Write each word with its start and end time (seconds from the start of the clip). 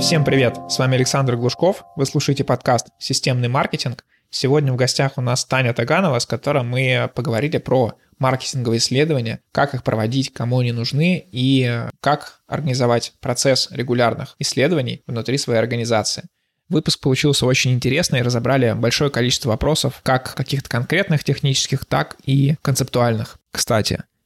Всем 0.00 0.24
привет! 0.24 0.58
С 0.70 0.78
вами 0.78 0.94
Александр 0.94 1.36
Глушков. 1.36 1.84
Вы 1.94 2.06
слушаете 2.06 2.42
подкаст 2.42 2.88
«Системный 2.98 3.48
маркетинг». 3.48 4.06
Сегодня 4.30 4.72
в 4.72 4.76
гостях 4.76 5.18
у 5.18 5.20
нас 5.20 5.44
Таня 5.44 5.74
Таганова, 5.74 6.18
с 6.18 6.24
которой 6.24 6.62
мы 6.62 7.10
поговорили 7.14 7.58
про 7.58 7.92
маркетинговые 8.18 8.78
исследования, 8.78 9.40
как 9.52 9.74
их 9.74 9.84
проводить, 9.84 10.32
кому 10.32 10.60
они 10.60 10.72
нужны 10.72 11.28
и 11.30 11.84
как 12.00 12.40
организовать 12.46 13.12
процесс 13.20 13.68
регулярных 13.70 14.36
исследований 14.38 15.02
внутри 15.06 15.36
своей 15.36 15.60
организации. 15.60 16.24
Выпуск 16.70 17.00
получился 17.00 17.44
очень 17.44 17.72
интересный, 17.72 18.22
разобрали 18.22 18.72
большое 18.72 19.10
количество 19.10 19.50
вопросов, 19.50 20.00
как 20.02 20.34
каких-то 20.34 20.70
конкретных 20.70 21.24
технических, 21.24 21.84
так 21.84 22.16
и 22.24 22.56
концептуальных. 22.62 23.38
Кстати, 23.52 24.02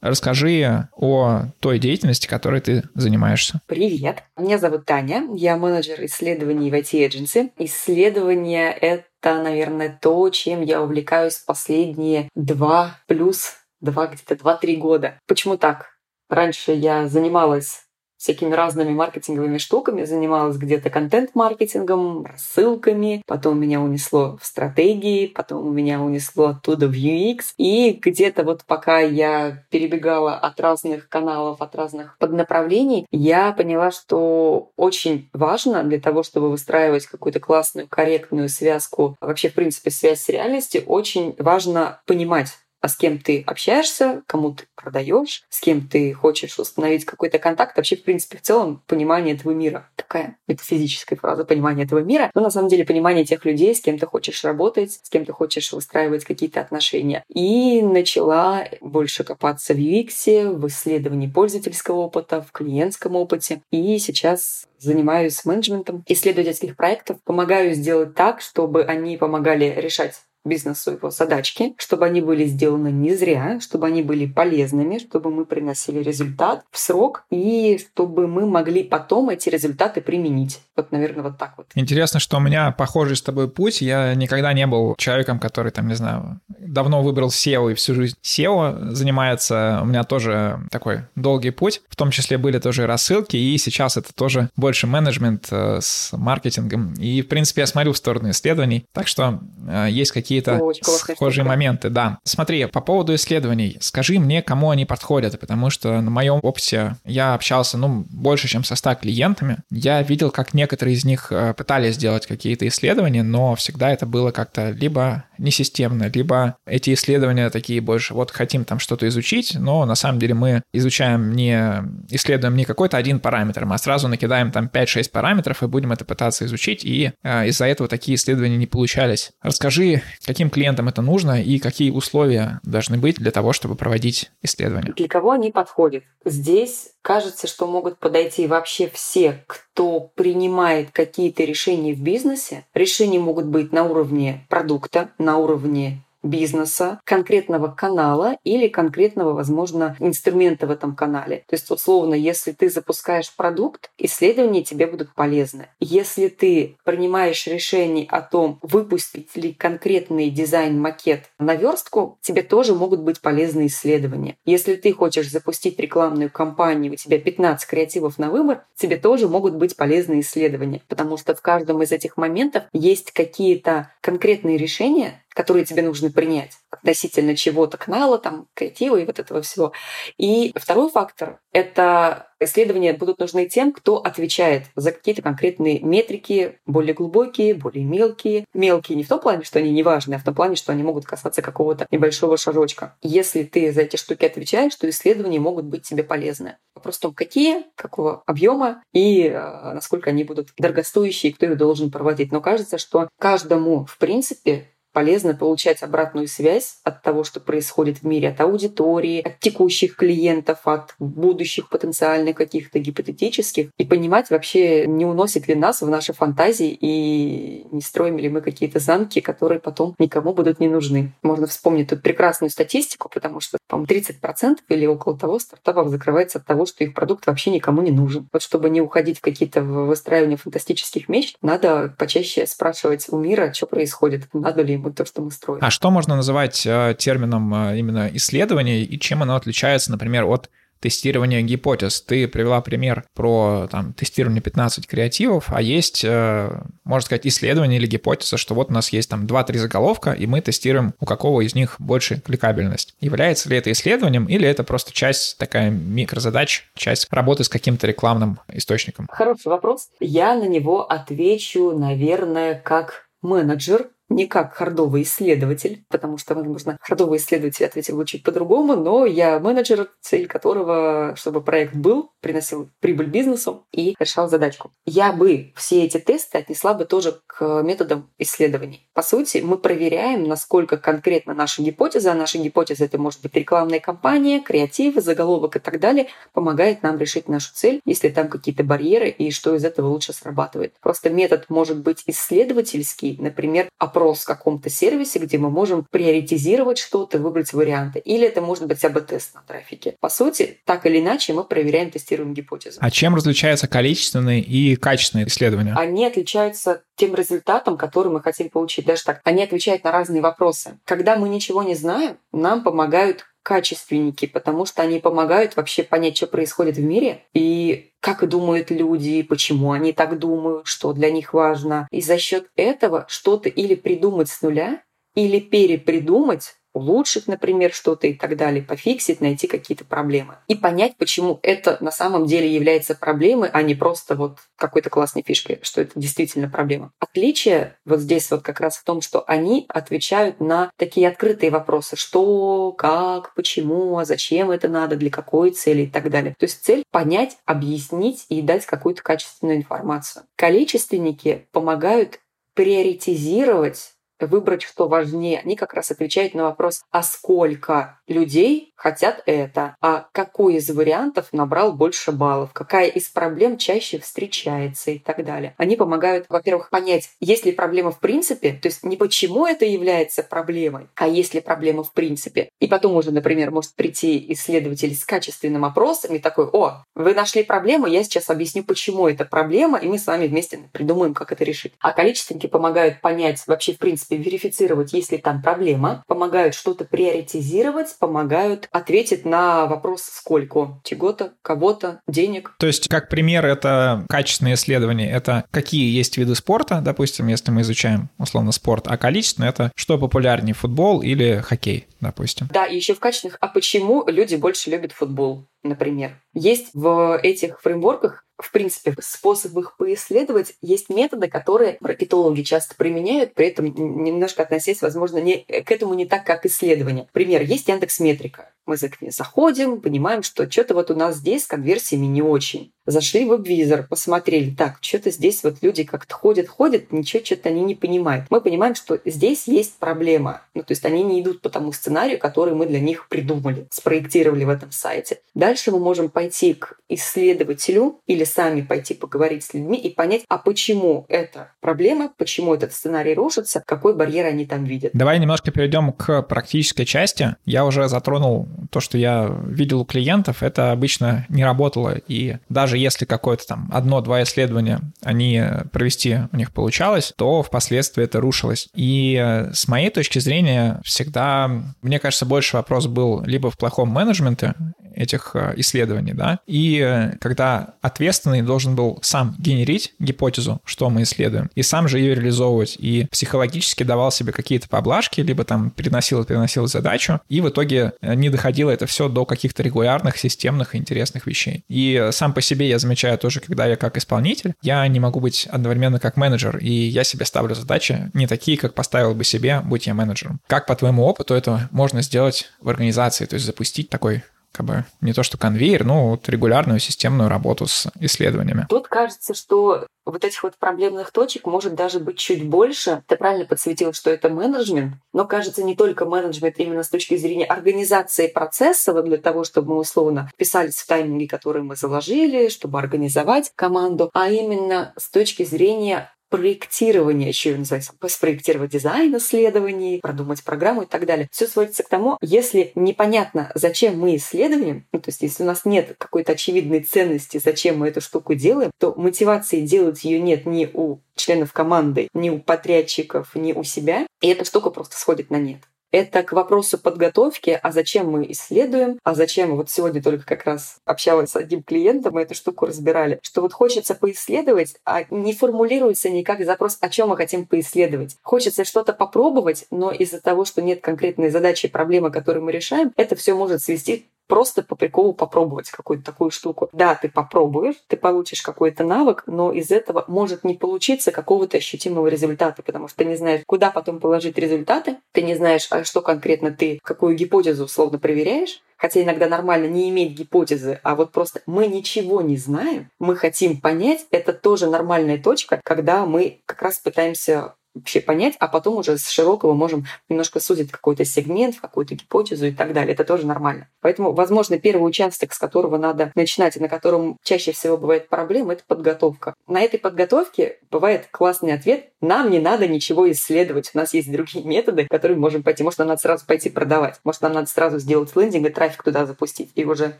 Расскажи 0.00 0.88
о 0.96 1.46
той 1.60 1.78
деятельности, 1.78 2.26
которой 2.26 2.60
ты 2.60 2.84
занимаешься. 2.94 3.60
Привет. 3.66 4.22
Меня 4.36 4.58
зовут 4.58 4.84
Таня. 4.84 5.28
Я 5.34 5.56
менеджер 5.56 6.04
исследований 6.04 6.70
в 6.70 6.74
IT-эдженси. 6.74 7.52
Исследования— 7.58 8.70
это, 8.80 9.42
наверное, 9.42 9.98
то, 10.00 10.30
чем 10.30 10.62
я 10.62 10.82
увлекаюсь 10.82 11.36
последние 11.36 12.28
два 12.34 12.98
плюс 13.06 13.54
два, 13.80 14.06
где-то 14.06 14.36
два-три 14.36 14.76
года. 14.76 15.18
Почему 15.26 15.56
так? 15.56 15.98
Раньше 16.28 16.72
я 16.72 17.08
занималась 17.08 17.87
всякими 18.18 18.52
разными 18.52 18.90
маркетинговыми 18.90 19.58
штуками, 19.58 20.04
занималась 20.04 20.56
где-то 20.56 20.90
контент-маркетингом, 20.90 22.26
рассылками, 22.26 23.22
потом 23.26 23.60
меня 23.60 23.80
унесло 23.80 24.36
в 24.42 24.46
стратегии, 24.46 25.28
потом 25.28 25.74
меня 25.74 26.00
унесло 26.00 26.48
оттуда 26.48 26.88
в 26.88 26.92
UX, 26.92 27.54
и 27.56 27.92
где-то 27.92 28.42
вот 28.42 28.64
пока 28.66 28.98
я 29.00 29.64
перебегала 29.70 30.34
от 30.34 30.60
разных 30.60 31.08
каналов, 31.08 31.62
от 31.62 31.74
разных 31.76 32.18
поднаправлений, 32.18 33.06
я 33.12 33.52
поняла, 33.52 33.90
что 33.92 34.72
очень 34.76 35.30
важно 35.32 35.84
для 35.84 36.00
того, 36.00 36.22
чтобы 36.22 36.50
выстраивать 36.50 37.06
какую-то 37.06 37.40
классную, 37.40 37.86
корректную 37.88 38.48
связку, 38.48 39.16
вообще, 39.20 39.48
в 39.48 39.54
принципе, 39.54 39.90
связь 39.90 40.22
с 40.22 40.28
реальностью, 40.28 40.82
очень 40.86 41.36
важно 41.38 42.00
понимать, 42.06 42.58
а 42.80 42.88
с 42.88 42.96
кем 42.96 43.18
ты 43.18 43.42
общаешься, 43.46 44.22
кому 44.26 44.52
ты 44.52 44.64
продаешь, 44.74 45.44
с 45.48 45.60
кем 45.60 45.86
ты 45.86 46.12
хочешь 46.12 46.58
установить 46.58 47.04
какой-то 47.04 47.38
контакт, 47.38 47.76
вообще, 47.76 47.96
в 47.96 48.04
принципе, 48.04 48.38
в 48.38 48.42
целом 48.42 48.82
понимание 48.86 49.34
этого 49.34 49.52
мира. 49.52 49.90
Такая 49.96 50.36
метафизическая 50.46 51.18
фраза 51.18 51.44
понимание 51.44 51.86
этого 51.86 52.00
мира, 52.00 52.30
но 52.34 52.40
на 52.40 52.50
самом 52.50 52.68
деле 52.68 52.84
понимание 52.84 53.24
тех 53.24 53.44
людей, 53.44 53.74
с 53.74 53.80
кем 53.80 53.98
ты 53.98 54.06
хочешь 54.06 54.44
работать, 54.44 54.92
с 54.92 55.08
кем 55.10 55.24
ты 55.24 55.32
хочешь 55.32 55.72
выстраивать 55.72 56.24
какие-то 56.24 56.60
отношения. 56.60 57.24
И 57.28 57.82
начала 57.82 58.64
больше 58.80 59.24
копаться 59.24 59.74
в 59.74 59.78
UX, 59.78 60.54
в 60.54 60.66
исследовании 60.68 61.28
пользовательского 61.28 61.96
опыта, 61.96 62.42
в 62.42 62.52
клиентском 62.52 63.16
опыте. 63.16 63.62
И 63.70 63.98
сейчас 63.98 64.66
занимаюсь 64.78 65.44
менеджментом 65.44 66.04
исследовательских 66.06 66.76
проектов, 66.76 67.18
помогаю 67.24 67.74
сделать 67.74 68.14
так, 68.14 68.40
чтобы 68.40 68.84
они 68.84 69.16
помогали 69.16 69.74
решать 69.76 70.14
бизнесу 70.44 70.92
его 70.92 71.10
задачки, 71.10 71.74
чтобы 71.78 72.06
они 72.06 72.20
были 72.20 72.46
сделаны 72.46 72.90
не 72.90 73.14
зря, 73.14 73.60
чтобы 73.60 73.86
они 73.86 74.02
были 74.02 74.26
полезными, 74.26 74.98
чтобы 74.98 75.30
мы 75.30 75.44
приносили 75.44 76.02
результат 76.02 76.64
в 76.70 76.78
срок 76.78 77.24
и 77.30 77.78
чтобы 77.78 78.26
мы 78.26 78.46
могли 78.46 78.82
потом 78.82 79.30
эти 79.30 79.48
результаты 79.48 80.00
применить. 80.00 80.60
Вот, 80.76 80.92
наверное, 80.92 81.22
вот 81.22 81.38
так 81.38 81.54
вот. 81.56 81.66
Интересно, 81.74 82.20
что 82.20 82.36
у 82.38 82.40
меня 82.40 82.70
похожий 82.70 83.16
с 83.16 83.22
тобой 83.22 83.50
путь. 83.50 83.80
Я 83.80 84.14
никогда 84.14 84.52
не 84.52 84.66
был 84.66 84.94
человеком, 84.96 85.38
который, 85.38 85.72
там, 85.72 85.88
не 85.88 85.94
знаю, 85.94 86.40
давно 86.48 87.02
выбрал 87.02 87.28
SEO 87.28 87.72
и 87.72 87.74
всю 87.74 87.94
жизнь 87.94 88.16
SEO 88.22 88.90
занимается. 88.90 89.80
У 89.82 89.86
меня 89.86 90.04
тоже 90.04 90.60
такой 90.70 91.02
долгий 91.14 91.50
путь. 91.50 91.82
В 91.88 91.96
том 91.96 92.10
числе 92.10 92.38
были 92.38 92.58
тоже 92.58 92.86
рассылки, 92.86 93.36
и 93.36 93.58
сейчас 93.58 93.96
это 93.96 94.14
тоже 94.14 94.50
больше 94.56 94.86
менеджмент 94.86 95.48
э, 95.50 95.80
с 95.80 96.10
маркетингом. 96.12 96.94
И, 96.94 97.22
в 97.22 97.28
принципе, 97.28 97.62
я 97.62 97.66
смотрю 97.66 97.92
в 97.92 97.96
сторону 97.96 98.30
исследований. 98.30 98.84
Так 98.92 99.08
что 99.08 99.40
э, 99.66 99.88
есть 99.90 100.12
какие 100.12 100.27
какие-то 100.28 100.58
схожие 100.82 101.16
штука. 101.16 101.48
моменты, 101.48 101.88
да. 101.88 102.18
Смотри, 102.24 102.66
по 102.66 102.82
поводу 102.82 103.14
исследований, 103.14 103.78
скажи 103.80 104.18
мне, 104.18 104.42
кому 104.42 104.68
они 104.68 104.84
подходят, 104.84 105.40
потому 105.40 105.70
что 105.70 106.00
на 106.02 106.10
моем 106.10 106.40
опыте 106.42 106.96
я 107.06 107.32
общался, 107.32 107.78
ну, 107.78 108.04
больше, 108.10 108.46
чем 108.46 108.62
со 108.62 108.76
100 108.76 108.96
клиентами. 108.96 109.58
Я 109.70 110.02
видел, 110.02 110.30
как 110.30 110.52
некоторые 110.52 110.96
из 110.96 111.04
них 111.06 111.28
э, 111.30 111.54
пытались 111.54 111.94
сделать 111.94 112.26
какие-то 112.26 112.68
исследования, 112.68 113.22
но 113.22 113.54
всегда 113.54 113.90
это 113.90 114.04
было 114.04 114.30
как-то 114.30 114.70
либо 114.70 115.24
несистемно, 115.38 116.10
либо 116.12 116.56
эти 116.66 116.94
исследования 116.94 117.50
такие 117.50 117.80
больше, 117.80 118.14
вот 118.14 118.30
хотим 118.30 118.64
там 118.64 118.78
что-то 118.78 119.06
изучить, 119.08 119.56
но 119.58 119.84
на 119.84 119.94
самом 119.94 120.18
деле 120.18 120.34
мы 120.34 120.62
изучаем 120.72 121.32
не, 121.32 121.82
исследуем 122.10 122.56
не 122.56 122.64
какой-то 122.64 122.96
один 122.96 123.20
параметр, 123.20 123.64
мы 123.64 123.78
сразу 123.78 124.08
накидаем 124.08 124.50
там 124.50 124.70
5-6 124.72 125.10
параметров 125.10 125.62
и 125.62 125.66
будем 125.66 125.92
это 125.92 126.04
пытаться 126.04 126.44
изучить, 126.44 126.84
и 126.84 127.12
э, 127.22 127.48
из-за 127.48 127.66
этого 127.66 127.88
такие 127.88 128.16
исследования 128.16 128.56
не 128.56 128.66
получались. 128.66 129.30
Расскажи, 129.42 130.02
каким 130.24 130.50
клиентам 130.50 130.88
это 130.88 131.02
нужно 131.02 131.42
и 131.42 131.58
какие 131.58 131.90
условия 131.90 132.60
должны 132.62 132.98
быть 132.98 133.16
для 133.16 133.30
того, 133.30 133.52
чтобы 133.52 133.74
проводить 133.74 134.30
исследования. 134.42 134.92
Для 134.96 135.08
кого 135.08 135.32
они 135.32 135.50
подходят? 135.50 136.04
Здесь 136.24 136.90
кажется, 137.02 137.46
что 137.46 137.66
могут 137.66 137.98
подойти 137.98 138.46
вообще 138.46 138.90
все, 138.92 139.42
кто 139.46 140.00
принимает 140.14 140.90
какие-то 140.90 141.44
решения 141.44 141.94
в 141.94 142.02
бизнесе. 142.02 142.66
Решения 142.74 143.18
могут 143.18 143.46
быть 143.46 143.72
на 143.72 143.84
уровне 143.84 144.46
продукта, 144.50 145.10
на 145.28 145.36
уровне 145.36 146.02
бизнеса, 146.28 147.00
конкретного 147.04 147.68
канала 147.68 148.36
или 148.44 148.68
конкретного, 148.68 149.32
возможно, 149.32 149.96
инструмента 149.98 150.66
в 150.66 150.70
этом 150.70 150.94
канале. 150.94 151.44
То 151.48 151.54
есть, 151.54 151.70
условно, 151.70 152.14
если 152.14 152.52
ты 152.52 152.70
запускаешь 152.70 153.34
продукт, 153.34 153.90
исследования 153.98 154.62
тебе 154.62 154.86
будут 154.86 155.14
полезны. 155.14 155.68
Если 155.80 156.28
ты 156.28 156.76
принимаешь 156.84 157.46
решение 157.46 158.06
о 158.08 158.20
том, 158.20 158.58
выпустить 158.62 159.36
ли 159.36 159.52
конкретный 159.52 160.30
дизайн-макет 160.30 161.24
на 161.38 161.54
верстку, 161.54 162.18
тебе 162.20 162.42
тоже 162.42 162.74
могут 162.74 163.00
быть 163.00 163.20
полезны 163.20 163.66
исследования. 163.66 164.36
Если 164.44 164.74
ты 164.74 164.92
хочешь 164.92 165.30
запустить 165.30 165.78
рекламную 165.78 166.30
кампанию, 166.30 166.92
у 166.92 166.96
тебя 166.96 167.18
15 167.18 167.68
креативов 167.68 168.18
на 168.18 168.30
выбор, 168.30 168.64
тебе 168.76 168.96
тоже 168.96 169.28
могут 169.28 169.54
быть 169.54 169.76
полезны 169.76 170.20
исследования, 170.20 170.82
потому 170.88 171.16
что 171.16 171.34
в 171.34 171.42
каждом 171.42 171.82
из 171.82 171.92
этих 171.92 172.16
моментов 172.16 172.64
есть 172.72 173.12
какие-то 173.12 173.90
конкретные 174.00 174.56
решения, 174.56 175.22
которые 175.38 175.64
тебе 175.64 175.82
нужно 175.82 176.10
принять 176.10 176.50
относительно 176.68 177.36
чего-то, 177.36 177.76
канала, 177.78 178.18
там, 178.18 178.48
креатива 178.54 178.96
и 178.96 179.04
вот 179.04 179.20
этого 179.20 179.40
всего. 179.40 179.72
И 180.16 180.52
второй 180.56 180.90
фактор— 180.90 181.38
это 181.52 182.26
исследования 182.40 182.92
будут 182.92 183.20
нужны 183.20 183.46
тем, 183.46 183.72
кто 183.72 183.98
отвечает 183.98 184.64
за 184.74 184.90
какие-то 184.90 185.22
конкретные 185.22 185.78
метрики, 185.78 186.58
более 186.66 186.92
глубокие, 186.92 187.54
более 187.54 187.84
мелкие. 187.84 188.46
Мелкие 188.52 188.96
не 188.96 189.04
в 189.04 189.08
том 189.08 189.20
плане, 189.20 189.44
что 189.44 189.60
они 189.60 189.70
не 189.70 189.84
важны, 189.84 190.14
а 190.14 190.18
в 190.18 190.24
том 190.24 190.34
плане, 190.34 190.56
что 190.56 190.72
они 190.72 190.82
могут 190.82 191.06
касаться 191.06 191.40
какого-то 191.40 191.86
небольшого 191.92 192.36
шажочка. 192.36 192.96
Если 193.00 193.44
ты 193.44 193.72
за 193.72 193.82
эти 193.82 193.94
штуки 193.94 194.24
отвечаешь, 194.24 194.74
то 194.74 194.90
исследования 194.90 195.38
могут 195.38 195.66
быть 195.66 195.82
тебе 195.82 196.02
полезны. 196.02 196.56
Вопрос 196.74 196.96
в 196.96 197.00
том, 197.00 197.14
какие, 197.14 197.62
какого 197.76 198.24
объема 198.26 198.82
и 198.92 199.28
э, 199.28 199.72
насколько 199.72 200.10
они 200.10 200.24
будут 200.24 200.48
дорогостоящие, 200.58 201.32
кто 201.32 201.46
их 201.46 201.56
должен 201.56 201.92
проводить. 201.92 202.32
Но 202.32 202.40
кажется, 202.40 202.76
что 202.78 203.08
каждому, 203.20 203.84
в 203.84 203.98
принципе, 203.98 204.72
полезно 204.98 205.32
получать 205.32 205.84
обратную 205.84 206.26
связь 206.26 206.78
от 206.82 207.02
того, 207.04 207.22
что 207.22 207.38
происходит 207.38 207.98
в 207.98 208.02
мире, 208.02 208.30
от 208.30 208.40
аудитории, 208.40 209.20
от 209.20 209.38
текущих 209.38 209.94
клиентов, 209.94 210.58
от 210.64 210.96
будущих 210.98 211.68
потенциальных 211.68 212.34
каких-то 212.34 212.80
гипотетических, 212.80 213.68
и 213.78 213.84
понимать 213.84 214.28
вообще, 214.30 214.88
не 214.88 215.06
уносит 215.06 215.46
ли 215.46 215.54
нас 215.54 215.82
в 215.82 215.88
наши 215.88 216.12
фантазии 216.12 216.76
и 216.80 217.64
не 217.70 217.80
строим 217.80 218.18
ли 218.18 218.28
мы 218.28 218.40
какие-то 218.40 218.80
замки, 218.80 219.20
которые 219.20 219.60
потом 219.60 219.94
никому 220.00 220.34
будут 220.34 220.58
не 220.58 220.66
нужны. 220.66 221.12
Можно 221.22 221.46
вспомнить 221.46 221.90
тут 221.90 222.02
прекрасную 222.02 222.50
статистику, 222.50 223.08
потому 223.08 223.38
что, 223.38 223.58
по-моему, 223.68 223.86
30% 223.86 224.56
или 224.68 224.86
около 224.86 225.16
того 225.16 225.38
стартапов 225.38 225.90
закрывается 225.90 226.38
от 226.40 226.46
того, 226.46 226.66
что 226.66 226.82
их 226.82 226.92
продукт 226.92 227.24
вообще 227.28 227.52
никому 227.52 227.82
не 227.82 227.92
нужен. 227.92 228.28
Вот 228.32 228.42
чтобы 228.42 228.68
не 228.68 228.80
уходить 228.80 229.18
в 229.18 229.20
какие-то 229.20 229.62
выстраивания 229.62 230.36
фантастических 230.36 231.08
мечт, 231.08 231.36
надо 231.40 231.94
почаще 231.96 232.48
спрашивать 232.48 233.06
у 233.10 233.16
мира, 233.16 233.52
что 233.52 233.68
происходит, 233.68 234.22
надо 234.32 234.62
ли 234.62 234.72
ему 234.72 234.87
вот 234.88 234.96
то, 234.96 235.04
что 235.04 235.22
мы 235.22 235.30
строим. 235.30 235.60
А 235.62 235.70
что 235.70 235.90
можно 235.90 236.16
называть 236.16 236.66
э, 236.66 236.94
термином 236.98 237.54
э, 237.54 237.78
именно 237.78 238.10
исследования 238.12 238.82
и 238.82 238.98
чем 238.98 239.22
оно 239.22 239.36
отличается, 239.36 239.90
например, 239.90 240.24
от 240.24 240.50
тестирование 240.80 241.42
гипотез. 241.42 242.00
Ты 242.00 242.28
привела 242.28 242.60
пример 242.60 243.04
про 243.14 243.68
там, 243.70 243.92
тестирование 243.92 244.40
15 244.40 244.86
креативов, 244.86 245.46
а 245.48 245.60
есть, 245.60 246.04
э, 246.04 246.62
можно 246.84 247.04
сказать, 247.04 247.26
исследование 247.26 247.78
или 247.78 247.86
гипотеза, 247.86 248.36
что 248.36 248.54
вот 248.54 248.70
у 248.70 248.72
нас 248.72 248.90
есть 248.90 249.10
там 249.10 249.26
2-3 249.26 249.58
заголовка, 249.58 250.12
и 250.12 250.26
мы 250.26 250.40
тестируем, 250.40 250.94
у 251.00 251.06
какого 251.06 251.40
из 251.40 251.54
них 251.54 251.76
больше 251.78 252.20
кликабельность. 252.20 252.94
Является 253.00 253.48
ли 253.48 253.56
это 253.56 253.72
исследованием 253.72 254.26
или 254.26 254.46
это 254.46 254.64
просто 254.64 254.92
часть, 254.92 255.38
такая 255.38 255.70
микрозадач, 255.70 256.70
часть 256.74 257.08
работы 257.10 257.44
с 257.44 257.48
каким-то 257.48 257.86
рекламным 257.86 258.40
источником? 258.48 259.08
Хороший 259.10 259.48
вопрос. 259.48 259.88
Я 260.00 260.34
на 260.34 260.46
него 260.46 260.90
отвечу, 260.90 261.76
наверное, 261.76 262.54
как 262.54 263.08
менеджер, 263.22 263.88
не 264.08 264.26
как 264.26 264.54
хардовый 264.54 265.02
исследователь, 265.02 265.84
потому 265.88 266.18
что, 266.18 266.34
возможно, 266.34 266.78
хардовый 266.80 267.18
исследователь 267.18 267.66
ответил 267.66 267.96
бы 267.96 268.06
чуть 268.06 268.22
по-другому, 268.22 268.74
но 268.74 269.06
я 269.06 269.38
менеджер, 269.38 269.90
цель 270.00 270.26
которого, 270.26 271.14
чтобы 271.16 271.42
проект 271.42 271.74
был, 271.74 272.10
приносил 272.20 272.70
прибыль 272.80 273.06
бизнесу 273.06 273.66
и 273.72 273.94
решал 273.98 274.28
задачку. 274.28 274.72
Я 274.86 275.12
бы 275.12 275.52
все 275.56 275.84
эти 275.84 275.98
тесты 275.98 276.38
отнесла 276.38 276.74
бы 276.74 276.84
тоже 276.84 277.20
к 277.26 277.62
методам 277.62 278.10
исследований. 278.18 278.88
По 278.94 279.02
сути, 279.02 279.38
мы 279.38 279.58
проверяем, 279.58 280.24
насколько 280.24 280.78
конкретно 280.78 281.34
наша 281.34 281.62
гипотеза, 281.62 282.12
а 282.12 282.14
наша 282.14 282.38
гипотеза 282.38 282.84
это 282.84 282.98
может 282.98 283.20
быть 283.22 283.34
рекламная 283.34 283.80
кампания, 283.80 284.40
креатив, 284.40 284.96
заголовок 284.96 285.56
и 285.56 285.60
так 285.60 285.80
далее, 285.80 286.08
помогает 286.32 286.82
нам 286.82 286.98
решить 286.98 287.28
нашу 287.28 287.52
цель, 287.54 287.80
если 287.84 288.08
там 288.08 288.28
какие-то 288.28 288.64
барьеры 288.64 289.10
и 289.10 289.30
что 289.30 289.54
из 289.54 289.64
этого 289.64 289.88
лучше 289.88 290.12
срабатывает. 290.12 290.74
Просто 290.80 291.10
метод 291.10 291.46
может 291.48 291.80
быть 291.82 292.02
исследовательский, 292.06 293.16
например, 293.20 293.68
опрос 293.78 293.97
в 293.98 294.24
каком-то 294.24 294.70
сервисе, 294.70 295.18
где 295.18 295.38
мы 295.38 295.50
можем 295.50 295.86
приоритизировать 295.90 296.78
что-то, 296.78 297.18
выбрать 297.18 297.52
варианты. 297.52 297.98
Или 298.00 298.26
это 298.26 298.40
может 298.40 298.66
быть 298.66 298.84
АБ-тест 298.84 299.34
на 299.34 299.42
трафике. 299.42 299.96
По 300.00 300.08
сути, 300.08 300.58
так 300.64 300.86
или 300.86 301.00
иначе 301.00 301.32
мы 301.32 301.44
проверяем, 301.44 301.90
тестируем 301.90 302.34
гипотезу. 302.34 302.78
А 302.80 302.90
чем 302.90 303.14
различаются 303.14 303.66
количественные 303.66 304.40
и 304.40 304.76
качественные 304.76 305.26
исследования? 305.26 305.74
Они 305.76 306.06
отличаются 306.06 306.82
тем 306.96 307.14
результатом, 307.14 307.76
который 307.76 308.12
мы 308.12 308.20
хотели 308.20 308.48
получить. 308.48 308.86
Даже 308.86 309.04
так, 309.04 309.20
они 309.24 309.42
отвечают 309.42 309.84
на 309.84 309.92
разные 309.92 310.20
вопросы. 310.20 310.78
Когда 310.84 311.16
мы 311.16 311.28
ничего 311.28 311.62
не 311.62 311.74
знаем, 311.74 312.18
нам 312.32 312.62
помогают 312.62 313.24
качественники, 313.48 314.26
потому 314.26 314.66
что 314.66 314.82
они 314.82 315.00
помогают 315.00 315.56
вообще 315.56 315.82
понять, 315.82 316.18
что 316.18 316.26
происходит 316.26 316.76
в 316.76 316.82
мире 316.82 317.22
и 317.32 317.92
как 318.00 318.28
думают 318.28 318.70
люди, 318.70 319.22
почему 319.22 319.72
они 319.72 319.94
так 319.94 320.18
думают, 320.18 320.66
что 320.66 320.92
для 320.92 321.10
них 321.10 321.32
важно. 321.32 321.88
И 321.90 322.02
за 322.02 322.18
счет 322.18 322.50
этого 322.56 323.06
что-то 323.08 323.48
или 323.48 323.74
придумать 323.74 324.28
с 324.28 324.42
нуля, 324.42 324.82
или 325.14 325.40
перепридумать, 325.40 326.56
улучшить, 326.78 327.26
например, 327.26 327.72
что-то 327.72 328.06
и 328.06 328.14
так 328.14 328.36
далее, 328.36 328.62
пофиксить, 328.62 329.20
найти 329.20 329.46
какие-то 329.46 329.84
проблемы. 329.84 330.36
И 330.46 330.54
понять, 330.54 330.96
почему 330.96 331.40
это 331.42 331.76
на 331.80 331.90
самом 331.90 332.26
деле 332.26 332.52
является 332.52 332.94
проблемой, 332.94 333.50
а 333.52 333.62
не 333.62 333.74
просто 333.74 334.14
вот 334.14 334.38
какой-то 334.56 334.90
классной 334.90 335.22
фишкой, 335.26 335.58
что 335.62 335.80
это 335.80 335.92
действительно 335.94 336.48
проблема. 336.48 336.92
Отличие 337.00 337.76
вот 337.84 338.00
здесь 338.00 338.30
вот 338.30 338.42
как 338.42 338.60
раз 338.60 338.76
в 338.76 338.84
том, 338.84 339.00
что 339.00 339.24
они 339.26 339.66
отвечают 339.68 340.40
на 340.40 340.70
такие 340.76 341.08
открытые 341.08 341.50
вопросы, 341.50 341.96
что, 341.96 342.72
как, 342.72 343.34
почему, 343.34 343.98
а 343.98 344.04
зачем 344.04 344.50
это 344.50 344.68
надо, 344.68 344.96
для 344.96 345.10
какой 345.10 345.50
цели 345.50 345.82
и 345.82 345.86
так 345.86 346.10
далее. 346.10 346.34
То 346.38 346.44
есть 346.44 346.64
цель 346.64 346.84
понять, 346.90 347.38
объяснить 347.44 348.26
и 348.28 348.40
дать 348.42 348.66
какую-то 348.66 349.02
качественную 349.02 349.58
информацию. 349.58 350.24
Количественники 350.36 351.46
помогают 351.52 352.20
приоритизировать 352.54 353.92
выбрать, 354.26 354.62
что 354.62 354.88
важнее. 354.88 355.40
Они 355.40 355.56
как 355.56 355.74
раз 355.74 355.90
отвечают 355.90 356.34
на 356.34 356.44
вопрос, 356.44 356.82
а 356.90 357.02
сколько 357.02 358.00
людей 358.06 358.72
хотят 358.76 359.22
это, 359.26 359.76
а 359.80 360.06
какой 360.12 360.54
из 360.54 360.70
вариантов 360.70 361.28
набрал 361.32 361.72
больше 361.72 362.12
баллов, 362.12 362.52
какая 362.52 362.88
из 362.88 363.08
проблем 363.08 363.58
чаще 363.58 363.98
встречается 363.98 364.92
и 364.92 364.98
так 364.98 365.24
далее. 365.24 365.54
Они 365.58 365.76
помогают, 365.76 366.26
во-первых, 366.28 366.70
понять, 366.70 367.10
есть 367.20 367.44
ли 367.44 367.52
проблема 367.52 367.90
в 367.90 367.98
принципе, 367.98 368.52
то 368.52 368.68
есть 368.68 368.84
не 368.84 368.96
почему 368.96 369.46
это 369.46 369.64
является 369.64 370.22
проблемой, 370.22 370.88
а 370.94 371.08
есть 371.08 371.34
ли 371.34 371.40
проблема 371.40 371.82
в 371.82 371.92
принципе. 371.92 372.50
И 372.60 372.68
потом 372.68 372.94
уже, 372.94 373.10
например, 373.10 373.50
может 373.50 373.74
прийти 373.74 374.24
исследователь 374.32 374.94
с 374.94 375.04
качественным 375.04 375.64
опросом 375.64 376.14
и 376.14 376.18
такой, 376.20 376.46
о, 376.46 376.84
вы 376.94 377.14
нашли 377.14 377.42
проблему, 377.42 377.86
я 377.86 378.04
сейчас 378.04 378.30
объясню, 378.30 378.62
почему 378.62 379.08
это 379.08 379.24
проблема, 379.24 379.78
и 379.78 379.88
мы 379.88 379.98
с 379.98 380.06
вами 380.06 380.28
вместе 380.28 380.70
придумаем, 380.72 381.14
как 381.14 381.32
это 381.32 381.44
решить. 381.44 381.72
А 381.80 381.92
количественники 381.92 382.46
помогают 382.46 383.00
понять 383.00 383.42
вообще, 383.46 383.74
в 383.74 383.78
принципе, 383.78 384.07
верифицировать, 384.16 384.92
есть 384.92 385.12
ли 385.12 385.18
там 385.18 385.42
проблема, 385.42 386.02
помогают 386.06 386.54
что-то 386.54 386.84
приоритизировать, 386.84 387.96
помогают 387.98 388.68
ответит 388.72 389.24
на 389.24 389.66
вопрос 389.66 390.02
«сколько?» 390.02 390.80
чего-то, 390.84 391.32
кого-то, 391.42 392.00
денег. 392.06 392.54
То 392.58 392.66
есть, 392.66 392.88
как 392.88 393.08
пример, 393.08 393.46
это 393.46 394.04
качественное 394.08 394.54
исследование. 394.54 395.10
Это 395.10 395.44
какие 395.50 395.94
есть 395.94 396.16
виды 396.16 396.34
спорта, 396.34 396.80
допустим, 396.82 397.28
если 397.28 397.50
мы 397.50 397.62
изучаем 397.62 398.10
условно 398.18 398.52
спорт, 398.52 398.86
а 398.86 398.96
количественно 398.96 399.46
это 399.46 399.72
что 399.74 399.98
популярнее, 399.98 400.54
футбол 400.54 401.02
или 401.02 401.40
хоккей, 401.40 401.86
допустим. 402.00 402.48
Да, 402.52 402.64
и 402.64 402.76
еще 402.76 402.94
в 402.94 403.00
качественных, 403.00 403.38
а 403.40 403.48
почему 403.48 404.04
люди 404.06 404.36
больше 404.36 404.70
любят 404.70 404.92
футбол? 404.92 405.46
например. 405.62 406.20
Есть 406.34 406.70
в 406.74 407.18
этих 407.22 407.60
фреймворках 407.60 408.24
в 408.38 408.52
принципе, 408.52 408.94
способ 409.00 409.56
их 409.58 409.76
поисследовать. 409.76 410.54
Есть 410.62 410.88
методы, 410.88 411.28
которые 411.28 411.76
маркетологи 411.80 412.42
часто 412.42 412.74
применяют, 412.76 413.34
при 413.34 413.48
этом 413.48 413.66
немножко 413.66 414.42
относясь, 414.42 414.80
возможно, 414.80 415.18
не, 415.18 415.38
к 415.38 415.70
этому 415.70 415.94
не 415.94 416.06
так, 416.06 416.24
как 416.24 416.46
исследование. 416.46 417.08
Пример, 417.12 417.42
есть 417.42 417.68
Яндекс 417.68 418.00
Метрика. 418.00 418.50
Мы 418.68 418.76
за 418.76 418.90
ней 419.00 419.10
заходим, 419.10 419.80
понимаем, 419.80 420.22
что 420.22 420.50
что-то 420.50 420.74
вот 420.74 420.90
у 420.90 420.94
нас 420.94 421.16
здесь 421.16 421.44
с 421.44 421.46
конверсиями 421.46 422.04
не 422.04 422.20
очень. 422.20 422.70
Зашли 422.84 423.24
в 423.24 423.28
веб-визор, 423.28 423.86
посмотрели, 423.86 424.54
так, 424.54 424.76
что-то 424.82 425.10
здесь 425.10 425.42
вот 425.42 425.56
люди 425.62 425.84
как-то 425.84 426.14
ходят, 426.14 426.48
ходят, 426.48 426.92
ничего 426.92 427.24
что-то 427.24 427.48
они 427.48 427.62
не 427.62 427.74
понимают. 427.74 428.26
Мы 428.28 428.42
понимаем, 428.42 428.74
что 428.74 429.00
здесь 429.06 429.46
есть 429.46 429.78
проблема. 429.78 430.42
Ну, 430.52 430.62
то 430.62 430.72
есть 430.72 430.84
они 430.84 431.02
не 431.02 431.22
идут 431.22 431.40
по 431.40 431.48
тому 431.48 431.72
сценарию, 431.72 432.18
который 432.18 432.54
мы 432.54 432.66
для 432.66 432.80
них 432.80 433.08
придумали, 433.08 433.66
спроектировали 433.70 434.44
в 434.44 434.50
этом 434.50 434.70
сайте. 434.70 435.20
Дальше 435.34 435.70
мы 435.70 435.78
можем 435.78 436.10
пойти 436.10 436.52
к 436.52 436.78
исследователю 436.90 438.00
или 438.06 438.24
сами 438.32 438.62
пойти 438.62 438.94
поговорить 438.94 439.44
с 439.44 439.54
людьми 439.54 439.78
и 439.78 439.92
понять, 439.92 440.22
а 440.28 440.38
почему 440.38 441.06
это 441.08 441.52
проблема, 441.60 442.10
почему 442.16 442.54
этот 442.54 442.72
сценарий 442.72 443.14
рушится, 443.14 443.62
какой 443.64 443.94
барьер 443.94 444.26
они 444.26 444.46
там 444.46 444.64
видят. 444.64 444.92
Давай 444.94 445.18
немножко 445.18 445.50
перейдем 445.50 445.92
к 445.92 446.22
практической 446.22 446.84
части. 446.84 447.36
Я 447.44 447.64
уже 447.64 447.88
затронул 447.88 448.48
то, 448.70 448.80
что 448.80 448.98
я 448.98 449.34
видел 449.46 449.80
у 449.80 449.84
клиентов, 449.84 450.42
это 450.42 450.72
обычно 450.72 451.26
не 451.28 451.44
работало. 451.44 451.96
И 452.06 452.36
даже 452.48 452.78
если 452.78 453.04
какое-то 453.04 453.46
там 453.46 453.68
одно-два 453.72 454.22
исследования 454.22 454.80
они 455.02 455.42
провести 455.72 456.18
у 456.32 456.36
них 456.36 456.52
получалось, 456.52 457.12
то 457.16 457.42
впоследствии 457.42 458.04
это 458.04 458.20
рушилось. 458.20 458.68
И 458.74 459.18
э, 459.20 459.52
с 459.52 459.68
моей 459.68 459.90
точки 459.90 460.18
зрения 460.18 460.80
всегда, 460.84 461.50
мне 461.82 461.98
кажется, 461.98 462.26
больше 462.26 462.56
вопрос 462.56 462.86
был 462.86 463.22
либо 463.24 463.50
в 463.50 463.58
плохом 463.58 463.88
менеджменте 463.88 464.54
этих 464.98 465.30
э, 465.34 465.54
исследований, 465.56 466.12
да, 466.12 466.40
и 466.46 466.78
э, 466.84 467.16
когда 467.20 467.74
ответственный 467.80 468.42
должен 468.42 468.74
был 468.74 468.98
сам 469.02 469.36
генерить 469.38 469.94
гипотезу, 469.98 470.60
что 470.64 470.90
мы 470.90 471.02
исследуем, 471.02 471.50
и 471.54 471.62
сам 471.62 471.88
же 471.88 471.98
ее 471.98 472.14
реализовывать, 472.14 472.76
и 472.78 473.06
психологически 473.10 473.84
давал 473.84 474.10
себе 474.10 474.32
какие-то 474.32 474.68
поблажки, 474.68 475.20
либо 475.20 475.44
там 475.44 475.70
переносил 475.70 476.24
переносил 476.24 476.66
задачу, 476.66 477.20
и 477.28 477.40
в 477.40 477.48
итоге 477.48 477.92
не 478.02 478.28
доходило 478.28 478.70
это 478.70 478.86
все 478.86 479.08
до 479.08 479.24
каких-то 479.24 479.62
регулярных, 479.62 480.16
системных 480.16 480.74
и 480.74 480.78
интересных 480.78 481.26
вещей. 481.26 481.64
И 481.68 482.08
сам 482.12 482.32
по 482.32 482.40
себе 482.40 482.68
я 482.68 482.78
замечаю 482.78 483.18
тоже, 483.18 483.40
когда 483.40 483.66
я 483.66 483.76
как 483.76 483.96
исполнитель, 483.96 484.54
я 484.62 484.86
не 484.88 485.00
могу 485.00 485.20
быть 485.20 485.46
одновременно 485.46 486.00
как 486.00 486.16
менеджер, 486.16 486.58
и 486.58 486.70
я 486.70 487.04
себе 487.04 487.24
ставлю 487.24 487.54
задачи 487.54 488.10
не 488.14 488.26
такие, 488.26 488.58
как 488.58 488.74
поставил 488.74 489.14
бы 489.14 489.24
себе, 489.24 489.60
будь 489.64 489.86
я 489.86 489.94
менеджером. 489.94 490.40
Как 490.46 490.66
по 490.66 490.74
твоему 490.74 491.04
опыту 491.04 491.34
это 491.34 491.68
можно 491.70 492.02
сделать 492.02 492.50
в 492.60 492.68
организации, 492.68 493.26
то 493.26 493.34
есть 493.34 493.46
запустить 493.46 493.88
такой 493.90 494.22
как 494.52 494.66
бы 494.66 494.84
не 495.00 495.12
то 495.12 495.22
что 495.22 495.38
конвейер, 495.38 495.84
но 495.84 496.10
вот 496.10 496.28
регулярную 496.28 496.80
системную 496.80 497.28
работу 497.28 497.66
с 497.66 497.86
исследованиями. 498.00 498.66
Тут 498.68 498.88
кажется, 498.88 499.34
что 499.34 499.86
вот 500.04 500.24
этих 500.24 500.42
вот 500.42 500.56
проблемных 500.56 501.12
точек 501.12 501.46
может 501.46 501.74
даже 501.74 502.00
быть 502.00 502.18
чуть 502.18 502.48
больше. 502.48 503.02
Ты 503.06 503.16
правильно 503.16 503.44
подсветил, 503.44 503.92
что 503.92 504.10
это 504.10 504.30
менеджмент, 504.30 504.94
но 505.12 505.26
кажется 505.26 505.62
не 505.62 505.76
только 505.76 506.06
менеджмент 506.06 506.58
именно 506.58 506.82
с 506.82 506.88
точки 506.88 507.16
зрения 507.16 507.44
организации 507.44 508.26
процесса, 508.26 508.92
вот 508.92 509.04
для 509.04 509.18
того, 509.18 509.44
чтобы 509.44 509.74
мы 509.74 509.80
условно 509.80 510.30
вписались 510.32 510.76
в 510.76 510.86
тайминги, 510.86 511.26
которые 511.26 511.62
мы 511.62 511.76
заложили, 511.76 512.48
чтобы 512.48 512.78
организовать 512.78 513.52
команду, 513.54 514.10
а 514.14 514.30
именно 514.30 514.92
с 514.96 515.10
точки 515.10 515.44
зрения 515.44 516.10
проектирование, 516.28 517.28
еще 517.28 517.56
называется, 517.56 517.92
спроектировать 518.06 518.70
дизайн 518.70 519.16
исследований, 519.16 520.00
продумать 520.02 520.44
программу 520.44 520.82
и 520.82 520.86
так 520.86 521.06
далее. 521.06 521.28
Все 521.32 521.46
сводится 521.46 521.82
к 521.82 521.88
тому, 521.88 522.18
если 522.20 522.72
непонятно, 522.74 523.50
зачем 523.54 523.98
мы 523.98 524.16
исследуем, 524.16 524.86
ну, 524.92 525.00
то 525.00 525.08
есть 525.10 525.22
если 525.22 525.42
у 525.42 525.46
нас 525.46 525.64
нет 525.64 525.96
какой-то 525.98 526.32
очевидной 526.32 526.80
ценности, 526.80 527.40
зачем 527.42 527.78
мы 527.78 527.88
эту 527.88 528.00
штуку 528.00 528.34
делаем, 528.34 528.70
то 528.78 528.94
мотивации 528.96 529.60
делать 529.60 530.04
ее 530.04 530.20
нет 530.20 530.46
ни 530.46 530.68
у 530.72 531.00
членов 531.16 531.52
команды, 531.52 532.08
ни 532.14 532.30
у 532.30 532.38
подрядчиков, 532.38 533.34
ни 533.34 533.52
у 533.52 533.64
себя, 533.64 534.06
и 534.20 534.28
эта 534.28 534.44
штука 534.44 534.70
просто 534.70 534.96
сходит 534.96 535.30
на 535.30 535.36
нет. 535.36 535.60
Это 535.90 536.22
к 536.22 536.32
вопросу 536.32 536.78
подготовки, 536.78 537.58
а 537.62 537.72
зачем 537.72 538.10
мы 538.10 538.30
исследуем, 538.30 538.98
а 539.04 539.14
зачем, 539.14 539.56
вот 539.56 539.70
сегодня 539.70 540.02
только 540.02 540.24
как 540.24 540.44
раз 540.44 540.78
общалась 540.84 541.30
с 541.30 541.36
одним 541.36 541.62
клиентом, 541.62 542.14
мы 542.14 542.22
эту 542.22 542.34
штуку 542.34 542.66
разбирали, 542.66 543.18
что 543.22 543.40
вот 543.40 543.52
хочется 543.52 543.94
поисследовать, 543.94 544.76
а 544.84 545.04
не 545.10 545.32
формулируется 545.32 546.10
никак 546.10 546.44
запрос, 546.44 546.76
о 546.80 546.88
чем 546.90 547.08
мы 547.08 547.16
хотим 547.16 547.46
поисследовать. 547.46 548.16
Хочется 548.22 548.64
что-то 548.64 548.92
попробовать, 548.92 549.64
но 549.70 549.90
из-за 549.90 550.20
того, 550.20 550.44
что 550.44 550.60
нет 550.60 550.80
конкретной 550.80 551.30
задачи 551.30 551.68
проблемы, 551.68 552.10
которые 552.10 552.42
мы 552.42 552.52
решаем, 552.52 552.92
это 552.96 553.16
все 553.16 553.34
может 553.34 553.62
свести 553.62 554.06
просто 554.28 554.62
по 554.62 554.76
приколу 554.76 555.12
попробовать 555.12 555.70
какую-то 555.70 556.04
такую 556.04 556.30
штуку. 556.30 556.68
Да, 556.72 556.94
ты 556.94 557.08
попробуешь, 557.08 557.76
ты 557.88 557.96
получишь 557.96 558.42
какой-то 558.42 558.84
навык, 558.84 559.24
но 559.26 559.52
из 559.52 559.70
этого 559.70 560.04
может 560.06 560.44
не 560.44 560.54
получиться 560.54 561.10
какого-то 561.10 561.56
ощутимого 561.56 562.06
результата, 562.06 562.62
потому 562.62 562.86
что 562.86 562.98
ты 562.98 563.04
не 563.06 563.16
знаешь, 563.16 563.42
куда 563.46 563.70
потом 563.70 563.98
положить 563.98 564.38
результаты, 564.38 564.98
ты 565.12 565.22
не 565.22 565.34
знаешь, 565.34 565.66
а 565.70 565.82
что 565.82 566.02
конкретно 566.02 566.52
ты, 566.52 566.78
какую 566.82 567.16
гипотезу 567.16 567.64
условно 567.64 567.98
проверяешь, 567.98 568.62
Хотя 568.78 569.02
иногда 569.02 569.26
нормально 569.26 569.66
не 569.66 569.90
иметь 569.90 570.12
гипотезы, 570.12 570.78
а 570.84 570.94
вот 570.94 571.10
просто 571.10 571.42
мы 571.46 571.66
ничего 571.66 572.22
не 572.22 572.36
знаем, 572.36 572.90
мы 573.00 573.16
хотим 573.16 573.60
понять, 573.60 574.06
это 574.12 574.32
тоже 574.32 574.70
нормальная 574.70 575.18
точка, 575.18 575.60
когда 575.64 576.06
мы 576.06 576.42
как 576.46 576.62
раз 576.62 576.78
пытаемся 576.78 577.54
вообще 577.78 578.00
понять, 578.00 578.34
а 578.38 578.48
потом 578.48 578.76
уже 578.76 578.98
с 578.98 579.08
широкого 579.08 579.54
можем 579.54 579.86
немножко 580.08 580.40
сузить 580.40 580.70
какой-то 580.70 581.04
сегмент, 581.04 581.60
какую-то 581.60 581.94
гипотезу 581.94 582.46
и 582.46 582.52
так 582.52 582.72
далее. 582.72 582.94
Это 582.94 583.04
тоже 583.04 583.26
нормально. 583.26 583.68
Поэтому, 583.80 584.12
возможно, 584.12 584.58
первый 584.58 584.86
участок, 584.86 585.32
с 585.32 585.38
которого 585.38 585.78
надо 585.78 586.12
начинать, 586.14 586.56
и 586.56 586.60
на 586.60 586.68
котором 586.68 587.16
чаще 587.22 587.52
всего 587.52 587.76
бывает 587.76 588.08
проблема, 588.08 588.54
это 588.54 588.64
подготовка. 588.66 589.34
На 589.46 589.60
этой 589.60 589.78
подготовке 589.78 590.58
бывает 590.70 591.08
классный 591.10 591.52
ответ 591.52 591.90
«нам 592.00 592.30
не 592.30 592.38
надо 592.38 592.68
ничего 592.68 593.10
исследовать, 593.10 593.70
у 593.74 593.78
нас 593.78 593.94
есть 593.94 594.10
другие 594.10 594.44
методы, 594.44 594.86
которые 594.88 595.18
можем 595.18 595.42
пойти. 595.42 595.62
Может, 595.62 595.78
нам 595.80 595.88
надо 595.88 596.00
сразу 596.00 596.26
пойти 596.26 596.50
продавать, 596.50 597.00
может, 597.04 597.22
нам 597.22 597.32
надо 597.32 597.48
сразу 597.48 597.78
сделать 597.78 598.14
лендинг 598.14 598.46
и 598.46 598.50
трафик 598.50 598.82
туда 598.82 599.06
запустить 599.06 599.50
и 599.54 599.64
уже 599.64 599.96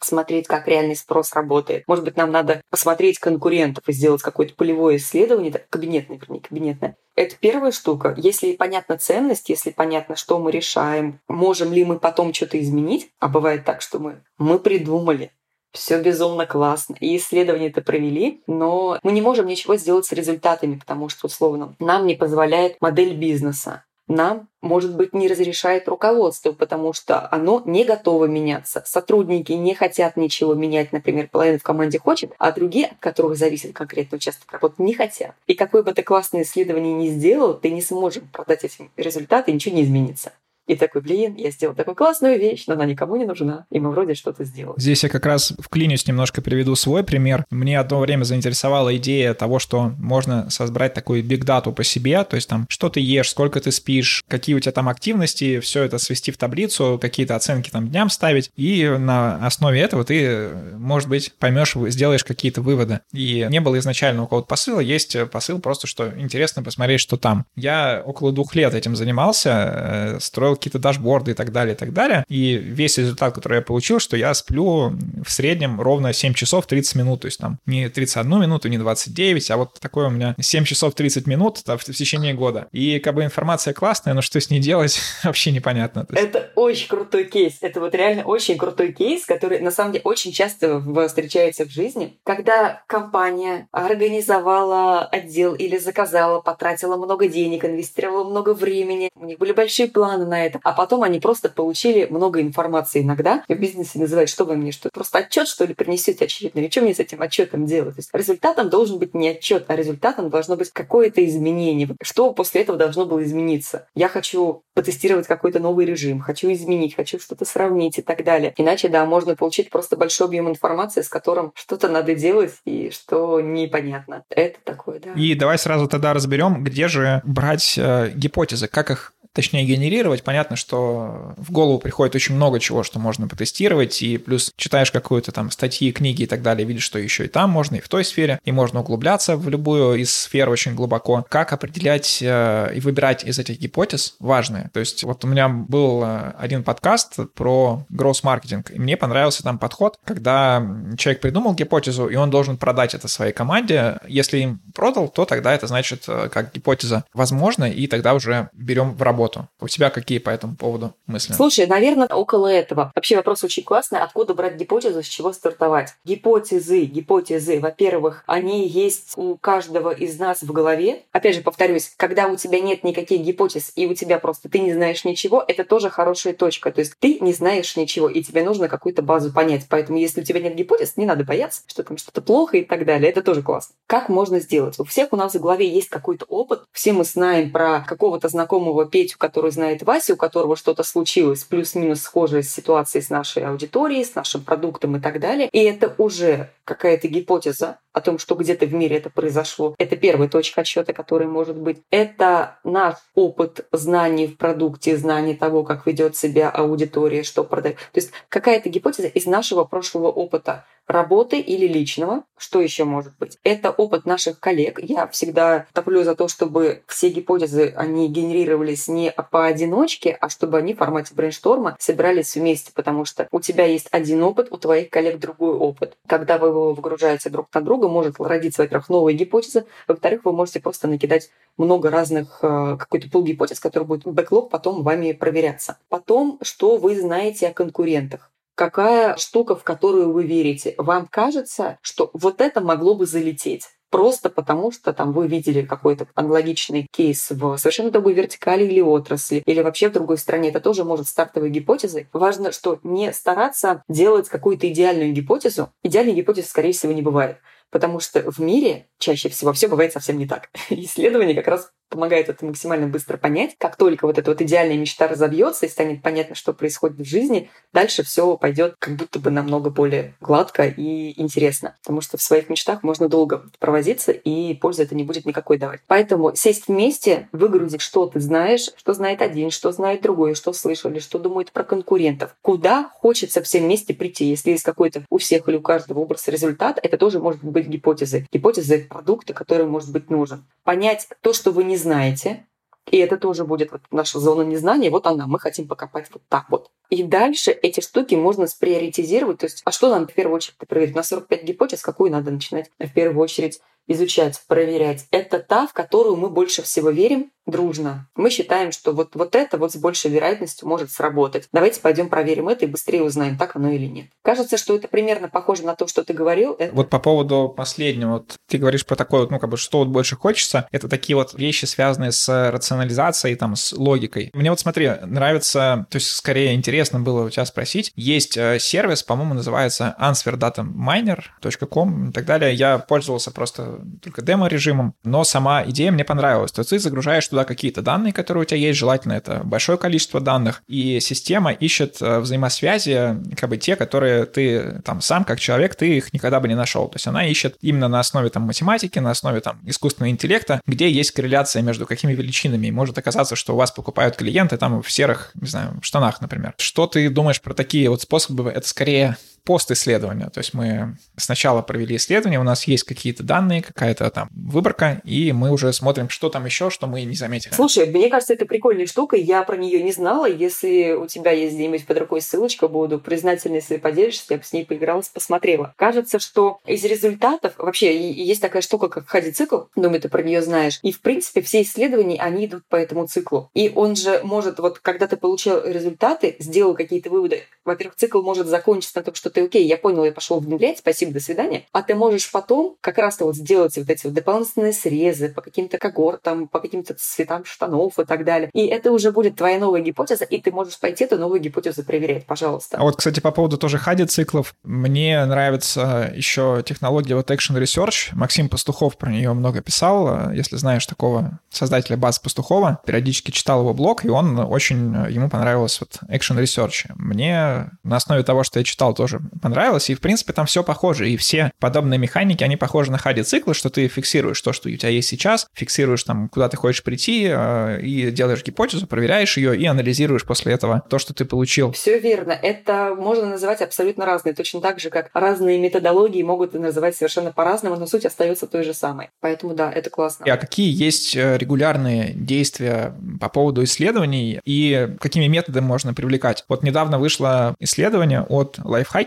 смотреть, 0.00 0.46
как 0.46 0.68
реальный 0.68 0.96
спрос 0.96 1.32
работает. 1.32 1.84
Может 1.86 2.04
быть, 2.04 2.16
нам 2.16 2.30
надо 2.30 2.62
посмотреть 2.70 3.18
конкурентов 3.18 3.84
и 3.88 3.92
сделать 3.92 4.22
какое-то 4.22 4.54
полевое 4.54 4.96
исследование, 4.96 5.52
кабинетное, 5.70 6.18
вернее, 6.18 6.40
кабинетное, 6.40 6.96
это 7.18 7.34
первая 7.58 7.72
штука. 7.72 8.14
Если 8.16 8.52
понятна 8.52 8.98
ценность, 8.98 9.48
если 9.48 9.70
понятно, 9.70 10.14
что 10.14 10.38
мы 10.38 10.52
решаем, 10.52 11.18
можем 11.26 11.72
ли 11.72 11.84
мы 11.84 11.98
потом 11.98 12.32
что-то 12.32 12.60
изменить, 12.60 13.10
а 13.18 13.26
бывает 13.26 13.64
так, 13.64 13.82
что 13.82 13.98
мы, 13.98 14.22
мы 14.38 14.60
придумали, 14.60 15.32
все 15.72 16.00
безумно 16.00 16.46
классно. 16.46 16.94
И 17.00 17.16
исследования 17.16 17.66
это 17.66 17.82
провели, 17.82 18.44
но 18.46 19.00
мы 19.02 19.10
не 19.10 19.20
можем 19.20 19.46
ничего 19.46 19.74
сделать 19.74 20.06
с 20.06 20.12
результатами, 20.12 20.76
потому 20.76 21.08
что, 21.08 21.26
условно, 21.26 21.74
нам 21.80 22.06
не 22.06 22.14
позволяет 22.14 22.80
модель 22.80 23.14
бизнеса 23.14 23.82
нам, 24.08 24.48
может 24.60 24.96
быть, 24.96 25.12
не 25.12 25.28
разрешает 25.28 25.88
руководство, 25.88 26.52
потому 26.52 26.92
что 26.92 27.28
оно 27.30 27.62
не 27.66 27.84
готово 27.84 28.24
меняться. 28.24 28.82
Сотрудники 28.86 29.52
не 29.52 29.74
хотят 29.74 30.16
ничего 30.16 30.54
менять, 30.54 30.92
например, 30.92 31.28
половина 31.30 31.58
в 31.58 31.62
команде 31.62 31.98
хочет, 31.98 32.32
а 32.38 32.52
другие, 32.52 32.86
от 32.86 32.98
которых 32.98 33.36
зависит 33.36 33.74
конкретный 33.74 34.16
участок 34.16 34.50
работы, 34.50 34.82
не 34.82 34.94
хотят. 34.94 35.34
И 35.46 35.54
какое 35.54 35.82
бы 35.82 35.92
ты 35.92 36.02
классное 36.02 36.42
исследование 36.42 36.94
ни 36.94 37.08
сделал, 37.08 37.54
ты 37.54 37.70
не 37.70 37.82
сможешь 37.82 38.22
продать 38.32 38.64
эти 38.64 38.90
результаты, 38.96 39.52
ничего 39.52 39.76
не 39.76 39.84
изменится. 39.84 40.32
И 40.68 40.76
такой, 40.76 41.00
блин, 41.00 41.34
я 41.36 41.50
сделал 41.50 41.74
такую 41.74 41.94
классную 41.94 42.38
вещь, 42.38 42.64
но 42.66 42.74
она 42.74 42.84
никому 42.84 43.16
не 43.16 43.24
нужна. 43.24 43.64
И 43.70 43.80
мы 43.80 43.90
вроде 43.90 44.14
что-то 44.14 44.44
сделали. 44.44 44.78
Здесь 44.78 45.02
я 45.02 45.08
как 45.08 45.24
раз 45.24 45.54
вклинюсь 45.58 46.06
немножко, 46.06 46.42
приведу 46.42 46.74
свой 46.74 47.02
пример. 47.02 47.46
Мне 47.50 47.80
одно 47.80 48.00
время 48.00 48.24
заинтересовала 48.24 48.94
идея 48.98 49.32
того, 49.32 49.58
что 49.58 49.92
можно 49.98 50.50
создать 50.50 50.92
такую 50.92 51.24
биг-дату 51.24 51.72
по 51.72 51.82
себе, 51.82 52.22
то 52.24 52.36
есть 52.36 52.48
там, 52.48 52.66
что 52.68 52.90
ты 52.90 53.00
ешь, 53.00 53.30
сколько 53.30 53.60
ты 53.60 53.72
спишь, 53.72 54.22
какие 54.28 54.54
у 54.54 54.60
тебя 54.60 54.72
там 54.72 54.90
активности, 54.90 55.58
все 55.60 55.84
это 55.84 55.96
свести 55.96 56.30
в 56.30 56.36
таблицу, 56.36 56.98
какие-то 57.00 57.34
оценки 57.34 57.70
там 57.70 57.88
дням 57.88 58.10
ставить, 58.10 58.50
и 58.54 58.86
на 58.98 59.44
основе 59.46 59.80
этого 59.80 60.04
ты, 60.04 60.50
может 60.76 61.08
быть, 61.08 61.32
поймешь, 61.38 61.74
сделаешь 61.90 62.24
какие-то 62.24 62.60
выводы. 62.60 63.00
И 63.12 63.46
не 63.48 63.60
было 63.60 63.78
изначально 63.78 64.24
у 64.24 64.26
кого-то 64.26 64.46
посыла, 64.46 64.80
есть 64.80 65.16
посыл 65.30 65.60
просто, 65.60 65.86
что 65.86 66.12
интересно 66.18 66.62
посмотреть, 66.62 67.00
что 67.00 67.16
там. 67.16 67.46
Я 67.56 68.02
около 68.04 68.32
двух 68.32 68.54
лет 68.54 68.74
этим 68.74 68.96
занимался, 68.96 69.50
э, 69.50 70.20
строил 70.20 70.57
какие-то 70.58 70.78
дашборды 70.78 71.32
и 71.32 71.34
так 71.34 71.52
далее, 71.52 71.74
и 71.74 71.78
так 71.78 71.92
далее. 71.92 72.24
И 72.28 72.54
весь 72.54 72.98
результат, 72.98 73.34
который 73.34 73.56
я 73.56 73.62
получил, 73.62 73.98
что 74.00 74.16
я 74.16 74.34
сплю 74.34 74.92
в 75.24 75.30
среднем 75.30 75.80
ровно 75.80 76.12
7 76.12 76.34
часов 76.34 76.66
30 76.66 76.96
минут, 76.96 77.20
то 77.22 77.26
есть 77.26 77.38
там 77.38 77.58
не 77.66 77.88
31 77.88 78.40
минуту, 78.40 78.68
не 78.68 78.78
29, 78.78 79.50
а 79.50 79.56
вот 79.56 79.74
такое 79.80 80.08
у 80.08 80.10
меня 80.10 80.34
7 80.40 80.64
часов 80.64 80.94
30 80.94 81.26
минут 81.26 81.62
в 81.66 81.84
течение 81.84 82.34
года. 82.34 82.68
И 82.72 82.98
как 82.98 83.14
бы 83.14 83.24
информация 83.24 83.74
классная, 83.74 84.14
но 84.14 84.22
что 84.22 84.40
с 84.40 84.50
ней 84.50 84.60
делать, 84.60 85.00
вообще 85.24 85.52
непонятно. 85.52 86.06
Это 86.12 86.50
очень 86.54 86.88
крутой 86.88 87.24
кейс. 87.24 87.58
Это 87.60 87.80
вот 87.80 87.94
реально 87.94 88.24
очень 88.24 88.56
крутой 88.56 88.92
кейс, 88.92 89.24
который 89.24 89.60
на 89.60 89.70
самом 89.70 89.92
деле 89.92 90.02
очень 90.04 90.32
часто 90.32 90.82
встречается 91.08 91.64
в 91.64 91.70
жизни, 91.70 92.18
когда 92.24 92.82
компания 92.86 93.68
организовала 93.70 95.04
отдел 95.04 95.54
или 95.54 95.78
заказала, 95.78 96.40
потратила 96.40 96.96
много 96.96 97.28
денег, 97.28 97.64
инвестировала 97.64 98.28
много 98.28 98.54
времени, 98.54 99.10
у 99.14 99.24
них 99.24 99.38
были 99.38 99.52
большие 99.52 99.88
планы 99.88 100.26
на 100.26 100.44
это, 100.44 100.47
а 100.62 100.72
потом 100.72 101.02
они 101.02 101.20
просто 101.20 101.48
получили 101.48 102.06
много 102.10 102.40
информации 102.40 103.02
иногда. 103.02 103.44
В 103.48 103.54
бизнесе 103.54 103.98
называют, 103.98 104.30
что 104.30 104.44
вы 104.44 104.56
мне, 104.56 104.72
что 104.72 104.88
просто 104.92 105.18
отчет, 105.18 105.48
что 105.48 105.64
ли, 105.64 105.74
принесете 105.74 106.24
очередной. 106.24 106.66
И 106.66 106.70
что 106.70 106.80
мне 106.82 106.94
с 106.94 106.98
этим 106.98 107.22
отчетом 107.22 107.66
делать? 107.66 107.96
То 107.96 108.00
есть 108.00 108.10
результатом 108.12 108.70
должен 108.70 108.98
быть 108.98 109.14
не 109.14 109.30
отчет, 109.30 109.64
а 109.68 109.76
результатом 109.76 110.30
должно 110.30 110.56
быть 110.56 110.70
какое-то 110.70 111.24
изменение. 111.24 111.88
Что 112.02 112.32
после 112.32 112.62
этого 112.62 112.78
должно 112.78 113.06
было 113.06 113.22
измениться? 113.22 113.86
Я 113.94 114.08
хочу 114.08 114.62
потестировать 114.74 115.26
какой-то 115.26 115.58
новый 115.58 115.86
режим, 115.86 116.20
хочу 116.20 116.52
изменить, 116.52 116.94
хочу 116.94 117.18
что-то 117.18 117.44
сравнить 117.44 117.98
и 117.98 118.02
так 118.02 118.22
далее. 118.24 118.54
Иначе, 118.56 118.88
да, 118.88 119.04
можно 119.06 119.34
получить 119.34 119.70
просто 119.70 119.96
большой 119.96 120.28
объем 120.28 120.48
информации, 120.48 121.02
с 121.02 121.08
которым 121.08 121.52
что-то 121.54 121.88
надо 121.88 122.14
делать 122.14 122.54
и 122.64 122.90
что 122.90 123.40
непонятно. 123.40 124.22
Это 124.30 124.58
такое, 124.62 125.00
да. 125.00 125.12
И 125.14 125.34
давай 125.34 125.58
сразу 125.58 125.88
тогда 125.88 126.14
разберем, 126.14 126.62
где 126.62 126.86
же 126.86 127.22
брать 127.24 127.74
э, 127.76 128.10
гипотезы, 128.14 128.68
как 128.68 128.90
их 128.90 129.12
точнее 129.38 129.64
генерировать, 129.64 130.24
понятно, 130.24 130.56
что 130.56 131.32
в 131.36 131.52
голову 131.52 131.78
приходит 131.78 132.16
очень 132.16 132.34
много 132.34 132.58
чего, 132.58 132.82
что 132.82 132.98
можно 132.98 133.28
потестировать, 133.28 134.02
и 134.02 134.18
плюс 134.18 134.50
читаешь 134.56 134.90
какую-то 134.90 135.30
там 135.30 135.52
статьи, 135.52 135.92
книги 135.92 136.22
и 136.22 136.26
так 136.26 136.42
далее, 136.42 136.66
видишь, 136.66 136.82
что 136.82 136.98
еще 136.98 137.26
и 137.26 137.28
там 137.28 137.48
можно, 137.48 137.76
и 137.76 137.80
в 137.80 137.88
той 137.88 138.04
сфере, 138.04 138.40
и 138.44 138.50
можно 138.50 138.80
углубляться 138.80 139.36
в 139.36 139.48
любую 139.48 139.94
из 139.94 140.12
сфер 140.12 140.50
очень 140.50 140.74
глубоко. 140.74 141.24
Как 141.28 141.52
определять 141.52 142.18
э, 142.20 142.72
и 142.74 142.80
выбирать 142.80 143.22
из 143.22 143.38
этих 143.38 143.60
гипотез 143.60 144.16
важные? 144.18 144.70
То 144.72 144.80
есть 144.80 145.04
вот 145.04 145.24
у 145.24 145.28
меня 145.28 145.48
был 145.48 146.02
э, 146.02 146.32
один 146.36 146.64
подкаст 146.64 147.18
про 147.36 147.86
гроусс-маркетинг, 147.90 148.72
и 148.72 148.80
мне 148.80 148.96
понравился 148.96 149.44
там 149.44 149.60
подход, 149.60 150.00
когда 150.04 150.66
человек 150.96 151.20
придумал 151.20 151.54
гипотезу, 151.54 152.08
и 152.08 152.16
он 152.16 152.30
должен 152.30 152.56
продать 152.56 152.94
это 152.94 153.06
своей 153.06 153.32
команде. 153.32 153.98
Если 154.08 154.38
им 154.38 154.60
продал, 154.74 155.06
то 155.06 155.24
тогда 155.24 155.54
это 155.54 155.68
значит, 155.68 156.06
э, 156.08 156.28
как 156.28 156.52
гипотеза 156.52 157.04
возможна, 157.14 157.70
и 157.70 157.86
тогда 157.86 158.14
уже 158.14 158.50
берем 158.52 158.94
в 158.94 159.02
работу 159.02 159.27
работу. 159.28 159.48
У 159.60 159.68
тебя 159.68 159.90
какие 159.90 160.18
по 160.18 160.30
этому 160.30 160.56
поводу 160.56 160.94
мысли? 161.06 161.32
Слушай, 161.32 161.66
наверное, 161.66 162.08
около 162.08 162.46
этого. 162.46 162.92
Вообще 162.94 163.16
вопрос 163.16 163.44
очень 163.44 163.62
классный. 163.62 164.00
Откуда 164.00 164.34
брать 164.34 164.56
гипотезу, 164.56 165.02
с 165.02 165.06
чего 165.06 165.32
стартовать? 165.32 165.94
Гипотезы, 166.04 166.84
гипотезы, 166.84 167.60
во-первых, 167.60 168.24
они 168.26 168.66
есть 168.66 169.12
у 169.16 169.36
каждого 169.36 169.90
из 169.90 170.18
нас 170.18 170.42
в 170.42 170.52
голове. 170.52 171.02
Опять 171.12 171.36
же, 171.36 171.42
повторюсь, 171.42 171.92
когда 171.96 172.28
у 172.28 172.36
тебя 172.36 172.60
нет 172.60 172.84
никаких 172.84 173.20
гипотез, 173.20 173.72
и 173.76 173.86
у 173.86 173.94
тебя 173.94 174.18
просто 174.18 174.48
ты 174.48 174.58
не 174.58 174.72
знаешь 174.72 175.04
ничего, 175.04 175.44
это 175.46 175.64
тоже 175.64 175.90
хорошая 175.90 176.32
точка. 176.32 176.70
То 176.70 176.80
есть 176.80 176.94
ты 176.98 177.18
не 177.20 177.32
знаешь 177.32 177.76
ничего, 177.76 178.08
и 178.08 178.22
тебе 178.22 178.42
нужно 178.42 178.68
какую-то 178.68 179.02
базу 179.02 179.32
понять. 179.32 179.66
Поэтому 179.68 179.98
если 179.98 180.20
у 180.20 180.24
тебя 180.24 180.40
нет 180.40 180.54
гипотез, 180.54 180.96
не 180.96 181.06
надо 181.06 181.24
бояться, 181.24 181.62
что 181.66 181.82
там 181.82 181.96
что-то 181.98 182.22
плохо 182.22 182.58
и 182.58 182.64
так 182.64 182.84
далее. 182.84 183.10
Это 183.10 183.22
тоже 183.22 183.42
классно. 183.42 183.74
Как 183.86 184.08
можно 184.08 184.40
сделать? 184.40 184.78
У 184.78 184.84
всех 184.84 185.12
у 185.12 185.16
нас 185.16 185.34
в 185.34 185.40
голове 185.40 185.68
есть 185.68 185.88
какой-то 185.88 186.24
опыт. 186.26 186.62
Все 186.72 186.92
мы 186.92 187.04
знаем 187.04 187.50
про 187.50 187.80
какого-то 187.80 188.28
знакомого 188.28 188.86
Петю, 188.86 189.07
который 189.16 189.50
знает 189.50 189.82
Вася, 189.82 190.14
у 190.14 190.16
которого 190.16 190.56
что-то 190.56 190.82
случилось, 190.82 191.44
плюс-минус 191.44 192.02
схожая 192.02 192.42
ситуация 192.42 193.00
с 193.00 193.10
нашей 193.10 193.44
аудиторией, 193.44 194.04
с 194.04 194.14
нашим 194.14 194.42
продуктом 194.42 194.96
и 194.96 195.00
так 195.00 195.20
далее. 195.20 195.48
И 195.52 195.58
это 195.58 195.94
уже 195.98 196.50
какая-то 196.68 197.08
гипотеза 197.08 197.78
о 197.94 198.00
том, 198.02 198.18
что 198.18 198.34
где-то 198.34 198.66
в 198.66 198.74
мире 198.74 198.98
это 198.98 199.08
произошло. 199.08 199.74
Это 199.78 199.96
первая 199.96 200.28
точка 200.28 200.60
отсчета, 200.60 200.92
которая 200.92 201.28
может 201.28 201.56
быть. 201.56 201.82
Это 201.90 202.58
наш 202.62 202.96
опыт 203.14 203.66
знаний 203.72 204.26
в 204.26 204.36
продукте, 204.36 204.96
знаний 204.98 205.34
того, 205.34 205.64
как 205.64 205.86
ведет 205.86 206.14
себя 206.14 206.50
аудитория, 206.50 207.22
что 207.22 207.42
продает. 207.42 207.76
То 207.76 208.00
есть 208.00 208.10
какая-то 208.28 208.68
гипотеза 208.68 209.08
из 209.08 209.24
нашего 209.26 209.64
прошлого 209.64 210.08
опыта 210.08 210.66
работы 210.88 211.38
или 211.38 211.66
личного. 211.66 212.24
Что 212.36 212.60
еще 212.60 212.84
может 212.84 213.16
быть? 213.18 213.38
Это 213.44 213.70
опыт 213.70 214.06
наших 214.06 214.40
коллег. 214.40 214.80
Я 214.82 215.06
всегда 215.08 215.66
топлю 215.74 216.02
за 216.02 216.14
то, 216.14 216.28
чтобы 216.28 216.82
все 216.86 217.10
гипотезы, 217.10 217.74
они 217.76 218.08
генерировались 218.08 218.88
не 218.88 219.12
поодиночке, 219.12 220.16
а 220.20 220.28
чтобы 220.30 220.58
они 220.58 220.74
в 220.74 220.78
формате 220.78 221.14
брейншторма 221.14 221.76
собирались 221.78 222.34
вместе, 222.34 222.72
потому 222.74 223.04
что 223.04 223.28
у 223.30 223.40
тебя 223.40 223.66
есть 223.66 223.88
один 223.90 224.22
опыт, 224.22 224.48
у 224.50 224.56
твоих 224.56 224.88
коллег 224.88 225.18
другой 225.18 225.54
опыт. 225.54 225.96
Когда 226.06 226.38
вы 226.38 226.52
выгружаете 226.74 227.30
друг 227.30 227.48
на 227.54 227.60
друга, 227.60 227.88
может 227.88 228.16
родиться, 228.18 228.62
во-первых, 228.62 228.88
новая 228.88 229.12
гипотеза, 229.12 229.66
во-вторых, 229.86 230.24
вы 230.24 230.32
можете 230.32 230.60
просто 230.60 230.88
накидать 230.88 231.30
много 231.56 231.90
разных 231.90 232.38
э, 232.42 232.76
какой-то 232.78 233.10
пол 233.10 233.24
гипотез, 233.24 233.60
который 233.60 233.84
будет 233.84 234.06
бэклог 234.06 234.50
потом 234.50 234.82
вами 234.82 235.12
проверяться. 235.12 235.78
Потом, 235.88 236.38
что 236.42 236.76
вы 236.76 236.98
знаете 237.00 237.48
о 237.48 237.52
конкурентах 237.52 238.30
какая 238.58 239.16
штука, 239.16 239.54
в 239.54 239.62
которую 239.62 240.12
вы 240.12 240.26
верите. 240.26 240.74
Вам 240.78 241.06
кажется, 241.06 241.78
что 241.80 242.10
вот 242.12 242.40
это 242.40 242.60
могло 242.60 242.96
бы 242.96 243.06
залететь 243.06 243.68
просто 243.90 244.30
потому, 244.30 244.70
что 244.70 244.92
там 244.92 245.12
вы 245.12 245.26
видели 245.26 245.62
какой-то 245.62 246.06
аналогичный 246.14 246.86
кейс 246.92 247.30
в 247.30 247.56
совершенно 247.56 247.90
другой 247.90 248.14
вертикали 248.14 248.64
или 248.64 248.80
отрасли, 248.80 249.42
или 249.46 249.62
вообще 249.62 249.88
в 249.88 249.92
другой 249.92 250.18
стране. 250.18 250.50
Это 250.50 250.60
тоже 250.60 250.84
может 250.84 251.08
стартовой 251.08 251.50
гипотезой. 251.50 252.08
Важно, 252.12 252.52
что 252.52 252.78
не 252.82 253.12
стараться 253.12 253.82
делать 253.88 254.28
какую-то 254.28 254.68
идеальную 254.68 255.12
гипотезу. 255.12 255.70
Идеальной 255.82 256.14
гипотезы, 256.14 256.48
скорее 256.48 256.72
всего, 256.72 256.92
не 256.92 257.02
бывает. 257.02 257.38
Потому 257.70 258.00
что 258.00 258.30
в 258.30 258.38
мире 258.38 258.88
чаще 258.98 259.28
всего 259.28 259.52
все 259.52 259.68
бывает 259.68 259.92
совсем 259.92 260.18
не 260.18 260.26
так. 260.26 260.48
Исследование 260.70 261.34
как 261.34 261.48
раз 261.48 261.70
помогает 261.88 262.28
это 262.28 262.44
максимально 262.44 262.86
быстро 262.86 263.16
понять. 263.16 263.54
Как 263.58 263.76
только 263.76 264.06
вот 264.06 264.18
эта 264.18 264.30
вот 264.30 264.40
идеальная 264.42 264.76
мечта 264.76 265.08
разобьется 265.08 265.66
и 265.66 265.68
станет 265.68 266.02
понятно, 266.02 266.34
что 266.34 266.52
происходит 266.52 266.98
в 266.98 267.04
жизни, 267.04 267.50
дальше 267.72 268.02
все 268.02 268.36
пойдет 268.36 268.74
как 268.78 268.96
будто 268.96 269.18
бы 269.18 269.30
намного 269.30 269.70
более 269.70 270.14
гладко 270.20 270.66
и 270.66 271.20
интересно. 271.20 271.76
Потому 271.82 272.00
что 272.00 272.18
в 272.18 272.22
своих 272.22 272.48
мечтах 272.48 272.82
можно 272.82 273.08
долго 273.08 273.44
провозиться, 273.58 274.12
и 274.12 274.54
пользы 274.54 274.82
это 274.82 274.94
не 274.94 275.04
будет 275.04 275.24
никакой 275.24 275.58
давать. 275.58 275.80
Поэтому 275.86 276.34
сесть 276.34 276.68
вместе, 276.68 277.28
выгрузить, 277.32 277.80
что 277.80 278.06
ты 278.06 278.20
знаешь, 278.20 278.70
что 278.76 278.92
знает 278.92 279.22
один, 279.22 279.50
что 279.50 279.72
знает 279.72 280.02
другой, 280.02 280.34
что 280.34 280.52
слышали, 280.52 280.98
что 280.98 281.18
думают 281.18 281.52
про 281.52 281.64
конкурентов. 281.64 282.34
Куда 282.42 282.90
хочется 282.94 283.42
всем 283.42 283.64
вместе 283.64 283.94
прийти. 283.94 284.26
Если 284.26 284.50
есть 284.50 284.64
какой-то 284.64 285.04
у 285.10 285.18
всех 285.18 285.48
или 285.48 285.56
у 285.56 285.62
каждого 285.62 286.00
образ 286.00 286.28
результат, 286.28 286.78
это 286.82 286.96
тоже 286.96 287.20
может 287.20 287.42
быть 287.42 287.66
гипотезы. 287.66 288.26
Гипотезы 288.32 288.86
продукта, 288.88 289.34
который 289.34 289.66
может 289.66 289.92
быть 289.92 290.10
нужен. 290.10 290.44
Понять 290.64 291.08
то, 291.22 291.32
что 291.32 291.50
вы 291.50 291.64
не 291.64 291.77
знаете, 291.78 292.46
и 292.90 292.98
это 292.98 293.16
тоже 293.16 293.44
будет 293.44 293.72
вот 293.72 293.82
наша 293.90 294.18
зона 294.18 294.42
незнания, 294.42 294.90
вот 294.90 295.06
она, 295.06 295.26
мы 295.26 295.38
хотим 295.38 295.68
покопать 295.68 296.06
вот 296.12 296.22
так 296.28 296.46
вот. 296.48 296.70
И 296.90 297.02
дальше 297.02 297.50
эти 297.50 297.80
штуки 297.80 298.14
можно 298.14 298.46
сприоритизировать, 298.46 299.38
то 299.38 299.46
есть, 299.46 299.62
а 299.64 299.72
что 299.72 299.90
нам 299.90 300.06
в 300.06 300.12
первую 300.12 300.36
очередь 300.36 300.56
проверить? 300.56 300.94
На 300.94 301.02
45 301.02 301.44
гипотез, 301.44 301.82
какую 301.82 302.10
надо 302.10 302.30
начинать 302.30 302.70
в 302.78 302.92
первую 302.92 303.22
очередь 303.22 303.60
изучать, 303.88 304.40
проверять. 304.46 305.06
Это 305.10 305.40
та, 305.40 305.66
в 305.66 305.72
которую 305.72 306.16
мы 306.16 306.30
больше 306.30 306.62
всего 306.62 306.90
верим, 306.90 307.30
дружно. 307.48 308.06
Мы 308.14 308.30
считаем, 308.30 308.70
что 308.72 308.92
вот, 308.92 309.14
вот 309.14 309.34
это 309.34 309.56
вот 309.58 309.72
с 309.72 309.76
большей 309.76 310.10
вероятностью 310.10 310.68
может 310.68 310.92
сработать. 310.92 311.48
Давайте 311.52 311.80
пойдем 311.80 312.08
проверим 312.08 312.48
это 312.48 312.66
и 312.66 312.68
быстрее 312.68 313.02
узнаем, 313.02 313.36
так 313.36 313.56
оно 313.56 313.70
или 313.70 313.86
нет. 313.86 314.06
Кажется, 314.22 314.56
что 314.58 314.76
это 314.76 314.86
примерно 314.86 315.28
похоже 315.28 315.64
на 315.64 315.74
то, 315.74 315.88
что 315.88 316.04
ты 316.04 316.12
говорил. 316.12 316.54
Это... 316.58 316.74
Вот 316.74 316.90
по 316.90 316.98
поводу 316.98 317.48
последнего, 317.48 318.10
вот 318.12 318.36
ты 318.46 318.58
говоришь 318.58 318.84
про 318.86 318.96
такое 318.96 319.26
ну, 319.28 319.38
как 319.38 319.48
бы, 319.50 319.56
что 319.56 319.78
вот 319.78 319.88
больше 319.88 320.16
хочется, 320.16 320.68
это 320.70 320.88
такие 320.88 321.16
вот 321.16 321.32
вещи, 321.34 321.64
связанные 321.64 322.12
с 322.12 322.50
рационализацией, 322.50 323.36
там, 323.36 323.56
с 323.56 323.72
логикой. 323.72 324.30
Мне 324.34 324.50
вот, 324.50 324.60
смотри, 324.60 324.90
нравится, 325.06 325.86
то 325.90 325.96
есть, 325.96 326.10
скорее 326.10 326.54
интересно 326.54 327.00
было 327.00 327.24
у 327.24 327.30
тебя 327.30 327.46
спросить, 327.46 327.92
есть 327.96 328.36
э, 328.36 328.58
сервис, 328.60 329.02
по-моему, 329.02 329.32
называется 329.34 329.96
answerdataMiner.com 329.98 332.10
и 332.10 332.12
так 332.12 332.26
далее. 332.26 332.52
Я 332.54 332.78
пользовался 332.78 333.30
просто 333.30 333.77
только 334.02 334.22
демо-режимом, 334.22 334.94
но 335.04 335.24
сама 335.24 335.64
идея 335.66 335.90
мне 335.90 336.04
понравилась. 336.04 336.52
То 336.52 336.60
есть 336.60 336.70
ты 336.70 336.78
загружаешь 336.78 337.26
туда 337.28 337.44
какие-то 337.44 337.82
данные, 337.82 338.12
которые 338.12 338.42
у 338.42 338.44
тебя 338.44 338.58
есть, 338.58 338.78
желательно 338.78 339.14
это 339.14 339.42
большое 339.44 339.78
количество 339.78 340.20
данных, 340.20 340.62
и 340.66 341.00
система 341.00 341.52
ищет 341.52 341.98
э, 342.00 342.20
взаимосвязи, 342.20 343.16
как 343.36 343.50
бы 343.50 343.56
те, 343.56 343.76
которые 343.76 344.26
ты 344.26 344.80
там 344.84 345.00
сам, 345.00 345.24
как 345.24 345.40
человек, 345.40 345.74
ты 345.74 345.96
их 345.96 346.12
никогда 346.12 346.40
бы 346.40 346.48
не 346.48 346.54
нашел. 346.54 346.88
То 346.88 346.96
есть 346.96 347.06
она 347.06 347.26
ищет 347.26 347.56
именно 347.60 347.88
на 347.88 348.00
основе 348.00 348.30
там 348.30 348.42
математики, 348.42 348.98
на 348.98 349.10
основе 349.10 349.40
там 349.40 349.60
искусственного 349.64 350.10
интеллекта, 350.10 350.60
где 350.66 350.90
есть 350.90 351.12
корреляция 351.12 351.62
между 351.62 351.86
какими 351.86 352.12
величинами. 352.14 352.66
И 352.66 352.70
может 352.70 352.98
оказаться, 352.98 353.36
что 353.36 353.54
у 353.54 353.56
вас 353.56 353.70
покупают 353.70 354.16
клиенты 354.16 354.56
там 354.56 354.82
в 354.82 354.90
серых, 354.90 355.30
не 355.34 355.48
знаю, 355.48 355.78
штанах, 355.82 356.20
например. 356.20 356.54
Что 356.58 356.86
ты 356.86 357.08
думаешь 357.10 357.40
про 357.40 357.54
такие 357.54 357.88
вот 357.90 358.02
способы? 358.02 358.50
Это 358.50 358.66
скорее 358.66 359.16
пост-исследования. 359.48 360.28
То 360.28 360.40
есть 360.40 360.52
мы 360.52 360.98
сначала 361.16 361.62
провели 361.62 361.96
исследование, 361.96 362.38
у 362.38 362.42
нас 362.42 362.64
есть 362.64 362.84
какие-то 362.84 363.22
данные, 363.22 363.62
какая-то 363.62 364.10
там 364.10 364.28
выборка, 364.30 365.00
и 365.04 365.32
мы 365.32 365.50
уже 365.50 365.72
смотрим, 365.72 366.10
что 366.10 366.28
там 366.28 366.44
еще, 366.44 366.68
что 366.68 366.86
мы 366.86 367.02
не 367.04 367.16
заметили. 367.16 367.54
Слушай, 367.54 367.86
мне 367.86 368.10
кажется, 368.10 368.34
это 368.34 368.44
прикольная 368.44 368.84
штука, 368.86 369.16
я 369.16 369.42
про 369.44 369.56
нее 369.56 369.82
не 369.82 369.90
знала. 369.90 370.28
Если 370.28 370.92
у 370.92 371.06
тебя 371.06 371.30
есть 371.30 371.54
где-нибудь 371.54 371.86
под 371.86 371.98
рукой 371.98 372.20
ссылочка, 372.20 372.68
буду 372.68 372.98
признательна, 372.98 373.54
если 373.54 373.78
поделишься, 373.78 374.24
я 374.28 374.36
бы 374.36 374.44
с 374.44 374.52
ней 374.52 374.66
поигралась, 374.66 375.08
посмотрела. 375.08 375.72
Кажется, 375.78 376.18
что 376.18 376.58
из 376.66 376.84
результатов, 376.84 377.54
вообще 377.56 378.12
есть 378.12 378.42
такая 378.42 378.60
штука, 378.60 378.88
как 378.88 379.08
хади-цикл, 379.08 379.60
думаю, 379.76 380.02
ты 380.02 380.10
про 380.10 380.22
нее 380.22 380.42
знаешь, 380.42 380.78
и 380.82 380.92
в 380.92 381.00
принципе 381.00 381.40
все 381.40 381.62
исследования, 381.62 382.20
они 382.20 382.44
идут 382.44 382.66
по 382.68 382.76
этому 382.76 383.06
циклу. 383.06 383.50
И 383.54 383.72
он 383.74 383.96
же 383.96 384.20
может, 384.22 384.58
вот 384.58 384.78
когда 384.78 385.06
ты 385.06 385.16
получил 385.16 385.64
результаты, 385.64 386.36
сделал 386.38 386.74
какие-то 386.74 387.08
выводы, 387.08 387.44
во-первых, 387.64 387.96
цикл 387.96 388.20
может 388.20 388.46
закончиться 388.46 388.98
на 388.98 389.04
том, 389.04 389.14
что 389.14 389.30
ты 389.30 389.37
ты, 389.38 389.44
окей, 389.44 389.66
я 389.66 389.76
понял, 389.76 390.04
я 390.04 390.12
пошел 390.12 390.40
внедрять, 390.40 390.78
спасибо, 390.78 391.12
до 391.12 391.20
свидания. 391.20 391.64
А 391.72 391.82
ты 391.82 391.94
можешь 391.94 392.30
потом 392.30 392.76
как 392.80 392.98
раз-то 392.98 393.24
вот 393.24 393.36
сделать 393.36 393.76
вот 393.76 393.88
эти 393.88 394.06
вот 394.06 394.14
дополнительные 394.14 394.72
срезы 394.72 395.28
по 395.28 395.42
каким-то 395.42 395.78
когортам, 395.78 396.48
по 396.48 396.58
каким-то 396.58 396.94
цветам 396.94 397.44
штанов 397.44 397.98
и 397.98 398.04
так 398.04 398.24
далее. 398.24 398.50
И 398.52 398.66
это 398.66 398.90
уже 398.90 399.12
будет 399.12 399.36
твоя 399.36 399.58
новая 399.58 399.80
гипотеза, 399.80 400.24
и 400.24 400.40
ты 400.40 400.50
можешь 400.50 400.78
пойти 400.80 401.04
эту 401.04 401.18
новую 401.18 401.40
гипотезу 401.40 401.84
проверять, 401.84 402.26
пожалуйста. 402.26 402.78
А 402.78 402.82
вот, 402.82 402.96
кстати, 402.96 403.20
по 403.20 403.30
поводу 403.30 403.58
тоже 403.58 403.78
хади 403.78 404.04
циклов, 404.06 404.54
мне 404.64 405.24
нравится 405.24 406.12
еще 406.14 406.62
технология 406.66 407.14
вот 407.14 407.30
Action 407.30 407.60
Research. 407.60 408.10
Максим 408.12 408.48
Пастухов 408.48 408.96
про 408.96 409.10
нее 409.10 409.32
много 409.34 409.60
писал. 409.60 410.32
Если 410.32 410.56
знаешь 410.56 410.86
такого 410.86 411.38
создателя 411.50 411.96
баз 411.96 412.18
Пастухова, 412.18 412.80
периодически 412.84 413.30
читал 413.30 413.60
его 413.60 413.74
блог, 413.74 414.04
и 414.04 414.08
он 414.08 414.38
очень, 414.38 414.94
ему 415.10 415.30
понравилось 415.30 415.80
вот 415.80 416.00
Action 416.10 416.42
Research. 416.42 416.86
Мне 416.96 417.70
на 417.84 417.96
основе 417.96 418.22
того, 418.22 418.42
что 418.42 418.58
я 418.58 418.64
читал, 418.64 418.94
тоже 418.94 419.20
понравилось, 419.40 419.90
и, 419.90 419.94
в 419.94 420.00
принципе, 420.00 420.32
там 420.32 420.46
все 420.46 420.62
похоже, 420.62 421.08
и 421.08 421.16
все 421.16 421.52
подобные 421.58 421.98
механики, 421.98 422.44
они 422.44 422.56
похожи 422.56 422.90
на 422.90 422.98
хади 422.98 423.22
циклы, 423.22 423.54
что 423.54 423.70
ты 423.70 423.88
фиксируешь 423.88 424.40
то, 424.40 424.52
что 424.52 424.68
у 424.68 424.72
тебя 424.72 424.90
есть 424.90 425.08
сейчас, 425.08 425.46
фиксируешь 425.54 426.04
там, 426.04 426.28
куда 426.28 426.48
ты 426.48 426.56
хочешь 426.56 426.82
прийти, 426.82 427.28
э, 427.30 427.80
и 427.80 428.10
делаешь 428.10 428.44
гипотезу, 428.44 428.86
проверяешь 428.86 429.36
ее 429.36 429.56
и 429.56 429.66
анализируешь 429.66 430.24
после 430.24 430.52
этого 430.52 430.82
то, 430.88 430.98
что 430.98 431.14
ты 431.14 431.24
получил. 431.24 431.72
Все 431.72 431.98
верно. 431.98 432.32
Это 432.32 432.94
можно 432.96 433.26
называть 433.26 433.62
абсолютно 433.62 434.06
разные, 434.06 434.34
точно 434.34 434.60
так 434.60 434.80
же, 434.80 434.90
как 434.90 435.10
разные 435.14 435.58
методологии 435.58 436.22
могут 436.22 436.54
называть 436.54 436.96
совершенно 436.96 437.32
по-разному, 437.32 437.76
но 437.76 437.86
суть 437.86 438.06
остается 438.06 438.46
той 438.46 438.64
же 438.64 438.74
самой. 438.74 439.10
Поэтому 439.20 439.54
да, 439.54 439.70
это 439.70 439.90
классно. 439.90 440.26
А 440.28 440.36
какие 440.36 440.72
есть 440.72 441.16
э, 441.16 441.36
регулярные 441.38 442.12
действия 442.14 442.94
по 443.20 443.28
поводу 443.28 443.64
исследований 443.64 444.40
и 444.44 444.88
какими 445.00 445.26
методами 445.26 445.64
можно 445.64 445.94
привлекать? 445.94 446.44
Вот 446.48 446.62
недавно 446.62 446.98
вышло 446.98 447.54
исследование 447.58 448.22
от 448.22 448.58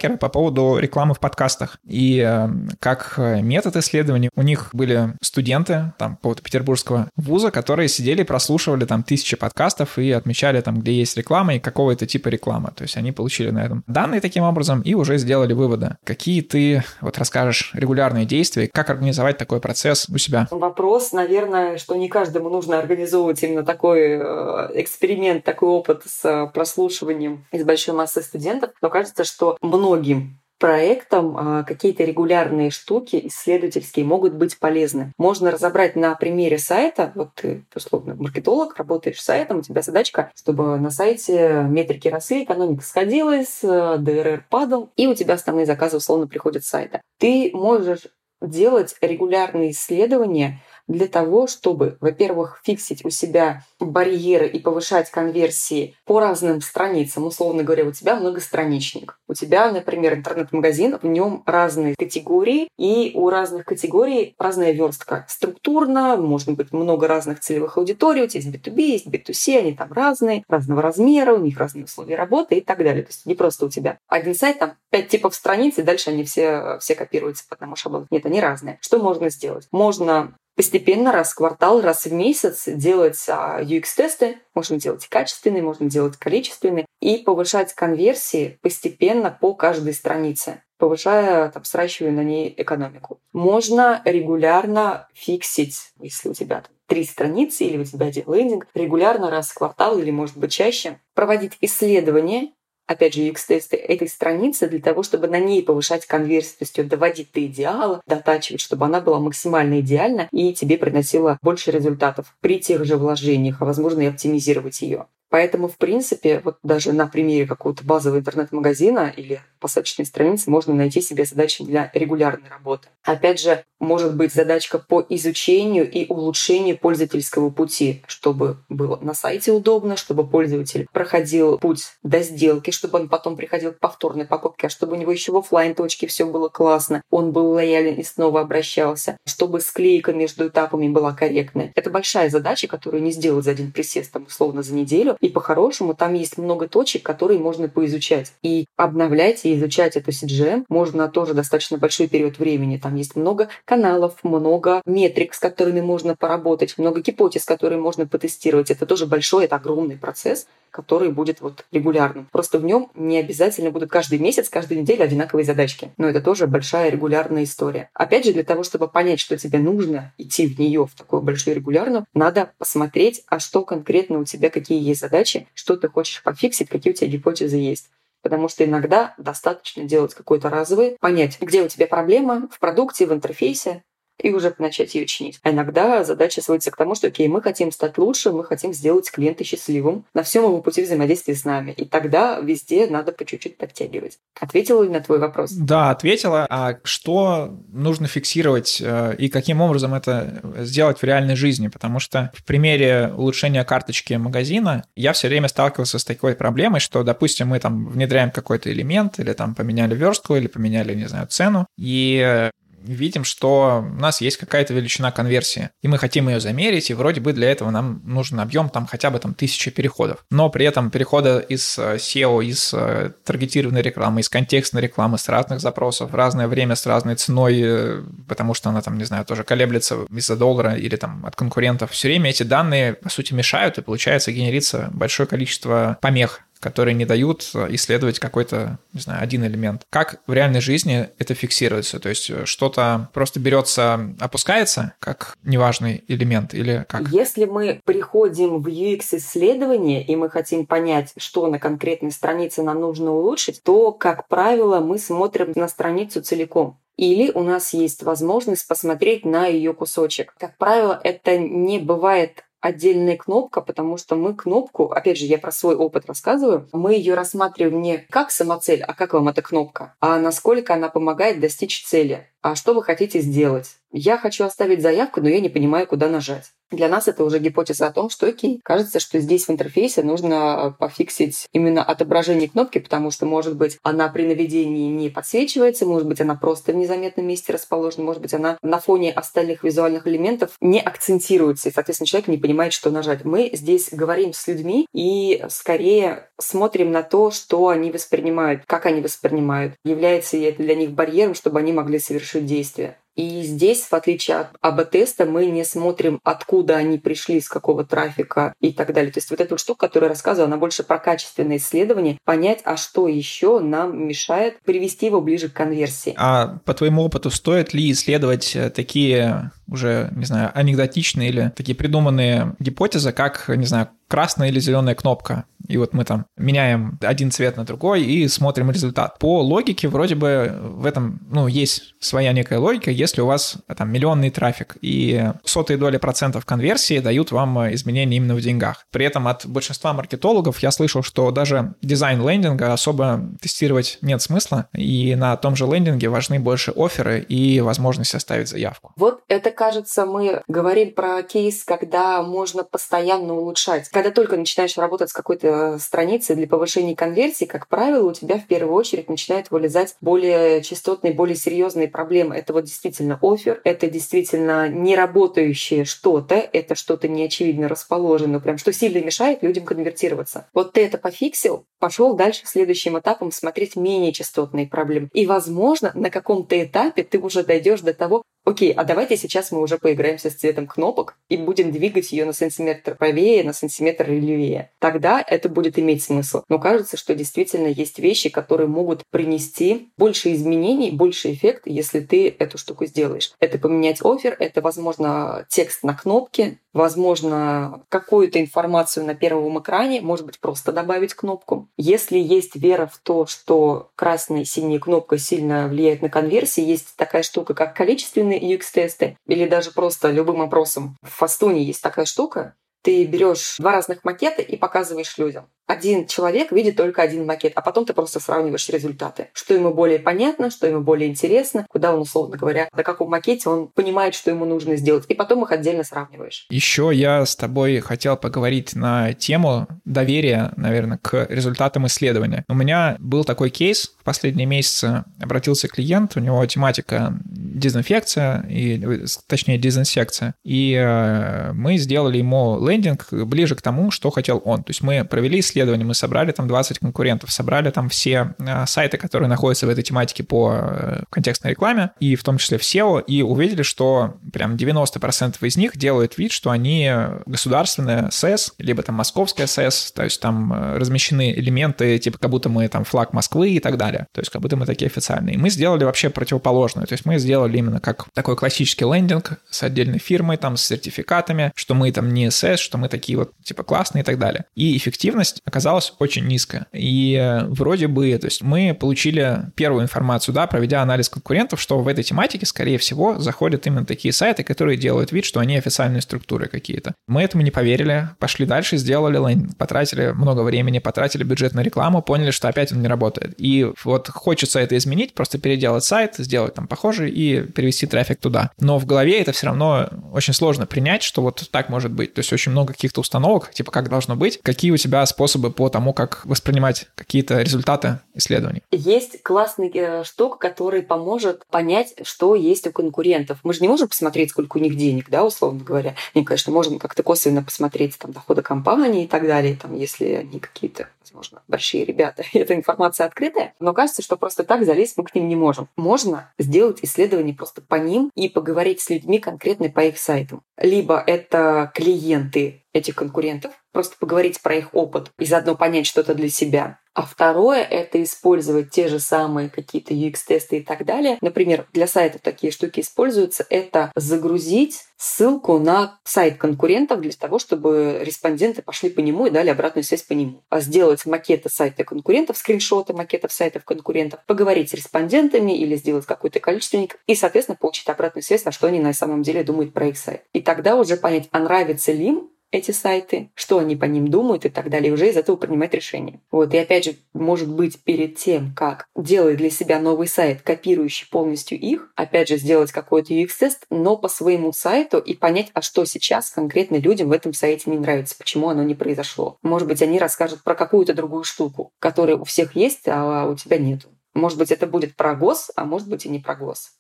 Lifehacker, 0.02 0.18
по 0.18 0.30
поводу 0.30 0.78
рекламы 0.78 1.14
в 1.14 1.20
подкастах. 1.20 1.78
И 1.86 2.24
э, 2.26 2.50
как 2.80 3.16
метод 3.18 3.76
исследований 3.78 4.30
у 4.36 4.42
них 4.42 4.70
были 4.74 5.14
студенты 5.22 5.94
там 5.98 6.16
какого-то 6.16 6.44
петербургского 6.44 7.10
вуза, 7.16 7.52
которые 7.52 7.88
сидели, 7.88 8.24
прослушивали 8.24 8.86
там 8.86 9.04
тысячи 9.04 9.36
подкастов 9.36 9.98
и 9.98 10.12
отмечали 10.12 10.62
там, 10.62 10.80
где 10.80 10.94
есть 10.94 11.18
реклама 11.18 11.56
и 11.56 11.60
какого 11.60 11.92
это 11.92 12.06
типа 12.06 12.30
рекламы. 12.30 12.72
То 12.76 12.84
есть 12.84 12.98
они 12.98 13.12
получили 13.12 13.50
на 13.50 13.66
этом 13.66 13.84
данные 13.88 14.22
таким 14.22 14.44
образом 14.44 14.82
и 14.82 14.94
уже 14.94 15.18
сделали 15.18 15.54
выводы. 15.54 15.98
Какие 16.04 16.42
ты 16.42 16.84
вот 17.02 17.18
расскажешь 17.18 17.72
регулярные 17.74 18.26
действия, 18.26 18.70
как 18.72 18.90
организовать 18.90 19.38
такой 19.38 19.60
процесс 19.60 20.08
у 20.10 20.18
себя? 20.18 20.48
Вопрос, 20.52 21.12
наверное, 21.12 21.78
что 21.78 21.96
не 21.96 22.10
каждому 22.10 22.50
нужно 22.50 22.80
организовывать 22.80 23.42
именно 23.44 23.64
такой 23.64 24.20
э, 24.20 24.70
эксперимент, 24.76 25.44
такой 25.44 25.70
опыт 25.70 26.04
с 26.06 26.50
прослушиванием 26.54 27.46
из 27.52 27.64
большой 27.64 27.96
массы 27.96 28.22
студентов, 28.22 28.72
но 28.82 28.90
кажется, 28.90 29.24
что 29.24 29.58
многие 29.62 29.91
многим 29.92 30.38
проектам 30.58 31.36
а, 31.36 31.64
какие-то 31.64 32.04
регулярные 32.04 32.70
штуки 32.70 33.20
исследовательские 33.28 34.06
могут 34.06 34.34
быть 34.34 34.60
полезны. 34.60 35.12
Можно 35.18 35.50
разобрать 35.50 35.96
на 35.96 36.14
примере 36.14 36.60
сайта. 36.60 37.12
Вот 37.16 37.30
ты, 37.34 37.66
условно, 37.74 38.14
маркетолог, 38.14 38.78
работаешь 38.78 39.22
сайтом, 39.22 39.58
у 39.58 39.62
тебя 39.64 39.82
задачка, 39.82 40.32
чтобы 40.36 40.78
на 40.78 40.92
сайте 40.92 41.66
метрики 41.68 42.08
росли, 42.08 42.44
экономика 42.44 42.84
сходилась, 42.84 43.62
ДРР 43.64 44.46
падал, 44.52 44.92
и 44.98 45.08
у 45.08 45.16
тебя 45.16 45.34
основные 45.34 45.66
заказы 45.66 45.98
условно 45.98 46.28
приходят 46.28 46.64
с 46.64 46.70
сайта. 46.70 47.02
Ты 47.18 47.50
можешь 47.54 48.08
делать 48.42 48.96
регулярные 49.02 49.72
исследования 49.72 50.62
для 50.88 51.08
того, 51.08 51.48
чтобы, 51.48 51.98
во-первых, 52.00 52.62
фиксить 52.64 53.06
у 53.06 53.10
себя 53.10 53.64
барьеры 53.80 54.48
и 54.48 54.60
повышать 54.60 55.10
конверсии 55.10 55.96
по 56.06 56.20
разным 56.20 56.62
страницам. 56.62 57.26
Условно 57.26 57.64
говоря, 57.64 57.86
у 57.86 57.92
тебя 57.92 58.16
многостраничник. 58.16 59.18
У 59.28 59.34
тебя, 59.34 59.72
например, 59.72 60.16
интернет-магазин, 60.16 61.00
в 61.02 61.06
нем 61.06 61.44
разные 61.46 61.96
категории, 61.96 62.68
и 62.78 63.12
у 63.16 63.30
разных 63.30 63.66
категорий 63.66 64.36
разная 64.38 64.72
верстка. 64.72 65.26
Структурно, 65.30 66.18
может 66.18 66.50
быть 66.52 66.72
много 66.72 67.08
разных 67.08 67.40
целевых 67.40 67.78
аудиторий, 67.78 68.24
у 68.24 68.28
тебя 68.28 68.42
есть 68.42 68.56
B2B, 68.56 68.82
есть 68.82 69.08
B2C, 69.08 69.58
они 69.58 69.74
там 69.74 69.92
разные, 69.92 70.44
разного 70.48 70.82
размера, 70.82 71.34
у 71.34 71.40
них 71.40 71.58
разные 71.58 71.86
условия 71.86 72.16
работы 72.16 72.56
и 72.56 72.62
так 72.62 72.80
далее. 72.80 73.04
То 73.04 73.10
есть 73.10 73.26
не 73.26 73.36
просто 73.36 73.66
у 73.66 73.70
тебя 73.70 73.98
один 74.08 74.36
сайт, 74.36 74.60
там 74.60 74.76
пять 74.90 75.10
типов 75.10 75.34
страниц, 75.36 75.78
и 75.78 75.84
дальше 75.84 76.10
они 76.10 76.24
все, 76.24 76.78
все 76.80 76.96
копируются 76.96 77.48
по 77.48 77.56
одному 77.56 77.76
шаблону. 77.76 78.08
Нет, 78.12 78.26
они 78.26 78.42
разные. 78.42 78.78
Что 78.82 79.00
можно 79.00 79.30
сделать? 79.30 79.68
Можно 79.72 80.34
постепенно 80.56 81.12
раз 81.12 81.32
в 81.32 81.36
квартал, 81.36 81.82
раз 81.82 82.06
в 82.06 82.14
месяц 82.14 82.68
делать 82.68 83.18
UX-тесты. 83.28 84.26
А, 84.26 84.36
можно 84.54 84.78
делать 84.78 85.08
качественные, 85.08 85.64
можно 85.64 85.90
делать 85.90 86.18
количественные. 86.18 86.86
И 87.00 87.18
повышать 87.18 87.74
конверсии 87.74 88.60
постепенно 88.62 89.36
по 89.40 89.54
каждой 89.54 89.94
странице 89.94 90.62
повышая, 90.82 91.50
там, 91.52 91.64
сращивая 91.64 92.12
на 92.12 92.24
ней 92.24 92.52
экономику. 92.58 93.20
Можно 93.34 94.02
регулярно 94.04 95.08
фиксить, 95.14 95.92
если 96.00 96.30
у 96.30 96.34
тебя 96.34 96.62
там, 96.62 96.72
три 96.88 97.06
страницы 97.06 97.64
или 97.64 97.78
у 97.78 97.86
тебя 97.86 98.08
один 98.08 98.24
лендинг, 98.34 98.68
регулярно 98.74 99.30
раз 99.30 99.52
в 99.52 99.54
квартал 99.54 100.00
или, 100.00 100.10
может 100.10 100.38
быть, 100.38 100.52
чаще 100.52 101.00
проводить 101.14 101.56
исследования 101.62 102.54
опять 102.92 103.14
же, 103.14 103.22
UX-тесты 103.22 103.78
этой 103.78 104.08
страницы 104.08 104.68
для 104.68 104.80
того, 104.80 105.04
чтобы 105.04 105.28
на 105.28 105.40
ней 105.40 105.64
повышать 105.64 106.06
конверсию, 106.06 106.86
доводить 106.86 107.32
до 107.34 107.46
идеала, 107.46 108.02
дотачивать, 108.06 108.62
чтобы 108.62 108.86
она 108.86 109.02
была 109.02 109.20
максимально 109.20 109.80
идеальна 109.80 110.28
и 110.32 110.54
тебе 110.54 110.78
приносила 110.78 111.38
больше 111.42 111.72
результатов 111.72 112.36
при 112.42 112.60
тех 112.60 112.86
же 112.86 112.98
вложениях, 112.98 113.62
а 113.62 113.66
возможно 113.66 114.02
и 114.02 114.06
оптимизировать 114.06 114.82
ее. 114.82 115.08
Поэтому, 115.32 115.70
в 115.70 115.78
принципе, 115.78 116.42
вот 116.44 116.58
даже 116.62 116.92
на 116.92 117.08
примере 117.08 117.48
какого-то 117.48 117.86
базового 117.86 118.20
интернет-магазина 118.20 119.14
или 119.16 119.42
посадочной 119.62 120.06
страницы 120.06 120.52
можно 120.52 120.74
найти 120.74 121.02
себе 121.02 121.24
задачи 121.24 121.64
для 121.64 121.90
регулярной 121.94 122.50
работы. 122.50 122.90
Опять 123.04 123.40
же, 123.40 123.64
может 123.80 124.16
быть 124.16 124.34
задачка 124.34 124.78
по 124.78 125.04
изучению 125.10 125.90
и 125.90 126.06
улучшению 126.08 126.78
пользовательского 126.78 127.50
пути, 127.50 128.04
чтобы 128.08 128.58
было 128.70 128.98
на 128.98 129.14
сайте 129.14 129.52
удобно, 129.52 129.96
чтобы 129.96 130.28
пользователь 130.28 130.88
проходил 130.92 131.58
путь 131.58 131.94
до 132.04 132.20
сделки, 132.20 132.72
чтобы 132.72 133.00
он 133.00 133.10
потом 133.10 133.38
приходил 133.38 133.72
к 133.72 133.80
повторной 133.80 134.26
покупке, 134.26 134.68
а 134.68 134.70
чтобы 134.70 134.94
у 134.94 135.00
него 135.00 135.12
еще 135.12 135.32
в 135.32 135.38
офлайн 135.38 135.74
точке 135.76 136.08
все 136.08 136.26
было 136.26 136.50
классно, 136.50 137.02
он 137.10 137.32
был 137.32 137.52
лоялен 137.52 137.96
и 137.96 138.04
снова 138.04 138.42
обращался, 138.42 139.18
чтобы 139.26 139.62
склейка 139.62 140.12
между 140.12 140.48
этапами 140.48 140.90
была 140.90 141.14
корректная. 141.14 141.72
Это 141.76 141.90
большая 141.90 142.30
задача, 142.30 142.68
которую 142.68 143.02
не 143.02 143.12
сделать 143.12 143.46
за 143.46 143.52
один 143.52 143.72
присест, 143.72 144.12
там, 144.12 144.24
условно, 144.24 144.62
за 144.62 144.74
неделю. 144.74 145.18
И 145.22 145.30
по-хорошему 145.30 145.94
там 145.94 146.14
есть 146.16 146.38
много 146.38 146.68
точек, 146.68 147.04
которые 147.04 147.40
можно 147.40 147.70
поизучать. 147.70 148.34
И 148.42 148.66
обновлять 148.76 149.46
и 149.46 149.56
изучать 149.56 149.96
эту 149.96 150.12
CGM 150.12 150.66
можно 150.68 151.08
тоже 151.08 151.34
достаточно 151.34 151.78
большой 151.78 152.08
период 152.08 152.40
времени. 152.40 152.78
Там 152.78 152.96
есть 152.96 153.16
много 153.16 153.50
каналов, 153.66 154.16
много 154.24 154.82
метрик, 154.86 155.34
с 155.34 155.40
которыми 155.40 155.82
можно 155.82 156.16
поработать, 156.16 156.78
много 156.78 157.02
гипотез, 157.02 157.46
которые 157.46 157.80
можно 157.80 158.06
потестировать. 158.08 158.72
Это 158.72 158.86
тоже 158.86 159.06
большой, 159.06 159.46
это 159.46 159.56
огромный 159.56 159.98
процесс, 159.98 160.48
который 160.72 161.12
будет 161.12 161.42
вот 161.42 161.66
регулярным. 161.72 162.28
Просто 162.32 162.58
в 162.58 162.64
нем 162.64 162.90
не 162.96 163.20
обязательно 163.20 163.72
будут 163.72 163.92
каждый 163.92 164.20
месяц, 164.20 164.50
каждую 164.50 164.82
неделю 164.82 165.04
одинаковые 165.04 165.46
задачки. 165.46 165.92
Но 165.98 166.08
это 166.08 166.22
тоже 166.22 166.48
большая 166.48 166.90
регулярная 166.90 167.44
история. 167.44 167.90
Опять 167.94 168.26
же, 168.26 168.34
для 168.34 168.44
того, 168.44 168.64
чтобы 168.64 168.88
понять, 168.88 169.20
что 169.20 169.38
тебе 169.38 169.60
нужно 169.60 170.14
идти 170.18 170.48
в 170.48 170.58
нее 170.58 170.88
в 170.88 170.96
такую 170.96 171.22
большую 171.22 171.56
регулярную, 171.56 172.06
надо 172.14 172.54
посмотреть, 172.58 173.24
а 173.28 173.40
что 173.40 173.64
конкретно 173.64 174.20
у 174.20 174.26
тебя, 174.26 174.50
какие 174.50 174.82
есть 174.82 175.02
задачи, 175.02 175.11
что 175.54 175.78
ты 175.78 175.88
хочешь 175.88 176.24
пофиксить, 176.24 176.70
какие 176.70 176.94
у 176.94 176.96
тебя 176.96 177.08
гипотезы 177.08 177.58
есть. 177.58 177.90
Потому 178.22 178.50
что 178.50 178.64
иногда 178.64 179.16
достаточно 179.18 179.84
делать 179.84 180.14
какой-то 180.14 180.50
разовый, 180.50 180.98
понять, 181.00 181.38
где 181.42 181.64
у 181.64 181.68
тебя 181.68 181.88
проблема 181.88 182.48
в 182.52 182.60
продукте, 182.60 183.08
в 183.08 183.14
интерфейсе, 183.14 183.84
и 184.22 184.32
уже 184.32 184.54
начать 184.58 184.96
ее 184.96 185.06
чинить. 185.06 185.40
А 185.44 185.52
иногда 185.52 186.04
задача 186.04 186.42
сводится 186.42 186.72
к 186.72 186.78
тому, 186.78 186.96
что, 186.96 187.08
окей, 187.08 187.28
мы 187.28 187.42
хотим 187.42 187.72
стать 187.72 187.98
лучше, 187.98 188.32
мы 188.32 188.44
хотим 188.44 188.74
сделать 188.74 189.12
клиента 189.12 189.44
счастливым 189.44 190.06
на 190.14 190.24
всем 190.24 190.44
его 190.44 190.62
пути 190.62 190.84
взаимодействия 190.84 191.36
с 191.36 191.46
нами. 191.46 191.72
И 191.72 191.86
тогда 191.86 192.40
везде 192.40 192.88
надо 192.88 193.12
по 193.12 193.26
чуть-чуть 193.26 193.58
подтягивать. 193.58 194.20
Ответила 194.40 194.84
ли 194.84 194.90
на 194.90 195.02
твой 195.02 195.20
вопрос? 195.20 195.52
Да, 195.52 195.90
ответила. 195.90 196.46
А 196.50 196.78
что 196.84 197.60
нужно 197.72 198.08
фиксировать 198.08 198.82
э, 198.82 199.16
и 199.18 199.30
каким 199.30 199.62
образом 199.62 199.94
это 199.94 200.42
сделать 200.60 201.00
в 201.00 201.04
реальной 201.04 201.36
жизни? 201.36 201.68
Потому 201.68 202.00
что 202.00 202.32
в 202.36 202.44
примере 202.46 203.14
улучшения 203.16 203.64
карточки 203.64 204.14
магазина 204.14 204.84
я 204.96 205.14
все 205.14 205.28
время 205.28 205.48
сталкивался 205.48 206.00
с 206.00 206.06
такой 206.06 206.36
проблемой, 206.36 206.80
что, 206.80 207.04
допустим, 207.04 207.50
мы 207.50 207.60
там 207.60 207.88
внедряем 207.88 208.32
какой-то 208.32 208.72
элемент 208.72 209.20
или 209.20 209.34
там 209.34 209.56
поменяли 209.56 209.96
верстку 209.96 210.36
или 210.36 210.48
поменяли, 210.48 210.94
не 210.96 211.08
знаю, 211.08 211.28
цену, 211.28 211.68
и 211.78 212.50
видим, 212.84 213.24
что 213.24 213.86
у 213.88 214.00
нас 214.00 214.22
есть 214.22 214.38
какая-то 214.38 214.74
величина 214.74 215.12
конверсии, 215.12 215.70
и 215.82 215.88
мы 215.88 215.98
хотим 215.98 216.30
ее 216.30 216.40
замерить, 216.40 216.90
и 216.90 216.94
вроде 216.94 217.22
бы 217.22 217.34
для 217.34 217.52
этого 217.52 217.72
нам 217.72 218.02
нужен 218.06 218.40
объем 218.40 218.70
там 218.70 218.86
хотя 218.86 219.10
бы 219.10 219.20
там 219.20 219.34
тысячи 219.34 219.72
переходов. 219.72 220.26
Но 220.30 220.50
при 220.50 220.66
этом 220.66 220.90
перехода 220.90 221.40
из 221.40 221.78
э, 221.78 221.96
SEO, 221.96 222.44
из 222.44 222.74
э, 222.74 223.12
таргетированной 223.24 223.82
рекламы, 223.82 224.22
из 224.22 224.30
контекстной 224.30 224.82
рекламы, 224.82 225.18
с 225.18 225.28
разных 225.30 225.60
запросов, 225.60 226.12
в 226.12 226.16
разное 226.16 226.48
время 226.48 226.76
с 226.76 226.86
разной 226.86 227.16
ценой, 227.16 227.62
э, 227.64 228.04
потому 228.28 228.54
что 228.54 228.70
она 228.70 228.82
там, 228.82 228.98
не 228.98 229.04
знаю, 229.04 229.26
тоже 229.26 229.44
колеблется 229.44 230.06
из-за 230.12 230.36
доллара 230.36 230.76
или 230.76 230.96
там 230.96 231.26
от 231.26 231.36
конкурентов. 231.36 231.92
Все 231.92 232.08
время 232.08 232.30
эти 232.30 232.44
данные, 232.44 232.94
по 232.94 233.10
сути, 233.10 233.34
мешают, 233.34 233.78
и 233.78 233.82
получается 233.82 234.32
генерится 234.32 234.90
большое 234.94 235.28
количество 235.28 235.98
помех 236.02 236.42
которые 236.62 236.96
не 236.96 237.06
дают 237.06 237.42
исследовать 237.70 238.20
какой-то, 238.20 238.80
не 238.94 239.02
знаю, 239.02 239.22
один 239.22 239.44
элемент. 239.44 239.82
Как 239.90 240.22
в 240.28 240.34
реальной 240.34 240.62
жизни 240.62 241.10
это 241.18 241.34
фиксируется? 241.34 242.00
То 242.00 242.08
есть 242.08 242.30
э, 242.30 242.46
что-то 242.46 243.10
просто 243.14 243.40
берется, 243.40 244.16
опускается 244.20 244.94
как 245.00 245.36
неважный 245.44 246.06
элемент 246.08 246.54
или 246.54 246.86
как? 246.88 247.10
Если 247.10 247.46
мы 247.46 247.82
приходим 247.84 248.62
в 248.62 248.68
UX-исследование 248.68 250.06
и 250.06 250.16
мы 250.16 250.30
хотим 250.30 250.66
понять, 250.66 251.14
что 251.18 251.48
на 251.48 251.60
конкретной 251.60 252.12
странице 252.12 252.64
нам 252.64 252.80
нужно 252.80 253.12
улучшить, 253.12 253.62
то, 253.64 253.92
как 253.92 254.28
правило, 254.28 254.80
мы 254.80 255.00
смотрим 255.00 255.52
на 255.56 255.68
страницу 255.68 256.22
целиком 256.22 256.78
или 256.98 257.32
у 257.32 257.42
нас 257.42 257.74
есть 257.74 258.04
возможность 258.04 258.68
посмотреть 258.68 259.26
на 259.26 259.48
ее 259.48 259.74
кусочек. 259.74 260.36
Как 260.38 260.58
правило, 260.58 261.00
это 261.04 261.36
не 261.38 261.80
бывает 261.80 262.44
отдельная 262.62 263.18
кнопка, 263.18 263.62
потому 263.62 263.98
что 263.98 264.16
мы 264.16 264.34
кнопку, 264.34 264.86
опять 264.92 265.18
же, 265.18 265.26
я 265.26 265.38
про 265.38 265.52
свой 265.52 265.76
опыт 265.76 266.06
рассказываю, 266.06 266.70
мы 266.72 266.94
ее 266.94 267.16
рассматриваем 267.16 267.82
не 267.82 268.06
как 268.10 268.32
самоцель, 268.32 268.82
а 268.82 268.94
как 268.94 269.14
вам 269.14 269.28
эта 269.28 269.42
кнопка, 269.42 269.96
а 270.00 270.20
насколько 270.20 270.74
она 270.74 270.90
помогает 270.90 271.40
достичь 271.40 271.84
цели. 271.84 272.28
А 272.42 272.56
что 272.56 272.74
вы 272.74 272.84
хотите 272.84 273.20
сделать? 273.20 273.81
Я 273.94 274.18
хочу 274.18 274.46
оставить 274.46 274.82
заявку, 274.82 275.22
но 275.22 275.30
я 275.30 275.40
не 275.40 275.50
понимаю, 275.50 275.88
куда 275.88 276.08
нажать. 276.08 276.52
Для 276.72 276.88
нас 276.88 277.10
это 277.10 277.26
уже 277.26 277.40
гипотеза 277.40 277.88
о 277.88 277.92
том, 277.92 278.10
что 278.10 278.28
окей, 278.28 278.62
кажется, 278.64 279.02
что 279.02 279.20
здесь 279.20 279.46
в 279.46 279.52
интерфейсе 279.52 280.04
нужно 280.04 280.74
пофиксить 280.80 281.48
именно 281.52 281.84
отображение 281.84 282.48
кнопки, 282.48 282.80
потому 282.80 283.12
что, 283.12 283.26
может 283.26 283.58
быть, 283.58 283.78
она 283.84 284.08
при 284.08 284.26
наведении 284.26 284.90
не 284.90 285.10
подсвечивается, 285.10 285.86
может 285.86 286.08
быть, 286.08 286.22
она 286.22 286.36
просто 286.36 286.72
в 286.72 286.76
незаметном 286.76 287.28
месте 287.28 287.52
расположена, 287.52 288.06
может 288.06 288.22
быть, 288.22 288.34
она 288.34 288.58
на 288.62 288.80
фоне 288.80 289.12
остальных 289.12 289.66
визуальных 289.66 290.08
элементов 290.08 290.52
не 290.62 290.80
акцентируется, 290.80 291.68
и, 291.68 291.74
соответственно, 291.74 292.08
человек 292.08 292.30
не 292.30 292.38
понимает, 292.38 292.72
что 292.72 292.90
нажать. 292.90 293.26
Мы 293.26 293.50
здесь 293.52 293.90
говорим 293.92 294.32
с 294.32 294.48
людьми 294.48 294.88
и 294.94 295.44
скорее 295.50 296.30
смотрим 296.40 296.92
на 296.92 297.04
то, 297.04 297.32
что 297.32 297.68
они 297.68 297.92
воспринимают, 297.92 298.64
как 298.66 298.86
они 298.86 299.02
воспринимают, 299.02 299.74
является 299.84 300.38
ли 300.38 300.44
это 300.44 300.64
для 300.64 300.76
них 300.76 300.92
барьером, 300.92 301.36
чтобы 301.36 301.60
они 301.60 301.74
могли 301.74 302.00
совершить 302.00 302.46
действие. 302.46 302.98
И 303.16 303.42
здесь, 303.44 303.84
в 303.84 303.94
отличие 303.94 304.38
от 304.38 304.50
АБ-теста, 304.62 305.26
мы 305.26 305.48
не 305.48 305.66
смотрим, 305.66 306.20
откуда 306.24 306.78
они 306.78 306.98
пришли, 306.98 307.42
с 307.42 307.50
какого 307.50 307.86
трафика 307.86 308.54
и 308.60 308.72
так 308.72 308.94
далее. 308.94 309.12
То 309.12 309.18
есть 309.18 309.30
вот 309.30 309.42
эта 309.42 309.52
вот 309.52 309.60
штука, 309.60 309.88
которую 309.88 310.08
я 310.08 310.14
рассказывала, 310.14 310.48
она 310.48 310.58
больше 310.58 310.84
про 310.84 310.98
качественное 310.98 311.58
исследование, 311.58 312.18
понять, 312.24 312.62
а 312.64 312.78
что 312.78 313.08
еще 313.08 313.60
нам 313.60 314.08
мешает 314.08 314.62
привести 314.64 315.08
его 315.08 315.22
ближе 315.22 315.50
к 315.50 315.54
конверсии. 315.54 316.14
А 316.18 316.60
по 316.66 316.74
твоему 316.74 317.04
опыту 317.04 317.30
стоит 317.30 317.74
ли 317.74 317.92
исследовать 317.92 318.56
э, 318.56 318.70
такие 318.70 319.52
уже, 319.68 320.12
не 320.16 320.26
знаю, 320.26 320.52
анекдотичные 320.54 321.30
или 321.30 321.54
такие 321.56 321.76
придуманные 321.76 322.56
гипотезы, 322.60 323.12
как, 323.12 323.46
не 323.48 323.66
знаю, 323.66 323.90
красная 324.12 324.50
или 324.50 324.60
зеленая 324.60 324.94
кнопка. 324.94 325.46
И 325.70 325.78
вот 325.78 325.94
мы 325.94 326.04
там 326.04 326.26
меняем 326.36 327.00
один 327.02 327.32
цвет 327.32 327.56
на 327.56 327.64
другой 327.64 328.04
и 328.04 328.28
смотрим 328.28 328.70
результат. 328.72 329.18
По 329.20 329.42
логике 329.42 329.88
вроде 329.88 330.16
бы 330.16 330.54
в 330.62 330.86
этом, 330.86 331.22
ну, 331.32 331.48
есть 331.48 331.96
своя 332.02 332.34
некая 332.34 332.60
логика, 332.60 332.92
если 332.92 333.22
у 333.22 333.26
вас 333.26 333.58
там 333.78 333.90
миллионный 333.90 334.30
трафик 334.32 334.76
и 334.82 335.32
сотые 335.46 335.78
доли 335.78 335.96
процентов 335.96 336.46
конверсии 336.46 337.00
дают 337.00 337.32
вам 337.32 337.74
изменения 337.74 338.18
именно 338.18 338.36
в 338.36 338.42
деньгах. 338.42 338.86
При 338.92 339.06
этом 339.06 339.30
от 339.30 339.46
большинства 339.46 339.94
маркетологов 339.94 340.60
я 340.60 340.72
слышал, 340.72 341.04
что 341.04 341.32
даже 341.32 341.76
дизайн 341.82 342.28
лендинга 342.28 342.74
особо 342.74 343.22
тестировать 343.40 343.98
нет 344.02 344.22
смысла, 344.22 344.68
и 344.74 345.16
на 345.16 345.38
том 345.38 345.56
же 345.56 345.66
лендинге 345.66 346.10
важны 346.10 346.40
больше 346.40 346.74
оферы 346.76 347.22
и 347.22 347.62
возможность 347.62 348.14
оставить 348.14 348.50
заявку. 348.50 348.92
Вот 348.98 349.22
это, 349.30 349.52
кажется, 349.52 350.06
мы 350.06 350.42
говорим 350.50 350.94
про 350.94 351.24
кейс, 351.24 351.64
когда 351.64 352.22
можно 352.24 352.66
постоянно 352.66 353.36
улучшать. 353.36 353.88
Когда 354.02 354.16
только 354.16 354.36
начинаешь 354.36 354.76
работать 354.80 355.12
с 355.12 355.14
какой-то 355.14 355.78
страницей 355.78 356.36
для 356.36 356.48
повышения 356.48 356.96
конверсии, 356.96 357.46
как 357.46 357.68
правило, 357.68 358.10
у 358.10 358.14
тебя 358.14 358.40
в 358.40 358.48
первую 358.48 358.74
очередь 358.74 359.12
начинают 359.12 359.52
вылезать 359.52 359.96
более 360.02 360.64
частотные, 360.64 361.14
более 361.14 361.36
серьезные 361.36 361.88
проблемы. 361.88 362.36
Это 362.36 362.52
вот 362.52 362.64
действительно 362.64 363.20
офер, 363.22 363.62
это 363.64 363.88
действительно 363.88 364.68
не 364.70 364.96
работающее 364.96 365.86
что-то, 365.86 366.34
это 366.34 366.74
что-то 366.74 367.08
неочевидно 367.08 367.68
расположено, 367.68 368.40
прям 368.40 368.58
что 368.58 368.74
сильно 368.74 369.06
мешает 369.06 369.44
людям 369.44 369.66
конвертироваться. 369.66 370.48
Вот 370.52 370.74
ты 370.74 370.84
это 370.84 370.98
пофиксил, 370.98 371.68
пошел 371.78 372.16
дальше 372.16 372.42
следующим 372.46 372.98
этапом 372.98 373.32
смотреть 373.32 373.76
менее 373.76 374.14
частотные 374.14 374.66
проблемы. 374.66 375.10
И, 375.14 375.28
возможно, 375.28 375.92
на 375.94 376.10
каком-то 376.10 376.60
этапе 376.60 377.04
ты 377.04 377.20
уже 377.20 377.44
дойдешь 377.44 377.82
до 377.82 377.94
того, 377.94 378.24
Окей, 378.44 378.74
а 378.74 378.84
давайте 378.84 379.18
сейчас 379.18 379.52
мы 379.52 379.62
уже 379.62 379.78
поиграемся 379.78 380.32
с 380.32 380.34
цветом 380.34 380.66
кнопок 380.66 381.16
и 381.30 381.38
будем 381.38 381.72
двигать 381.72 382.12
ее 382.12 382.26
на 382.26 382.34
сантиметр 382.34 382.96
правее, 382.96 383.44
на 383.44 383.54
сантиметр 383.54 383.91
левее. 384.00 384.72
Тогда 384.80 385.24
это 385.26 385.50
будет 385.50 385.78
иметь 385.78 386.04
смысл. 386.04 386.44
Но 386.50 386.60
кажется, 386.60 386.98
что 386.98 387.16
действительно 387.16 387.68
есть 387.68 388.00
вещи, 388.00 388.30
которые 388.30 388.68
могут 388.68 389.04
принести 389.10 389.92
больше 389.98 390.34
изменений, 390.34 390.92
больше 390.92 391.34
эффект, 391.34 391.64
если 391.66 392.00
ты 392.00 392.36
эту 392.40 392.58
штуку 392.58 392.86
сделаешь. 392.86 393.34
Это 393.40 393.58
поменять 393.58 394.04
офер, 394.04 394.36
это, 394.40 394.62
возможно, 394.62 395.46
текст 395.50 395.84
на 395.84 395.94
кнопке, 395.94 396.60
возможно, 396.74 397.84
какую-то 397.90 398.40
информацию 398.40 399.06
на 399.06 399.16
первом 399.16 399.60
экране, 399.60 400.02
может 400.02 400.26
быть, 400.26 400.40
просто 400.40 400.72
добавить 400.72 401.14
кнопку. 401.14 401.70
Если 401.78 402.18
есть 402.18 402.56
вера 402.56 402.88
в 402.88 402.98
то, 403.00 403.26
что 403.26 403.90
красная 403.96 404.42
и 404.42 404.46
синяя 404.46 404.80
кнопка 404.80 405.18
сильно 405.18 405.68
влияет 405.68 406.02
на 406.02 406.10
конверсии, 406.10 406.64
есть 406.64 406.96
такая 406.96 407.24
штука, 407.24 407.54
как 407.54 407.76
количественные 407.76 408.40
UX-тесты 408.40 409.18
или 409.28 409.48
даже 409.48 409.72
просто 409.72 410.12
любым 410.12 410.42
опросом. 410.42 410.98
В 411.02 411.10
Фастуне 411.10 411.64
есть 411.64 411.82
такая 411.82 412.06
штука, 412.06 412.56
ты 412.82 413.06
берешь 413.06 413.58
два 413.60 413.72
разных 413.72 414.04
макета 414.04 414.42
и 414.42 414.58
показываешь 414.58 415.18
людям 415.18 415.50
один 415.72 416.06
человек 416.06 416.52
видит 416.52 416.76
только 416.76 417.02
один 417.02 417.26
макет, 417.26 417.54
а 417.56 417.62
потом 417.62 417.86
ты 417.86 417.94
просто 417.94 418.20
сравниваешь 418.20 418.68
результаты. 418.70 419.30
Что 419.34 419.54
ему 419.54 419.74
более 419.74 420.00
понятно, 420.00 420.52
что 420.52 420.68
ему 420.68 420.82
более 420.82 421.10
интересно, 421.10 421.66
куда 421.70 421.94
он, 421.94 422.02
условно 422.02 422.38
говоря, 422.38 422.68
на 422.76 422.84
каком 422.84 423.10
макете 423.10 423.50
он 423.50 423.68
понимает, 423.68 424.14
что 424.14 424.30
ему 424.30 424.46
нужно 424.46 424.76
сделать. 424.76 425.06
И 425.08 425.14
потом 425.14 425.44
их 425.44 425.52
отдельно 425.52 425.84
сравниваешь. 425.84 426.46
Еще 426.50 426.92
я 426.94 427.26
с 427.26 427.36
тобой 427.36 427.80
хотел 427.80 428.18
поговорить 428.18 428.76
на 428.76 429.14
тему 429.14 429.68
доверия, 429.86 430.52
наверное, 430.58 430.98
к 430.98 431.28
результатам 431.30 431.88
исследования. 431.88 432.44
У 432.50 432.54
меня 432.54 432.98
был 433.00 433.24
такой 433.24 433.50
кейс. 433.50 433.94
В 434.00 434.04
последние 434.04 434.48
месяцы 434.48 435.06
обратился 435.22 435.68
клиент, 435.68 436.18
у 436.18 436.20
него 436.20 436.46
тематика 436.46 437.14
дезинфекция, 437.24 438.46
и, 438.50 439.06
точнее 439.28 439.58
дезинсекция. 439.58 440.34
И 440.44 440.74
э, 440.74 441.52
мы 441.54 441.78
сделали 441.78 442.18
ему 442.18 442.60
лендинг 442.68 443.08
ближе 443.12 443.56
к 443.56 443.62
тому, 443.62 443.92
что 443.92 444.10
хотел 444.10 444.42
он. 444.44 444.64
То 444.64 444.72
есть 444.72 444.82
мы 444.82 445.06
провели 445.06 445.40
исследование 445.40 445.61
исследований 445.62 445.84
мы 445.84 445.94
собрали 445.94 446.32
там 446.32 446.48
20 446.48 446.80
конкурентов, 446.80 447.32
собрали 447.32 447.70
там 447.70 447.90
все 447.90 448.34
э, 448.40 448.66
сайты, 448.66 448.98
которые 448.98 449.30
находятся 449.30 449.68
в 449.68 449.70
этой 449.70 449.84
тематике 449.84 450.24
по 450.24 450.54
э, 450.54 451.04
контекстной 451.10 451.52
рекламе, 451.52 451.92
и 452.00 452.16
в 452.16 452.24
том 452.24 452.38
числе 452.38 452.58
в 452.58 452.62
SEO, 452.62 453.04
и 453.04 453.22
увидели, 453.22 453.62
что 453.62 454.16
прям 454.34 454.56
90% 454.56 455.36
из 455.42 455.58
них 455.58 455.78
делают 455.78 456.18
вид, 456.18 456.32
что 456.32 456.50
они 456.50 456.92
государственная 457.26 458.10
СЭС, 458.12 458.54
либо 458.58 458.82
там 458.84 458.96
московская 458.96 459.48
СЭС, 459.48 459.92
то 459.92 460.04
есть 460.04 460.20
там 460.20 460.52
э, 460.54 460.78
размещены 460.78 461.32
элементы, 461.32 461.98
типа 462.00 462.18
как 462.18 462.32
будто 462.32 462.50
мы 462.50 462.68
там 462.68 462.84
флаг 462.84 463.14
Москвы 463.14 463.52
и 463.52 463.60
так 463.60 463.78
далее, 463.78 464.08
то 464.14 464.22
есть 464.22 464.32
как 464.32 464.42
будто 464.42 464.58
мы 464.58 464.66
такие 464.66 464.88
официальные. 464.88 465.38
Мы 465.38 465.50
сделали 465.50 465.84
вообще 465.84 466.10
противоположное, 466.10 466.86
то 466.86 466.94
есть 466.94 467.06
мы 467.06 467.20
сделали 467.20 467.58
именно 467.58 467.80
как 467.80 468.08
такой 468.14 468.36
классический 468.36 468.86
лендинг 468.86 469.34
с 469.50 469.64
отдельной 469.64 470.00
фирмой, 470.00 470.38
там 470.38 470.58
с 470.58 470.64
сертификатами, 470.64 471.52
что 471.56 471.76
мы 471.76 471.92
там 471.92 472.14
не 472.14 472.32
СЭС, 472.32 472.60
что 472.60 472.78
мы 472.78 472.90
такие 472.90 473.18
вот 473.18 473.32
типа 473.44 473.64
классные 473.64 474.02
и 474.02 474.06
так 474.06 474.18
далее. 474.18 474.46
И 474.56 474.76
эффективность 474.78 475.42
оказалась 475.52 475.94
очень 476.00 476.26
низкая. 476.26 476.68
И 476.72 477.16
э, 477.20 477.46
вроде 477.46 477.88
бы, 477.88 478.18
то 478.18 478.26
есть 478.26 478.42
мы 478.42 478.74
получили 478.74 479.52
первую 479.56 479.84
информацию, 479.84 480.34
да, 480.34 480.48
проведя 480.48 480.82
анализ 480.82 481.10
конкурентов, 481.10 481.60
что 481.60 481.80
в 481.80 481.88
этой 481.88 482.04
тематике, 482.04 482.46
скорее 482.46 482.78
всего, 482.78 483.20
заходят 483.20 483.68
именно 483.68 483.86
такие 483.86 484.14
сайты, 484.14 484.44
которые 484.44 484.78
делают 484.78 485.12
вид, 485.12 485.26
что 485.26 485.42
они 485.42 485.58
официальные 485.58 486.02
структуры 486.02 486.48
какие-то. 486.48 486.96
Мы 487.08 487.22
этому 487.22 487.44
не 487.44 487.52
поверили, 487.52 488.10
пошли 488.18 488.46
дальше, 488.46 488.78
сделали 488.78 489.18
лендинг, 489.18 489.58
потратили 489.58 490.12
много 490.12 490.42
времени, 490.42 490.80
потратили 490.80 491.24
бюджет 491.24 491.54
на 491.54 491.62
рекламу, 491.62 492.02
поняли, 492.02 492.32
что 492.32 492.48
опять 492.48 492.72
он 492.72 492.82
не 492.82 492.88
работает. 492.88 493.36
И 493.38 493.70
вот 493.84 494.08
хочется 494.10 494.60
это 494.60 494.78
изменить, 494.78 495.14
просто 495.14 495.38
переделать 495.38 495.84
сайт, 495.84 496.16
сделать 496.18 496.54
там 496.54 496.68
похожий 496.68 497.10
и 497.10 497.42
перевести 497.42 497.88
трафик 497.88 498.20
туда. 498.22 498.52
Но 498.60 498.80
в 498.80 498.86
голове 498.86 499.20
это 499.20 499.34
все 499.34 499.48
равно 499.48 499.90
очень 500.14 500.34
сложно 500.34 500.66
принять, 500.66 501.04
что 501.04 501.22
вот 501.22 501.48
так 501.52 501.68
может 501.68 501.92
быть. 501.92 502.14
То 502.14 502.20
есть 502.20 502.32
очень 502.32 502.52
много 502.54 502.74
каких-то 502.74 503.02
установок, 503.02 503.52
типа 503.52 503.72
как 503.72 503.90
должно 503.90 504.16
быть, 504.16 504.40
какие 504.42 504.72
у 504.72 504.78
тебя 504.78 505.06
способы 505.06 505.41
способы 505.42 505.52
по 505.52 505.70
тому, 505.70 505.94
как 505.94 506.26
воспринимать 506.26 506.88
какие-то 506.96 507.42
результаты 507.42 508.00
исследований. 508.14 508.62
Есть 508.72 509.24
классный 509.24 509.72
э, 509.74 510.04
штука, 510.04 510.38
который 510.38 510.84
поможет 510.84 511.46
понять, 511.48 511.94
что 512.04 512.36
есть 512.36 512.68
у 512.68 512.72
конкурентов. 512.72 513.40
Мы 513.44 513.54
же 513.54 513.62
не 513.62 513.68
можем 513.68 513.88
посмотреть, 513.88 514.32
сколько 514.32 514.58
у 514.58 514.62
них 514.62 514.78
денег, 514.78 515.10
да, 515.10 515.24
условно 515.24 515.64
говоря. 515.64 515.96
Не, 516.16 516.24
конечно, 516.24 516.54
можем 516.54 516.80
как-то 516.80 517.04
косвенно 517.04 517.44
посмотреть 517.44 517.98
там 517.98 518.12
доходы 518.12 518.42
компании 518.42 519.06
и 519.06 519.08
так 519.08 519.26
далее, 519.26 519.56
там, 519.56 519.76
если 519.76 520.06
они 520.06 520.40
какие-то 520.40 520.88
возможно, 521.12 521.42
большие 521.48 521.86
ребята, 521.86 522.24
эта 522.34 522.56
информация 522.56 523.06
открытая, 523.06 523.54
но 523.60 523.74
кажется, 523.74 524.02
что 524.02 524.18
просто 524.18 524.44
так 524.44 524.66
залезть 524.66 524.98
мы 524.98 525.04
к 525.04 525.14
ним 525.16 525.28
не 525.28 525.36
можем. 525.36 525.68
Можно 525.76 526.32
сделать 526.38 526.80
исследование 526.82 527.36
просто 527.36 527.62
по 527.62 527.76
ним 527.76 528.12
и 528.16 528.30
поговорить 528.30 528.82
с 528.82 528.90
людьми 528.90 529.20
конкретно 529.20 529.70
по 529.70 529.82
их 529.82 529.98
сайтам. 529.98 530.42
Либо 530.58 531.04
это 531.06 531.72
клиенты 531.74 532.64
этих 532.74 532.96
конкурентов, 532.96 533.52
просто 533.72 533.96
поговорить 534.00 534.42
про 534.42 534.56
их 534.56 534.74
опыт 534.74 535.12
и 535.18 535.26
заодно 535.26 535.56
понять 535.56 535.88
что-то 535.88 536.14
для 536.14 536.30
себя. 536.30 536.80
А 536.94 537.04
второе— 537.04 537.64
это 537.70 538.04
использовать 538.04 538.72
те 538.72 538.90
же 538.90 539.00
самые 539.00 539.50
какие-то 539.50 539.94
UX-тесты 539.94 540.58
и 540.58 540.64
так 540.64 540.86
далее. 540.86 541.18
Например, 541.22 541.66
для 541.72 541.88
сайтов 541.88 542.22
такие 542.22 542.52
штуки 542.52 542.82
используются. 542.82 543.46
Это 543.50 543.94
загрузить 543.96 544.84
ссылку 544.98 545.58
на 545.58 546.00
сайт 546.04 546.38
конкурентов 546.38 547.00
для 547.00 547.14
того, 547.14 547.40
чтобы 547.40 548.02
респонденты 548.04 548.62
пошли 548.62 548.90
по 548.90 549.00
нему 549.00 549.28
и 549.28 549.30
дали 549.30 549.50
обратную 549.50 549.86
связь 549.86 550.04
по 550.04 550.12
нему. 550.12 550.44
А 550.50 550.60
сделать 550.60 551.06
макеты 551.06 551.50
сайта 551.50 551.86
конкурентов, 551.86 552.38
скриншоты 552.38 552.94
макетов 552.94 553.32
сайтов 553.32 553.64
конкурентов, 553.64 554.20
поговорить 554.28 554.70
с 554.70 554.74
респондентами 554.74 555.58
или 555.58 555.78
сделать 555.78 556.06
какой-то 556.06 556.42
количественник 556.42 557.00
и, 557.08 557.16
соответственно, 557.16 557.58
получить 557.60 557.88
обратную 557.88 558.24
связь, 558.24 558.44
на 558.44 558.52
что 558.52 558.68
они 558.68 558.82
на 558.82 558.92
самом 558.92 559.24
деле 559.24 559.44
думают 559.44 559.74
про 559.74 559.88
их 559.88 559.98
сайт. 559.98 560.24
И 560.34 560.42
тогда 560.42 560.76
уже 560.76 560.98
понять, 560.98 561.30
а 561.32 561.40
нравится 561.40 561.94
ли 561.94 562.08
им 562.08 562.32
эти 562.52 562.72
сайты, 562.72 563.32
что 563.34 563.60
они 563.60 563.76
по 563.76 563.86
ним 563.86 564.08
думают 564.10 564.46
и 564.46 564.50
так 564.50 564.70
далее, 564.70 564.90
и 564.90 564.94
уже 564.94 565.10
из 565.10 565.18
этого 565.18 565.36
принимать 565.36 565.74
решение. 565.74 566.22
Вот, 566.32 566.54
и 566.54 566.58
опять 566.58 566.86
же, 566.86 566.96
может 567.14 567.50
быть, 567.50 567.82
перед 567.84 568.18
тем, 568.18 568.54
как 568.56 568.86
делать 568.96 569.38
для 569.38 569.50
себя 569.50 569.80
новый 569.80 570.08
сайт, 570.08 570.42
копирующий 570.42 571.08
полностью 571.10 571.60
их, 571.60 571.92
опять 571.96 572.28
же, 572.28 572.38
сделать 572.38 572.72
какой-то 572.72 573.14
UX-тест, 573.14 573.66
но 573.70 573.98
по 573.98 574.08
своему 574.08 574.52
сайту 574.54 575.00
и 575.00 575.14
понять, 575.14 575.50
а 575.54 575.62
что 575.62 575.86
сейчас 575.86 576.30
конкретно 576.30 576.76
людям 576.76 577.10
в 577.10 577.14
этом 577.14 577.34
сайте 577.34 577.70
не 577.70 577.78
нравится, 577.78 578.16
почему 578.18 578.50
оно 578.50 578.64
не 578.64 578.76
произошло. 578.76 579.38
Может 579.42 579.68
быть, 579.68 579.82
они 579.82 580.00
расскажут 580.00 580.44
про 580.44 580.56
какую-то 580.56 580.94
другую 580.94 581.24
штуку, 581.24 581.72
которая 581.80 582.18
у 582.18 582.26
всех 582.26 582.56
есть, 582.56 582.88
а 582.88 583.28
у 583.28 583.36
тебя 583.36 583.58
нету. 583.58 583.90
Может 584.14 584.38
быть, 584.38 584.52
это 584.52 584.68
будет 584.68 584.96
про 584.96 585.18
а 585.56 585.66
может 585.66 585.88
быть 585.88 586.06
и 586.06 586.10
не 586.10 586.20
про. 586.20 586.32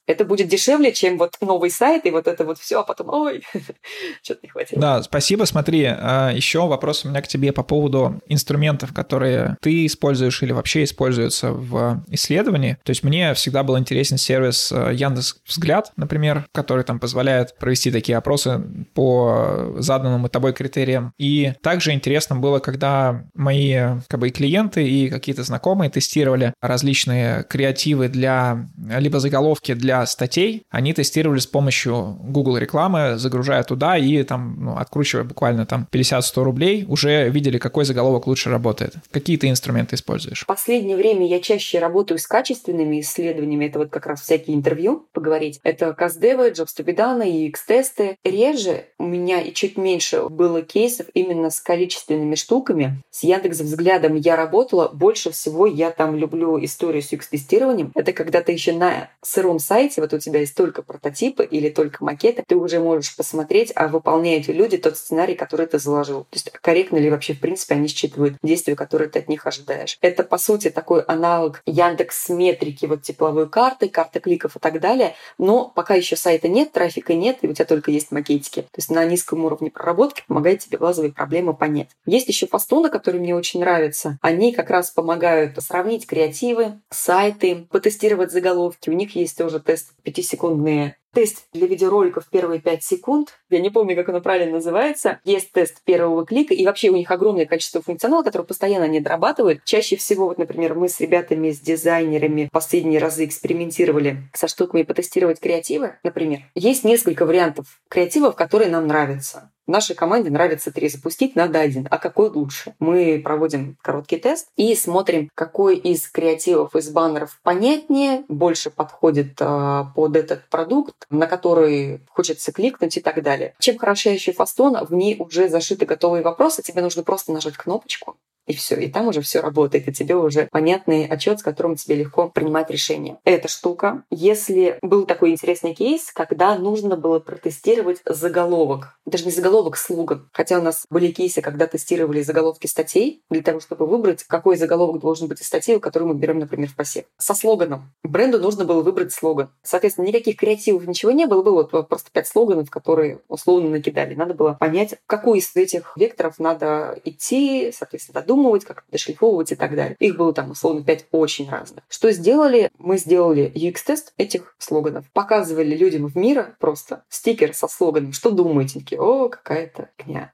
Это 0.07 0.25
будет 0.25 0.47
дешевле, 0.47 0.91
чем 0.91 1.17
вот 1.17 1.35
новый 1.41 1.69
сайт 1.69 2.05
и 2.05 2.11
вот 2.11 2.27
это 2.27 2.43
вот 2.43 2.57
все, 2.57 2.79
а 2.79 2.83
потом, 2.83 3.09
ой, 3.09 3.43
что-то 4.23 4.39
не 4.43 4.49
хватило. 4.49 4.81
Да, 4.81 5.03
спасибо. 5.03 5.45
Смотри, 5.45 5.85
а, 5.85 6.31
еще 6.31 6.67
вопрос 6.67 7.05
у 7.05 7.09
меня 7.09 7.21
к 7.21 7.27
тебе 7.27 7.51
по 7.51 7.63
поводу 7.63 8.21
инструментов, 8.27 8.93
которые 8.93 9.57
ты 9.61 9.85
используешь 9.85 10.41
или 10.41 10.51
вообще 10.51 10.83
используются 10.83 11.51
в 11.51 12.03
исследовании. 12.07 12.77
То 12.83 12.89
есть 12.89 13.03
мне 13.03 13.33
всегда 13.33 13.63
был 13.63 13.77
интересен 13.77 14.17
сервис 14.17 14.71
а, 14.71 14.91
Яндекс 14.91 15.37
Взгляд, 15.45 15.91
например, 15.97 16.45
который 16.53 16.83
там 16.83 16.99
позволяет 16.99 17.57
провести 17.57 17.91
такие 17.91 18.17
опросы 18.17 18.61
по 18.93 19.75
заданным 19.77 20.27
тобой 20.29 20.53
критериям. 20.53 21.13
И 21.17 21.53
также 21.61 21.91
интересно 21.91 22.35
было, 22.35 22.59
когда 22.59 23.23
мои 23.35 23.75
как 24.07 24.19
бы, 24.19 24.29
клиенты 24.29 24.87
и 24.87 25.09
какие-то 25.09 25.43
знакомые 25.43 25.89
тестировали 25.89 26.53
различные 26.61 27.20
разные 27.21 27.43
креативы 27.43 28.07
для, 28.07 28.67
либо 28.77 29.19
заголовки 29.19 29.73
для 29.73 30.05
статей, 30.05 30.63
они 30.69 30.93
тестировали 30.93 31.39
с 31.39 31.47
помощью 31.47 32.17
Google 32.21 32.57
рекламы, 32.57 33.17
загружая 33.17 33.63
туда 33.63 33.97
и 33.97 34.23
там, 34.23 34.57
ну, 34.59 34.77
откручивая 34.77 35.23
буквально 35.23 35.65
там 35.65 35.87
50-100 35.91 36.43
рублей, 36.43 36.85
уже 36.87 37.29
видели, 37.29 37.57
какой 37.57 37.85
заголовок 37.85 38.27
лучше 38.27 38.49
работает. 38.49 38.95
Какие 39.11 39.37
ты 39.37 39.49
инструменты 39.49 39.95
используешь? 39.95 40.41
В 40.41 40.45
последнее 40.45 40.97
время 40.97 41.27
я 41.27 41.39
чаще 41.39 41.79
работаю 41.79 42.17
с 42.17 42.27
качественными 42.27 43.01
исследованиями. 43.01 43.65
Это 43.65 43.79
вот 43.79 43.89
как 43.89 44.05
раз 44.07 44.21
всякие 44.21 44.55
интервью 44.55 45.07
поговорить. 45.13 45.59
Это 45.63 45.93
Каздевы, 45.93 46.49
be 46.49 46.95
done 46.95 47.29
и 47.29 47.47
X-тесты. 47.47 48.17
Реже 48.23 48.85
у 48.97 49.05
меня 49.05 49.41
и 49.41 49.53
чуть 49.53 49.77
меньше 49.77 50.27
было 50.29 50.61
кейсов 50.61 51.07
именно 51.13 51.49
с 51.49 51.61
количественными 51.61 52.35
штуками. 52.35 53.01
С 53.11 53.23
Яндекс 53.23 53.59
взглядом 53.59 54.15
я 54.15 54.35
работала. 54.35 54.89
Больше 54.93 55.31
всего 55.31 55.65
я 55.65 55.91
там 55.91 56.15
люблю 56.15 56.63
историю 56.63 57.01
с 57.01 57.10
UX-тестированием. 57.11 57.91
Это 57.95 58.13
когда 58.13 58.41
ты 58.41 58.51
еще 58.51 58.73
на 58.73 59.09
сыром 59.21 59.59
сайте, 59.59 60.01
вот 60.01 60.13
у 60.13 60.19
тебя 60.19 60.39
есть 60.39 60.55
только 60.55 60.81
прототипы 60.81 61.43
или 61.43 61.69
только 61.69 62.03
макеты, 62.03 62.43
ты 62.45 62.55
уже 62.55 62.79
можешь 62.79 63.15
посмотреть, 63.15 63.71
а 63.75 63.87
выполняют 63.87 64.47
ли 64.47 64.53
люди 64.53 64.77
тот 64.77 64.97
сценарий, 64.97 65.35
который 65.35 65.65
ты 65.67 65.79
заложил. 65.79 66.21
То 66.25 66.35
есть 66.35 66.51
корректно 66.51 66.97
ли 66.97 67.09
вообще, 67.09 67.33
в 67.33 67.39
принципе, 67.39 67.75
они 67.75 67.87
считывают 67.87 68.35
действия, 68.43 68.75
которые 68.75 69.09
ты 69.09 69.19
от 69.19 69.29
них 69.29 69.45
ожидаешь. 69.45 69.97
Это, 70.01 70.23
по 70.23 70.37
сути, 70.37 70.69
такой 70.69 71.01
аналог 71.01 71.61
Яндекс 71.65 72.29
метрики, 72.29 72.85
вот 72.85 73.03
тепловой 73.03 73.49
карты, 73.49 73.89
карты 73.89 74.19
кликов 74.19 74.55
и 74.55 74.59
так 74.59 74.79
далее. 74.79 75.15
Но 75.37 75.71
пока 75.75 75.95
еще 75.95 76.15
сайта 76.15 76.47
нет, 76.47 76.71
трафика 76.71 77.13
нет, 77.13 77.39
и 77.41 77.47
у 77.47 77.53
тебя 77.53 77.65
только 77.65 77.91
есть 77.91 78.11
макетики. 78.11 78.61
То 78.61 78.77
есть 78.77 78.89
на 78.89 79.05
низком 79.05 79.45
уровне 79.45 79.71
проработки 79.71 80.23
помогает 80.27 80.59
тебе 80.59 80.77
базовые 80.77 81.11
проблемы 81.11 81.53
понять. 81.53 81.89
Есть 82.05 82.27
еще 82.27 82.47
фастоны, 82.47 82.89
которые 82.89 83.21
мне 83.21 83.35
очень 83.35 83.59
нравятся. 83.59 84.17
Они 84.21 84.51
как 84.53 84.69
раз 84.69 84.91
помогают 84.91 85.61
сравнить 85.61 86.07
креативы, 86.07 86.79
сайты, 87.01 87.67
потестировать 87.69 88.31
заголовки. 88.31 88.89
У 88.89 88.93
них 88.93 89.15
есть 89.15 89.37
тоже 89.37 89.59
тест 89.59 89.93
5-секундные 90.05 90.95
тест 91.13 91.47
для 91.53 91.67
видеороликов 91.67 92.27
первые 92.29 92.61
5 92.61 92.83
секунд. 92.83 93.39
Я 93.49 93.59
не 93.59 93.69
помню, 93.69 93.95
как 93.95 94.09
оно 94.09 94.21
правильно 94.21 94.53
называется. 94.53 95.19
Есть 95.23 95.51
тест 95.51 95.83
первого 95.83 96.25
клика, 96.25 96.53
и 96.53 96.65
вообще 96.65 96.89
у 96.89 96.95
них 96.95 97.11
огромное 97.11 97.45
количество 97.45 97.81
функционала, 97.81 98.23
который 98.23 98.43
постоянно 98.43 98.85
они 98.85 98.99
дорабатывают. 98.99 99.63
Чаще 99.65 99.95
всего, 99.95 100.27
вот, 100.27 100.37
например, 100.37 100.75
мы 100.75 100.89
с 100.89 100.99
ребятами, 100.99 101.51
с 101.51 101.59
дизайнерами 101.59 102.49
последние 102.51 102.99
разы 102.99 103.25
экспериментировали 103.25 104.23
со 104.33 104.47
штуками 104.47 104.83
потестировать 104.83 105.39
креативы, 105.39 105.97
например. 106.03 106.41
Есть 106.55 106.83
несколько 106.83 107.25
вариантов 107.25 107.81
креативов, 107.89 108.35
которые 108.35 108.69
нам 108.69 108.87
нравятся. 108.87 109.50
Нашей 109.67 109.95
команде 109.95 110.29
нравится 110.29 110.71
три. 110.71 110.89
Запустить 110.89 111.35
надо 111.35 111.59
один. 111.59 111.87
А 111.89 111.97
какой 111.97 112.29
лучше? 112.29 112.73
Мы 112.79 113.21
проводим 113.23 113.77
короткий 113.81 114.17
тест 114.17 114.47
и 114.55 114.75
смотрим, 114.75 115.29
какой 115.35 115.77
из 115.77 116.07
креативов, 116.09 116.75
из 116.75 116.89
баннеров 116.89 117.39
понятнее, 117.43 118.23
больше 118.27 118.69
подходит 118.69 119.39
э, 119.39 119.83
под 119.95 120.15
этот 120.15 120.49
продукт, 120.49 121.05
на 121.09 121.27
который 121.27 122.01
хочется 122.09 122.51
кликнуть 122.51 122.97
и 122.97 123.01
так 123.01 123.21
далее. 123.21 123.53
Чем 123.59 123.77
хороша 123.77 124.09
еще 124.09 124.33
фастон, 124.33 124.77
в 124.85 124.93
ней 124.93 125.15
уже 125.19 125.47
зашиты 125.47 125.85
готовые 125.85 126.23
вопросы, 126.23 126.61
тебе 126.61 126.81
нужно 126.81 127.03
просто 127.03 127.31
нажать 127.31 127.57
кнопочку, 127.57 128.17
и 128.51 128.53
все. 128.53 128.75
И 128.75 128.89
там 128.89 129.07
уже 129.07 129.21
все 129.21 129.39
работает, 129.39 129.87
и 129.87 129.93
тебе 129.93 130.15
уже 130.15 130.47
понятный 130.51 131.07
отчет, 131.07 131.39
с 131.39 131.43
которым 131.43 131.75
тебе 131.75 131.95
легко 131.95 132.29
принимать 132.29 132.69
решение. 132.69 133.17
Эта 133.23 133.47
штука. 133.47 134.03
Если 134.09 134.77
был 134.81 135.05
такой 135.05 135.31
интересный 135.31 135.73
кейс, 135.73 136.11
когда 136.13 136.57
нужно 136.57 136.97
было 136.97 137.19
протестировать 137.19 138.01
заголовок. 138.05 138.99
Даже 139.05 139.25
не 139.25 139.31
заголовок, 139.31 139.77
слоган. 139.77 140.29
Хотя 140.33 140.59
у 140.59 140.61
нас 140.61 140.85
были 140.89 141.11
кейсы, 141.11 141.41
когда 141.41 141.65
тестировали 141.65 142.21
заголовки 142.21 142.67
статей 142.67 143.23
для 143.29 143.41
того, 143.41 143.59
чтобы 143.59 143.87
выбрать, 143.87 144.23
какой 144.23 144.57
заголовок 144.57 145.01
должен 145.01 145.27
быть 145.27 145.41
из 145.41 145.47
статьи, 145.47 145.79
которую 145.79 146.13
мы 146.13 146.19
берем, 146.19 146.39
например, 146.39 146.69
в 146.69 146.75
посев. 146.75 147.05
Со 147.17 147.33
слоганом. 147.33 147.93
Бренду 148.03 148.39
нужно 148.39 148.65
было 148.65 148.81
выбрать 148.81 149.13
слоган. 149.13 149.49
Соответственно, 149.63 150.07
никаких 150.07 150.35
креативов, 150.37 150.85
ничего 150.85 151.11
не 151.11 151.25
было. 151.25 151.41
Было 151.41 151.67
вот 151.71 151.87
просто 151.87 152.11
пять 152.11 152.27
слоганов, 152.27 152.69
которые 152.69 153.19
условно 153.27 153.69
накидали. 153.69 154.13
Надо 154.13 154.33
было 154.33 154.53
понять, 154.53 154.95
какой 155.07 155.39
из 155.39 155.55
этих 155.55 155.93
векторов 155.95 156.37
надо 156.39 156.99
идти, 157.05 157.71
соответственно, 157.73 158.19
додумать 158.21 158.40
додумывать, 158.41 158.65
как 158.65 158.83
дошлифовывать 158.91 159.51
и 159.51 159.55
так 159.55 159.75
далее. 159.75 159.95
Их 159.99 160.17
было 160.17 160.33
там, 160.33 160.51
условно, 160.51 160.83
пять 160.83 161.05
очень 161.11 161.49
разных. 161.49 161.83
Что 161.89 162.11
сделали? 162.11 162.71
Мы 162.77 162.97
сделали 162.97 163.51
UX-тест 163.53 164.13
этих 164.17 164.55
слоганов. 164.57 165.05
Показывали 165.13 165.75
людям 165.75 166.07
в 166.07 166.15
мира 166.15 166.55
просто 166.59 167.03
стикер 167.09 167.53
со 167.53 167.67
слоганом 167.67 168.13
«Что 168.13 168.31
думаете?» 168.31 168.79
Такие, 168.79 168.99
о, 169.01 169.29
какая-то 169.29 169.89
кня. 169.97 170.33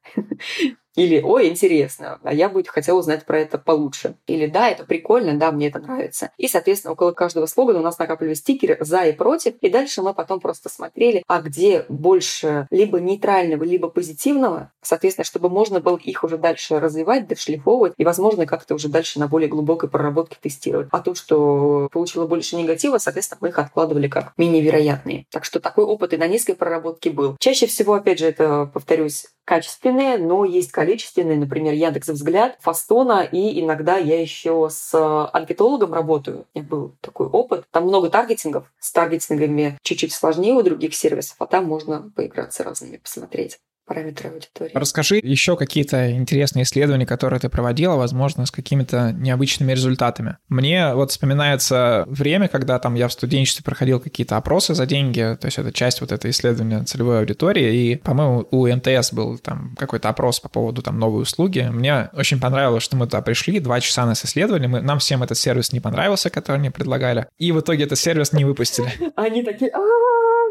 Или 0.97 1.21
«Ой, 1.21 1.47
интересно, 1.47 2.19
а 2.23 2.33
я 2.33 2.49
бы 2.49 2.63
хотела 2.65 2.97
узнать 2.97 3.23
про 3.23 3.39
это 3.39 3.59
получше». 3.59 4.15
Или 4.25 4.47
«Да, 4.47 4.67
это 4.67 4.83
прикольно, 4.83 5.35
да, 5.35 5.51
мне 5.51 5.67
это 5.67 5.77
нравится». 5.79 6.31
И, 6.37 6.47
соответственно, 6.47 6.93
около 6.93 7.11
каждого 7.11 7.45
слогана 7.45 7.79
у 7.79 7.83
нас 7.83 7.99
накапливались 7.99 8.39
стикеры 8.39 8.77
«За» 8.81 9.03
и 9.03 9.11
«Против». 9.11 9.53
И 9.61 9.69
дальше 9.69 10.01
мы 10.01 10.15
потом 10.15 10.39
просто 10.39 10.69
смотрели, 10.69 11.23
а 11.27 11.41
где 11.41 11.85
больше 11.87 12.67
либо 12.71 12.99
нейтрального, 12.99 13.63
либо 13.63 13.89
позитивного, 13.89 14.71
соответственно, 14.81 15.25
чтобы 15.25 15.49
можно 15.49 15.79
было 15.79 15.97
их 15.97 16.23
уже 16.23 16.39
дальше 16.39 16.79
развивать, 16.79 17.27
дошлифовывать 17.27 17.93
и, 17.95 18.03
возможно, 18.03 18.47
как-то 18.47 18.73
уже 18.73 18.89
дальше 18.89 19.19
на 19.19 19.27
более 19.27 19.49
глубокой 19.49 19.89
проработке 19.89 20.37
тестировать. 20.41 20.87
А 20.91 20.99
то, 20.99 21.13
что 21.13 21.89
получило 21.91 22.25
больше 22.25 22.55
негатива, 22.55 22.97
соответственно, 22.97 23.37
мы 23.41 23.49
их 23.49 23.59
откладывали 23.59 24.07
как 24.07 24.33
менее 24.35 24.63
вероятные. 24.63 25.25
Так 25.29 25.45
что 25.45 25.59
такой 25.59 25.85
опыт 25.85 26.13
и 26.13 26.17
на 26.17 26.25
низкой 26.27 26.55
проработке 26.55 27.11
был. 27.11 27.35
Чаще 27.39 27.67
всего, 27.67 27.93
опять 27.93 28.17
же, 28.17 28.25
это, 28.25 28.69
повторюсь, 28.73 29.27
качественные, 29.47 30.17
но 30.17 30.43
есть 30.43 30.71
количественные, 30.73 31.37
например, 31.37 31.73
Яндекс 31.73 32.09
Взгляд, 32.09 32.57
Фастона, 32.59 33.21
и 33.21 33.61
иногда 33.61 33.95
я 33.95 34.21
еще 34.21 34.67
с 34.69 34.93
анкетологом 35.31 35.93
работаю. 35.93 36.45
У 36.53 36.59
меня 36.59 36.67
был 36.67 36.91
такой 36.99 37.27
опыт. 37.27 37.63
Там 37.71 37.85
много 37.85 38.09
таргетингов. 38.09 38.69
С 38.77 38.91
таргетингами 38.91 39.77
чуть-чуть 39.83 40.11
сложнее 40.11 40.53
у 40.53 40.61
других 40.63 40.93
сервисов, 40.93 41.37
а 41.39 41.45
там 41.45 41.63
можно 41.63 42.11
поиграться 42.13 42.63
разными, 42.63 42.97
посмотреть 42.97 43.57
параметры 43.87 44.29
аудитории. 44.29 44.71
Расскажи 44.73 45.19
еще 45.23 45.55
какие-то 45.55 46.11
интересные 46.11 46.63
исследования, 46.63 47.05
которые 47.05 47.39
ты 47.39 47.49
проводила, 47.49 47.95
возможно, 47.95 48.45
с 48.45 48.51
какими-то 48.51 49.13
необычными 49.13 49.71
результатами. 49.71 50.37
Мне 50.49 50.93
вот 50.93 51.11
вспоминается 51.11 52.03
время, 52.07 52.49
когда 52.49 52.79
там 52.79 52.95
я 52.95 53.07
в 53.07 53.13
студенчестве 53.13 53.63
проходил 53.63 53.99
какие-то 53.99 54.37
опросы 54.37 54.75
за 54.75 54.85
деньги, 54.85 55.37
то 55.39 55.45
есть 55.45 55.57
это 55.57 55.71
часть 55.71 56.01
вот 56.01 56.11
этого 56.11 56.29
исследования 56.29 56.83
целевой 56.83 57.19
аудитории, 57.19 57.75
и, 57.75 57.95
по-моему, 57.95 58.47
у 58.51 58.67
МТС 58.67 59.13
был 59.13 59.37
там 59.37 59.73
какой-то 59.77 60.09
опрос 60.09 60.39
по 60.39 60.49
поводу 60.49 60.81
там 60.81 60.99
новой 60.99 61.21
услуги. 61.21 61.67
Мне 61.71 62.09
очень 62.13 62.39
понравилось, 62.39 62.83
что 62.83 62.97
мы 62.97 63.05
туда 63.05 63.21
пришли, 63.21 63.59
два 63.59 63.79
часа 63.79 64.05
нас 64.05 64.23
исследовали, 64.25 64.67
мы, 64.67 64.81
нам 64.81 64.99
всем 64.99 65.23
этот 65.23 65.37
сервис 65.37 65.71
не 65.71 65.79
понравился, 65.79 66.29
который 66.29 66.57
мне 66.57 66.71
предлагали, 66.71 67.27
и 67.37 67.53
в 67.53 67.61
итоге 67.61 67.85
этот 67.85 67.97
сервис 67.97 68.33
не 68.33 68.43
выпустили. 68.43 68.91
Они 69.15 69.43
такие, 69.43 69.71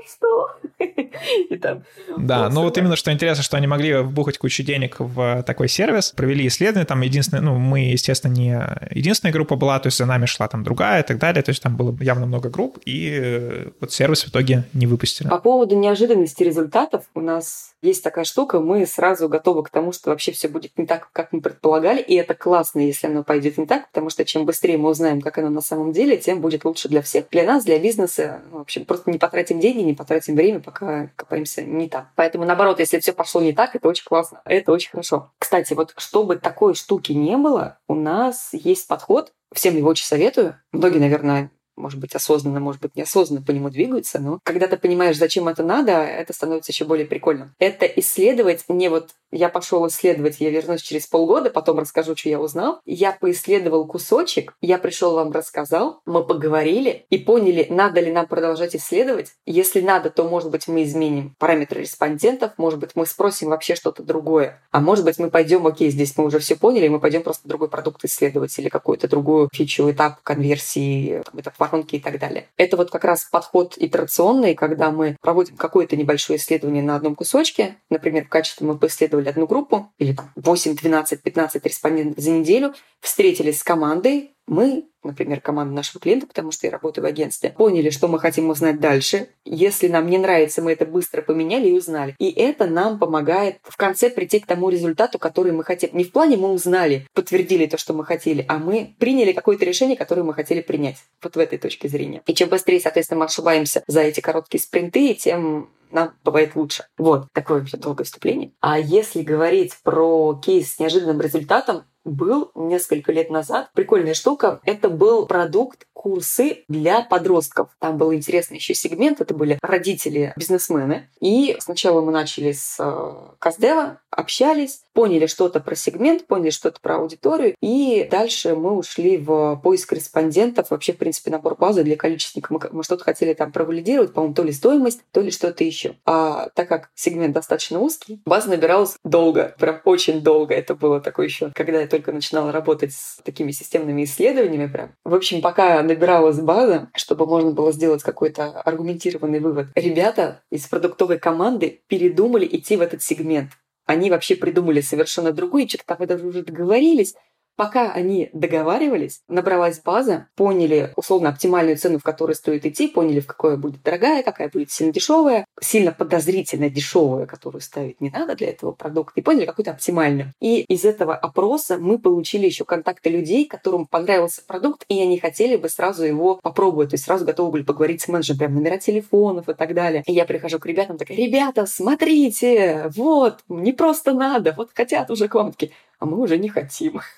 что? 0.07 0.51
И 1.51 1.57
там... 1.57 1.85
Да, 2.17 2.49
ну 2.49 2.63
вот 2.63 2.77
именно 2.79 2.97
что 2.97 3.13
интересно, 3.13 3.43
что 3.43 3.57
они 3.57 3.67
могли 3.67 3.95
вбухать 3.95 4.39
кучу 4.39 4.63
денег 4.63 4.97
в 4.99 5.43
такой 5.45 5.69
сервис, 5.69 6.13
провели 6.17 6.47
исследование, 6.47 6.87
там 6.87 7.01
единственное, 7.01 7.43
ну, 7.43 7.57
мы, 7.57 7.81
естественно, 7.81 8.33
не 8.33 8.59
единственная 8.91 9.33
группа 9.33 9.57
была, 9.57 9.79
то 9.79 9.89
есть 9.89 9.99
за 9.99 10.07
нами 10.07 10.27
шла 10.27 10.49
там 10.49 10.65
другая 10.65 11.03
и 11.03 11.07
так 11.07 11.19
далее, 11.19 11.43
то 11.43 11.51
есть 11.51 11.63
там 11.63 11.77
было 11.77 11.97
явно 12.01 12.27
много 12.27 12.49
групп, 12.49 12.79
и 12.85 13.69
вот 13.81 13.93
сервис 13.93 14.25
в 14.25 14.29
итоге 14.29 14.65
не 14.73 14.87
выпустили. 14.87 15.29
По 15.29 15.39
поводу 15.39 15.77
неожиданности 15.77 16.43
результатов, 16.43 17.05
у 17.15 17.21
нас 17.21 17.75
есть 17.83 18.03
такая 18.03 18.25
штука, 18.25 18.61
мы 18.61 18.87
сразу 18.87 19.29
готовы 19.29 19.63
к 19.63 19.71
тому, 19.71 19.93
что 19.93 20.11
вообще 20.11 20.33
все 20.33 20.49
будет 20.49 20.77
не 20.77 20.87
так, 20.87 21.09
как 21.13 21.33
мы 21.33 21.41
предполагали, 21.41 22.01
и 22.01 22.15
это 22.15 22.35
классно, 22.35 22.81
если 22.81 23.07
оно 23.07 23.23
пойдет 23.23 23.59
не 23.59 23.67
так, 23.67 23.89
потому 23.89 24.11
что 24.11 24.25
чем 24.25 24.45
быстрее 24.45 24.79
мы 24.79 24.91
узнаем, 24.91 25.21
как 25.21 25.39
оно 25.39 25.51
на 25.51 25.61
самом 25.61 25.93
деле, 25.93 26.17
тем 26.17 26.41
будет 26.41 26.65
лучше 26.65 26.89
для 26.89 27.03
всех. 27.03 27.29
Для 27.31 27.45
нас, 27.45 27.65
для 27.65 27.79
бизнеса, 27.79 28.43
ну, 28.51 28.59
в 28.59 28.61
общем, 28.63 28.85
просто 28.85 29.11
не 29.11 29.19
потратим 29.19 29.61
деньги, 29.61 29.83
не 29.87 29.95
потратим 29.95 30.35
время, 30.35 30.61
пока 30.61 31.11
копаемся 31.17 31.63
не 31.63 31.89
так. 31.89 32.09
Поэтому, 32.17 32.45
наоборот, 32.45 32.81
если 32.81 32.99
все 32.99 33.13
пошло 33.13 33.41
не 33.41 33.53
так, 33.53 33.75
это 33.75 33.89
очень 33.89 34.05
классно, 34.05 34.43
это 34.45 34.73
очень 34.73 34.91
хорошо. 34.91 35.33
Кстати, 35.39 35.75
вот 35.75 35.95
чтобы 35.97 36.37
такой 36.37 36.75
штуки 36.75 37.13
не 37.13 37.37
было, 37.37 37.79
у 37.89 37.95
нас 37.95 38.51
есть 38.53 38.89
подход, 38.89 39.33
всем 39.53 39.77
его 39.77 39.89
очень 39.89 40.07
советую. 40.07 40.57
Многие, 40.73 40.99
наверное, 40.99 41.51
может 41.77 42.01
быть, 42.01 42.15
осознанно, 42.15 42.61
может 42.61 42.81
быть, 42.81 42.97
неосознанно 42.97 43.45
по 43.45 43.51
нему 43.51 43.71
двигаются, 43.71 44.19
но 44.19 44.41
когда 44.43 44.67
ты 44.67 44.77
понимаешь, 44.77 45.17
зачем 45.17 45.49
это 45.49 45.63
надо, 45.63 45.93
это 45.93 46.33
становится 46.33 46.73
еще 46.73 46.85
более 46.85 47.07
прикольным. 47.07 47.55
Это 47.59 47.87
исследовать 47.87 48.65
не 48.69 48.89
вот 48.89 49.11
я 49.33 49.49
пошел 49.49 49.87
исследовать, 49.89 50.37
я 50.39 50.51
вернусь 50.51 50.83
через 50.83 51.07
полгода, 51.07 51.51
потом 51.51 51.81
расскажу, 51.81 52.17
что 52.17 52.29
я 52.29 52.41
узнал. 52.41 52.81
Я 52.85 53.13
поисследовал 53.13 53.87
кусочек, 53.87 54.55
я 54.61 54.79
пришел 54.79 55.15
вам 55.15 55.33
рассказал, 55.33 56.01
мы 56.07 56.25
поговорили 56.25 57.07
и 57.11 57.19
поняли, 57.19 57.67
надо 57.69 58.01
ли 58.01 58.13
нам 58.13 58.27
продолжать 58.27 58.77
исследовать. 58.77 59.33
Если 59.45 59.81
надо, 59.81 60.11
то, 60.11 60.29
может 60.29 60.51
быть, 60.51 60.69
мы 60.69 60.85
изменим 60.85 61.35
параметры 61.39 61.81
респондентов, 61.81 62.53
может 62.57 62.79
быть, 62.79 62.91
мы 62.95 63.05
спросим 63.05 63.49
вообще 63.49 63.75
что-то 63.75 64.03
другое. 64.03 64.63
А 64.71 64.81
может 64.81 65.05
быть, 65.05 65.19
мы 65.19 65.29
пойдем, 65.29 65.67
окей, 65.67 65.91
здесь 65.91 66.17
мы 66.17 66.25
уже 66.25 66.39
все 66.39 66.57
поняли, 66.57 66.89
мы 66.89 67.01
пойдем 67.01 67.23
просто 67.23 67.49
другой 67.49 67.69
продукт 67.69 68.05
исследовать 68.05 68.57
или 68.59 68.69
какую-то 68.69 69.09
другую 69.09 69.49
фичу, 69.53 69.91
этап 69.91 70.23
конверсии, 70.23 71.23
этап 71.37 71.59
воронки 71.67 71.97
и 71.97 72.01
так 72.01 72.19
далее. 72.19 72.49
Это 72.57 72.77
вот 72.77 72.91
как 72.91 73.05
раз 73.05 73.25
подход 73.25 73.75
итерационный, 73.77 74.55
когда 74.55 74.91
мы 74.91 75.17
проводим 75.21 75.57
какое-то 75.57 75.97
небольшое 75.97 76.39
исследование 76.39 76.83
на 76.83 76.97
одном 76.97 77.15
кусочке. 77.15 77.77
Например, 77.91 78.25
в 78.25 78.29
качестве 78.29 78.67
мы 78.67 78.79
поисследовали 78.79 79.29
одну 79.29 79.47
группу, 79.47 79.93
или 79.99 80.13
там 80.13 80.31
8, 80.37 80.77
12, 80.77 81.23
15 81.23 81.65
респондентов 81.65 82.23
за 82.23 82.31
неделю, 82.31 82.75
встретились 83.01 83.61
с 83.61 83.63
командой, 83.63 84.36
Мы 84.47 84.89
например, 85.07 85.41
команда 85.41 85.75
нашего 85.75 86.01
клиента, 86.01 86.27
потому 86.27 86.51
что 86.51 86.67
я 86.67 86.73
работаю 86.73 87.05
в 87.05 87.09
агентстве, 87.09 87.51
поняли, 87.51 87.91
что 87.91 88.09
мы 88.09 88.19
хотим 88.19 88.51
узнать 88.51 88.81
дальше. 88.81 89.29
Если 89.45 89.89
нам 89.89 90.09
не 90.09 90.19
нравится, 90.19 90.63
мы 90.63 90.73
это 90.73 90.85
быстро 90.85 91.23
поменяли 91.23 91.69
и 91.69 91.73
узнали. 91.73 92.15
И 92.19 92.31
это 92.31 92.67
нам 92.67 92.99
помогает 92.99 93.59
в 93.63 93.77
конце 93.77 94.11
прийти 94.11 94.41
к 94.41 94.47
тому 94.47 94.69
результату, 94.69 95.19
который 95.19 95.53
мы 95.53 95.65
хотим. 95.65 95.91
Не 95.93 96.05
в 96.05 96.13
плане 96.13 96.37
мы 96.37 96.51
узнали, 96.51 97.07
подтвердили 97.15 97.67
то, 97.67 97.79
что 97.79 97.95
мы 97.95 98.05
хотели, 98.05 98.45
а 98.49 98.59
мы 98.59 98.95
приняли 98.99 99.33
какое-то 99.33 99.65
решение, 99.65 99.97
которое 99.97 100.23
мы 100.23 100.35
хотели 100.35 100.61
принять. 100.61 100.97
Вот 101.23 101.37
в 101.37 101.39
этой 101.39 101.59
точке 101.59 101.89
зрения. 101.89 102.23
И 102.27 102.35
чем 102.35 102.49
быстрее, 102.49 102.81
соответственно, 102.81 103.21
мы 103.21 103.27
ошибаемся 103.27 103.83
за 103.87 104.01
эти 104.03 104.21
короткие 104.21 104.61
спринты, 104.61 105.15
тем 105.15 105.71
нам 105.91 106.13
бывает 106.25 106.57
лучше. 106.57 106.85
Вот, 106.99 107.33
такое 107.33 107.61
вообще 107.61 107.77
долгое 107.77 108.05
вступление. 108.05 108.53
А 108.61 108.79
если 108.79 109.23
говорить 109.23 109.75
про 109.83 110.35
кейс 110.35 110.75
с 110.75 110.79
неожиданным 110.79 111.21
результатом, 111.21 111.85
был 112.07 112.51
несколько 112.55 113.13
лет 113.13 113.31
назад. 113.31 113.71
Прикольная 113.75 114.15
штука. 114.15 114.61
Это 114.65 114.89
был 114.89 115.27
продукт 115.27 115.87
курсы 115.93 116.65
для 116.69 117.03
подростков. 117.03 117.71
Там 117.81 117.99
был 117.99 118.15
интересный 118.15 118.59
еще 118.59 118.75
сегмент. 118.75 119.21
Это 119.21 119.35
были 119.35 119.59
родители-бизнесмены. 119.61 121.09
И 121.21 121.57
сначала 121.59 122.01
мы 122.01 122.13
начали 122.13 122.53
с 122.53 122.77
э, 122.79 123.15
Каздева, 123.39 124.01
общались, 124.11 124.83
поняли 124.93 125.27
что-то 125.27 125.61
про 125.61 125.75
сегмент, 125.75 126.27
поняли 126.27 126.51
что-то 126.51 126.81
про 126.81 126.97
аудиторию. 126.97 127.55
И 127.61 128.07
дальше 128.11 128.55
мы 128.55 128.77
ушли 128.77 129.19
в 129.19 129.61
поиск 129.63 129.93
респондентов. 129.93 130.71
Вообще, 130.71 130.93
в 130.93 130.99
принципе, 130.99 131.31
набор 131.31 131.57
базы 131.57 131.83
для 131.83 131.97
количественника. 131.97 132.53
Мы, 132.53 132.61
мы 132.71 132.83
что-то 132.85 133.05
хотели 133.05 133.35
там 133.35 133.51
провалидировать, 133.51 134.13
по-моему, 134.13 134.35
то 134.35 134.43
ли 134.43 134.53
стоимость, 134.53 135.01
то 135.13 135.21
ли 135.21 135.31
что-то 135.31 135.65
еще. 135.65 135.97
А 136.05 136.51
так 136.55 136.69
как 136.69 136.91
сегмент 136.95 137.35
достаточно 137.35 137.81
узкий, 137.81 138.21
база 138.25 138.49
набиралась 138.49 138.97
долго, 139.03 139.55
прям 139.59 139.81
очень 139.85 140.21
долго. 140.21 140.55
Это 140.55 140.75
было 140.75 141.01
такое 141.01 141.27
еще, 141.27 141.51
когда 141.55 141.83
это 141.83 141.96
только 141.97 142.13
начинала 142.13 142.53
работать 142.53 142.93
с 142.93 143.23
такими 143.25 143.53
системными 143.53 144.05
исследованиями 144.05 144.71
прям. 144.71 144.95
В 145.05 145.15
общем, 145.15 145.41
пока 145.41 145.83
набиралась 145.83 146.39
база, 146.39 146.91
чтобы 146.95 147.27
можно 147.27 147.53
было 147.53 147.73
сделать 147.73 148.03
какой-то 148.03 148.61
аргументированный 148.61 149.41
вывод, 149.41 149.69
ребята 149.75 150.43
из 150.51 150.67
продуктовой 150.67 151.19
команды 151.19 151.81
передумали 151.87 152.47
идти 152.47 152.77
в 152.77 152.83
этот 152.83 153.03
сегмент. 153.03 153.53
Они 153.87 154.11
вообще 154.11 154.37
придумали 154.37 154.81
совершенно 154.83 155.33
другое, 155.33 155.67
что-то 155.67 155.85
там 155.87 156.07
даже 156.07 156.27
уже 156.27 156.43
договорились, 156.43 157.15
Пока 157.57 157.91
они 157.93 158.29
договаривались, 158.35 159.23
набралась 159.29 159.81
база, 159.81 160.29
поняли 160.37 160.93
условно 160.95 161.31
оптимальную 161.31 161.79
цену, 161.79 161.99
в 161.99 162.03
которой 162.03 162.35
стоит 162.35 162.67
идти, 162.67 162.87
поняли, 162.87 163.21
в 163.21 163.27
какое 163.27 163.57
будет 163.57 163.83
дорогая, 163.83 164.23
какая 164.23 164.51
будет 164.51 164.71
сильно 164.71 164.93
дешевая, 164.93 165.47
сильно 165.61 165.93
подозрительно 165.93 166.69
дешевая, 166.69 167.27
которую 167.27 167.63
ставить 167.63 168.01
не 168.01 168.11
надо 168.11 168.35
для 168.35 168.51
этого 168.51 168.73
продукта, 168.73 169.21
и 169.21 169.23
поняли 169.23 169.47
какую-то 169.47 169.71
оптимальную. 169.71 170.33
И 170.41 170.61
из 170.63 170.85
этого 170.85 171.15
опроса 171.15 171.79
мы 171.79 171.99
получили 171.99 172.45
еще 172.45 172.65
контакты 172.65 173.09
людей, 173.09 173.47
которым 173.47 173.87
понравился 173.87 174.43
продукт, 174.47 174.85
и 174.89 175.01
они 175.01 175.19
хотели 175.19 175.57
бы 175.57 175.71
сразу 175.71 176.05
его 176.05 176.39
попробовать, 176.43 176.91
то 176.91 176.95
есть 176.95 177.05
сразу 177.05 177.25
готовы 177.25 177.53
были 177.53 177.63
поговорить 177.63 178.03
с 178.03 178.09
менеджером, 178.09 178.39
прям 178.39 178.55
номера 178.55 178.77
телефонов 178.77 179.49
и 179.49 179.55
так 179.55 179.73
далее. 179.73 180.03
И 180.07 180.13
я 180.13 180.27
прихожу 180.27 180.59
к 180.59 180.67
ребятам, 180.67 180.99
такая, 180.99 181.17
ребята, 181.17 181.65
смотрите, 181.65 182.91
вот, 182.95 183.39
не 183.49 183.73
просто 183.73 184.13
надо, 184.13 184.53
вот 184.57 184.71
хотят 184.75 185.11
уже 185.11 185.29
к 185.29 185.35
вам 185.35 185.53
такие, 185.53 185.73
а 185.99 186.07
мы 186.07 186.19
уже 186.19 186.39
не 186.39 186.49
хотим. 186.49 187.01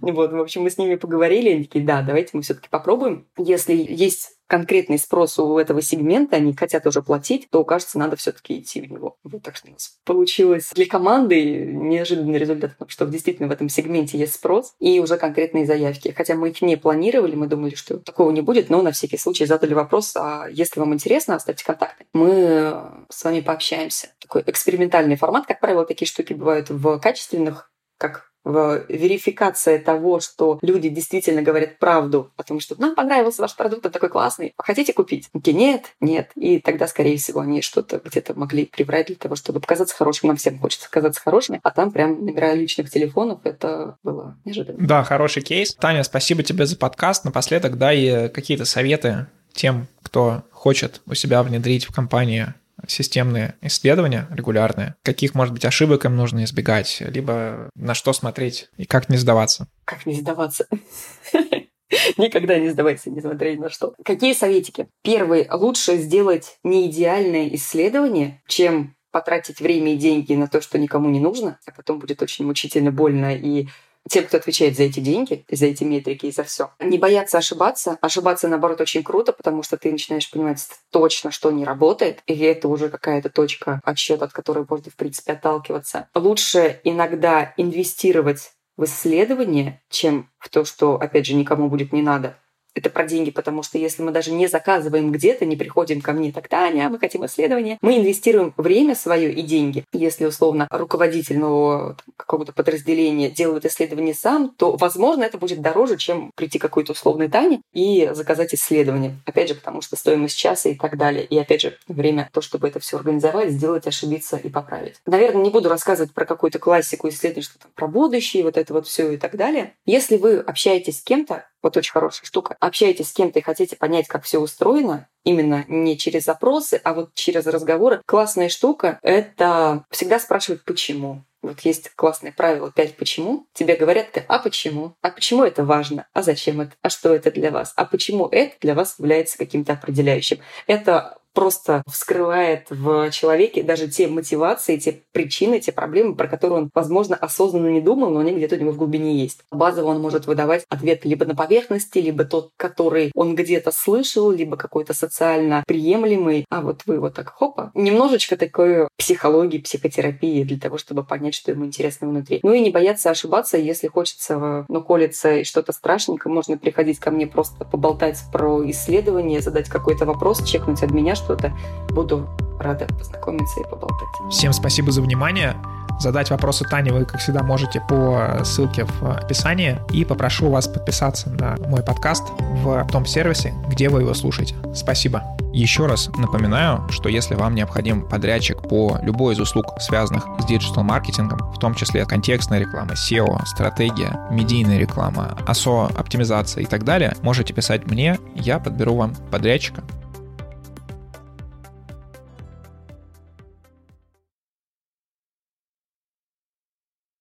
Вот, 0.00 0.32
в 0.32 0.40
общем, 0.40 0.62
мы 0.62 0.70
с 0.70 0.78
ними 0.78 0.96
поговорили, 0.96 1.50
они 1.50 1.64
такие, 1.64 1.84
да, 1.84 2.02
давайте 2.02 2.30
мы 2.32 2.42
все-таки 2.42 2.68
попробуем. 2.68 3.28
Если 3.38 3.72
есть 3.72 4.36
конкретный 4.46 4.98
спрос 4.98 5.38
у 5.38 5.58
этого 5.58 5.82
сегмента, 5.82 6.36
они 6.36 6.54
хотят 6.54 6.86
уже 6.86 7.02
платить, 7.02 7.48
то, 7.50 7.64
кажется, 7.64 7.98
надо 7.98 8.16
все-таки 8.16 8.60
идти 8.60 8.80
в 8.80 8.90
него. 8.90 9.16
Вот 9.24 9.42
так 9.42 9.56
что 9.56 9.68
у 9.68 9.72
нас 9.72 9.98
получилось 10.04 10.70
для 10.74 10.86
команды 10.86 11.64
неожиданный 11.66 12.38
результат, 12.38 12.72
потому 12.72 12.90
что 12.90 13.06
действительно 13.06 13.48
в 13.48 13.52
этом 13.52 13.68
сегменте 13.68 14.18
есть 14.18 14.34
спрос 14.34 14.74
и 14.78 15.00
уже 15.00 15.16
конкретные 15.16 15.66
заявки. 15.66 16.14
Хотя 16.16 16.34
мы 16.34 16.50
их 16.50 16.62
не 16.62 16.76
планировали, 16.76 17.34
мы 17.34 17.46
думали, 17.46 17.74
что 17.74 17.98
такого 17.98 18.30
не 18.30 18.40
будет, 18.40 18.70
но 18.70 18.82
на 18.82 18.92
всякий 18.92 19.18
случай 19.18 19.46
задали 19.46 19.74
вопрос, 19.74 20.14
а 20.16 20.46
если 20.50 20.80
вам 20.80 20.94
интересно, 20.94 21.34
оставьте 21.34 21.64
контакты. 21.64 22.06
Мы 22.12 22.82
с 23.08 23.24
вами 23.24 23.40
пообщаемся. 23.40 24.08
Такой 24.20 24.42
экспериментальный 24.46 25.16
формат. 25.16 25.46
Как 25.46 25.60
правило, 25.60 25.84
такие 25.84 26.08
штуки 26.08 26.32
бывают 26.32 26.70
в 26.70 26.98
качественных 26.98 27.70
как 27.98 28.26
верификация 28.44 29.80
того, 29.80 30.20
что 30.20 30.60
люди 30.62 30.88
действительно 30.88 31.42
говорят 31.42 31.80
правду 31.80 32.30
о 32.36 32.44
том, 32.44 32.60
что 32.60 32.80
нам 32.80 32.94
понравился 32.94 33.42
ваш 33.42 33.56
продукт, 33.56 33.84
он 33.84 33.90
такой 33.90 34.08
классный, 34.08 34.54
хотите 34.56 34.92
купить? 34.92 35.28
Окей, 35.34 35.52
нет, 35.52 35.96
нет. 36.00 36.30
И 36.36 36.60
тогда, 36.60 36.86
скорее 36.86 37.16
всего, 37.16 37.40
они 37.40 37.60
что-то 37.60 38.00
где-то 38.04 38.38
могли 38.38 38.66
приврать 38.66 39.08
для 39.08 39.16
того, 39.16 39.34
чтобы 39.34 39.58
показаться 39.58 39.96
хорошим. 39.96 40.28
Нам 40.28 40.36
всем 40.36 40.60
хочется 40.60 40.88
казаться 40.88 41.20
хорошими, 41.20 41.58
а 41.64 41.72
там 41.72 41.90
прям 41.90 42.24
номера 42.24 42.54
личных 42.54 42.88
телефонов, 42.88 43.40
это 43.42 43.96
было 44.04 44.36
неожиданно. 44.44 44.78
Да, 44.86 45.02
хороший 45.02 45.42
кейс. 45.42 45.74
Таня, 45.74 46.04
спасибо 46.04 46.44
тебе 46.44 46.66
за 46.66 46.76
подкаст. 46.76 47.24
Напоследок 47.24 47.76
дай 47.78 48.28
какие-то 48.28 48.64
советы 48.64 49.26
тем, 49.52 49.88
кто 50.04 50.44
хочет 50.52 51.00
у 51.06 51.14
себя 51.14 51.42
внедрить 51.42 51.86
в 51.86 51.92
компании 51.92 52.54
системные 52.86 53.56
исследования 53.60 54.26
регулярные, 54.30 54.96
каких, 55.02 55.34
может 55.34 55.54
быть, 55.54 55.64
ошибок 55.64 56.04
им 56.04 56.16
нужно 56.16 56.44
избегать, 56.44 56.98
либо 57.00 57.70
на 57.74 57.94
что 57.94 58.12
смотреть 58.12 58.68
и 58.76 58.84
как 58.84 59.08
не 59.08 59.16
сдаваться. 59.16 59.68
Как 59.84 60.06
не 60.06 60.14
сдаваться? 60.14 60.66
Никогда 62.16 62.58
не 62.58 62.70
сдавайся, 62.70 63.10
несмотря 63.10 63.52
ни 63.52 63.56
на 63.56 63.70
что. 63.70 63.94
Какие 64.04 64.32
советики? 64.32 64.88
Первый. 65.02 65.48
Лучше 65.50 65.96
сделать 65.96 66.58
не 66.64 66.90
идеальное 66.90 67.48
исследование, 67.54 68.42
чем 68.48 68.96
потратить 69.10 69.60
время 69.60 69.94
и 69.94 69.96
деньги 69.96 70.34
на 70.34 70.46
то, 70.46 70.60
что 70.60 70.78
никому 70.78 71.08
не 71.08 71.20
нужно, 71.20 71.58
а 71.66 71.72
потом 71.72 71.98
будет 71.98 72.22
очень 72.22 72.44
мучительно 72.44 72.92
больно 72.92 73.34
и 73.34 73.68
тем, 74.08 74.24
кто 74.24 74.36
отвечает 74.36 74.76
за 74.76 74.84
эти 74.84 75.00
деньги, 75.00 75.44
за 75.50 75.66
эти 75.66 75.84
метрики 75.84 76.26
и 76.26 76.32
за 76.32 76.44
все. 76.44 76.70
Не 76.80 76.98
бояться 76.98 77.38
ошибаться. 77.38 77.98
Ошибаться, 78.00 78.48
наоборот, 78.48 78.80
очень 78.80 79.02
круто, 79.02 79.32
потому 79.32 79.62
что 79.62 79.76
ты 79.76 79.90
начинаешь 79.90 80.30
понимать 80.30 80.66
точно, 80.90 81.30
что 81.30 81.50
не 81.50 81.64
работает, 81.64 82.22
и 82.26 82.38
это 82.38 82.68
уже 82.68 82.88
какая-то 82.88 83.30
точка 83.30 83.80
отсчета, 83.84 84.26
от 84.26 84.32
которой 84.32 84.64
можно, 84.68 84.90
в 84.90 84.96
принципе, 84.96 85.32
отталкиваться. 85.32 86.08
Лучше 86.14 86.80
иногда 86.84 87.54
инвестировать 87.56 88.52
в 88.76 88.84
исследование, 88.84 89.82
чем 89.88 90.30
в 90.38 90.48
то, 90.50 90.64
что, 90.64 90.96
опять 90.96 91.26
же, 91.26 91.34
никому 91.34 91.68
будет 91.68 91.92
не 91.92 92.02
надо 92.02 92.38
это 92.76 92.90
про 92.90 93.04
деньги, 93.04 93.30
потому 93.30 93.62
что 93.62 93.78
если 93.78 94.02
мы 94.02 94.12
даже 94.12 94.30
не 94.32 94.46
заказываем 94.46 95.10
где-то, 95.10 95.46
не 95.46 95.56
приходим 95.56 96.00
ко 96.00 96.12
мне, 96.12 96.30
так, 96.30 96.46
Таня, 96.48 96.88
мы 96.90 96.98
хотим 96.98 97.24
исследования, 97.24 97.78
мы 97.80 97.96
инвестируем 97.96 98.52
время 98.56 98.94
свое 98.94 99.32
и 99.32 99.42
деньги. 99.42 99.84
Если, 99.92 100.26
условно, 100.26 100.68
руководитель 100.70 101.38
нового 101.38 101.96
какого-то 102.16 102.52
подразделения 102.52 103.30
делает 103.30 103.64
исследование 103.64 104.14
сам, 104.14 104.50
то, 104.56 104.76
возможно, 104.76 105.24
это 105.24 105.38
будет 105.38 105.62
дороже, 105.62 105.96
чем 105.96 106.30
прийти 106.36 106.58
к 106.58 106.62
какой-то 106.62 106.92
условной 106.92 107.28
Тане 107.28 107.62
и 107.72 108.10
заказать 108.12 108.54
исследование. 108.54 109.16
Опять 109.24 109.48
же, 109.48 109.54
потому 109.54 109.80
что 109.80 109.96
стоимость 109.96 110.36
часа 110.36 110.68
и 110.68 110.74
так 110.74 110.98
далее. 110.98 111.24
И, 111.24 111.38
опять 111.38 111.62
же, 111.62 111.78
время 111.88 112.28
то, 112.32 112.42
чтобы 112.42 112.68
это 112.68 112.78
все 112.78 112.98
организовать, 112.98 113.50
сделать, 113.52 113.86
ошибиться 113.86 114.36
и 114.36 114.50
поправить. 114.50 114.96
Наверное, 115.06 115.42
не 115.42 115.50
буду 115.50 115.70
рассказывать 115.70 116.12
про 116.12 116.26
какую-то 116.26 116.58
классику 116.58 117.08
исследований, 117.08 117.44
что 117.44 117.58
там 117.58 117.70
про 117.74 117.86
будущее, 117.86 118.44
вот 118.44 118.58
это 118.58 118.74
вот 118.74 118.86
все 118.86 119.12
и 119.12 119.16
так 119.16 119.36
далее. 119.36 119.74
Если 119.86 120.18
вы 120.18 120.38
общаетесь 120.38 121.00
с 121.00 121.02
кем-то, 121.02 121.46
вот 121.62 121.76
очень 121.76 121.92
хорошая 121.92 122.26
штука. 122.26 122.56
Общаетесь 122.66 123.10
с 123.10 123.12
кем-то 123.12 123.38
и 123.38 123.42
хотите 123.42 123.76
понять, 123.76 124.08
как 124.08 124.24
все 124.24 124.40
устроено, 124.40 125.06
именно 125.22 125.64
не 125.68 125.96
через 125.96 126.24
запросы, 126.24 126.80
а 126.82 126.94
вот 126.94 127.14
через 127.14 127.46
разговоры. 127.46 128.02
Классная 128.06 128.48
штука— 128.48 128.98
это 129.02 129.84
всегда 129.92 130.18
спрашивать 130.18 130.64
«почему?». 130.64 131.22
Вот 131.42 131.60
есть 131.60 131.90
классное 131.94 132.32
правило 132.32 132.72
«пять 132.74 132.96
почему». 132.96 133.46
Тебе 133.52 133.76
говорят 133.76 134.10
ты 134.10 134.24
«а 134.26 134.40
почему?», 134.40 134.96
«а 135.00 135.10
почему 135.10 135.44
это 135.44 135.64
важно?», 135.64 136.08
«а 136.12 136.24
зачем 136.24 136.60
это?», 136.60 136.72
«а 136.82 136.90
что 136.90 137.14
это 137.14 137.30
для 137.30 137.52
вас?», 137.52 137.72
«а 137.76 137.84
почему 137.84 138.26
это 138.26 138.56
для 138.60 138.74
вас 138.74 138.96
является 138.98 139.38
каким-то 139.38 139.74
определяющим?». 139.74 140.40
Это 140.66 141.18
просто 141.36 141.82
вскрывает 141.86 142.66
в 142.70 143.10
человеке 143.10 143.62
даже 143.62 143.88
те 143.88 144.08
мотивации, 144.08 144.78
те 144.78 145.02
причины, 145.12 145.60
те 145.60 145.70
проблемы, 145.70 146.16
про 146.16 146.28
которые 146.28 146.62
он, 146.62 146.70
возможно, 146.74 147.14
осознанно 147.14 147.68
не 147.68 147.82
думал, 147.82 148.08
но 148.08 148.20
они 148.20 148.32
где-то 148.32 148.56
у 148.56 148.58
него 148.58 148.72
в 148.72 148.78
глубине 148.78 149.16
есть. 149.16 149.40
Базово 149.50 149.88
он 149.88 150.00
может 150.00 150.26
выдавать 150.26 150.64
ответ 150.70 151.04
либо 151.04 151.26
на 151.26 151.36
поверхности, 151.36 151.98
либо 151.98 152.24
тот, 152.24 152.52
который 152.56 153.12
он 153.14 153.34
где-то 153.34 153.70
слышал, 153.70 154.30
либо 154.30 154.56
какой-то 154.56 154.94
социально 154.94 155.62
приемлемый. 155.66 156.46
А 156.48 156.62
вот 156.62 156.82
вы 156.86 156.98
вот 157.00 157.14
так 157.14 157.28
хопа. 157.28 157.70
Немножечко 157.74 158.38
такой 158.38 158.88
психологии, 158.96 159.58
психотерапии 159.58 160.42
для 160.42 160.58
того, 160.58 160.78
чтобы 160.78 161.04
понять, 161.04 161.34
что 161.34 161.50
ему 161.50 161.66
интересно 161.66 162.08
внутри. 162.08 162.40
Ну 162.42 162.54
и 162.54 162.60
не 162.60 162.70
бояться 162.70 163.10
ошибаться, 163.10 163.58
если 163.58 163.88
хочется, 163.88 164.64
ну, 164.68 164.82
колется 164.82 165.36
и 165.36 165.44
что-то 165.44 165.72
страшненько, 165.72 166.30
можно 166.30 166.56
приходить 166.56 166.98
ко 166.98 167.10
мне 167.10 167.26
просто 167.26 167.66
поболтать 167.66 168.18
про 168.32 168.68
исследование, 168.70 169.42
задать 169.42 169.68
какой-то 169.68 170.06
вопрос, 170.06 170.42
чекнуть 170.42 170.82
от 170.82 170.92
меня, 170.92 171.14
что-то, 171.26 171.52
буду 171.90 172.28
рада 172.60 172.86
познакомиться 172.98 173.60
и 173.60 173.64
поболтать. 173.64 174.08
Всем 174.30 174.52
спасибо 174.52 174.92
за 174.92 175.02
внимание. 175.02 175.56
Задать 175.98 176.30
вопросы 176.30 176.64
Тане 176.64 176.92
вы, 176.92 177.04
как 177.04 177.20
всегда, 177.20 177.42
можете 177.42 177.80
по 177.88 178.40
ссылке 178.44 178.84
в 178.84 179.02
описании. 179.02 179.78
И 179.90 180.04
попрошу 180.04 180.50
вас 180.50 180.68
подписаться 180.68 181.30
на 181.30 181.56
мой 181.68 181.82
подкаст 181.82 182.22
в 182.38 182.86
том 182.92 183.06
сервисе, 183.06 183.54
где 183.68 183.88
вы 183.88 184.02
его 184.02 184.14
слушаете. 184.14 184.54
Спасибо. 184.74 185.22
Еще 185.54 185.86
раз 185.86 186.10
напоминаю, 186.18 186.86
что 186.90 187.08
если 187.08 187.34
вам 187.34 187.54
необходим 187.54 188.02
подрядчик 188.06 188.60
по 188.60 188.98
любой 189.02 189.34
из 189.34 189.40
услуг, 189.40 189.74
связанных 189.80 190.26
с 190.38 190.44
диджитал-маркетингом, 190.44 191.38
в 191.50 191.58
том 191.58 191.74
числе 191.74 192.04
контекстная 192.04 192.58
реклама, 192.60 192.92
SEO, 192.92 193.46
стратегия, 193.46 194.20
медийная 194.30 194.78
реклама, 194.78 195.38
ASO, 195.46 195.98
оптимизация 195.98 196.62
и 196.62 196.66
так 196.66 196.84
далее, 196.84 197.16
можете 197.22 197.54
писать 197.54 197.86
мне, 197.86 198.18
я 198.34 198.58
подберу 198.58 198.96
вам 198.96 199.14
подрядчика. 199.30 199.82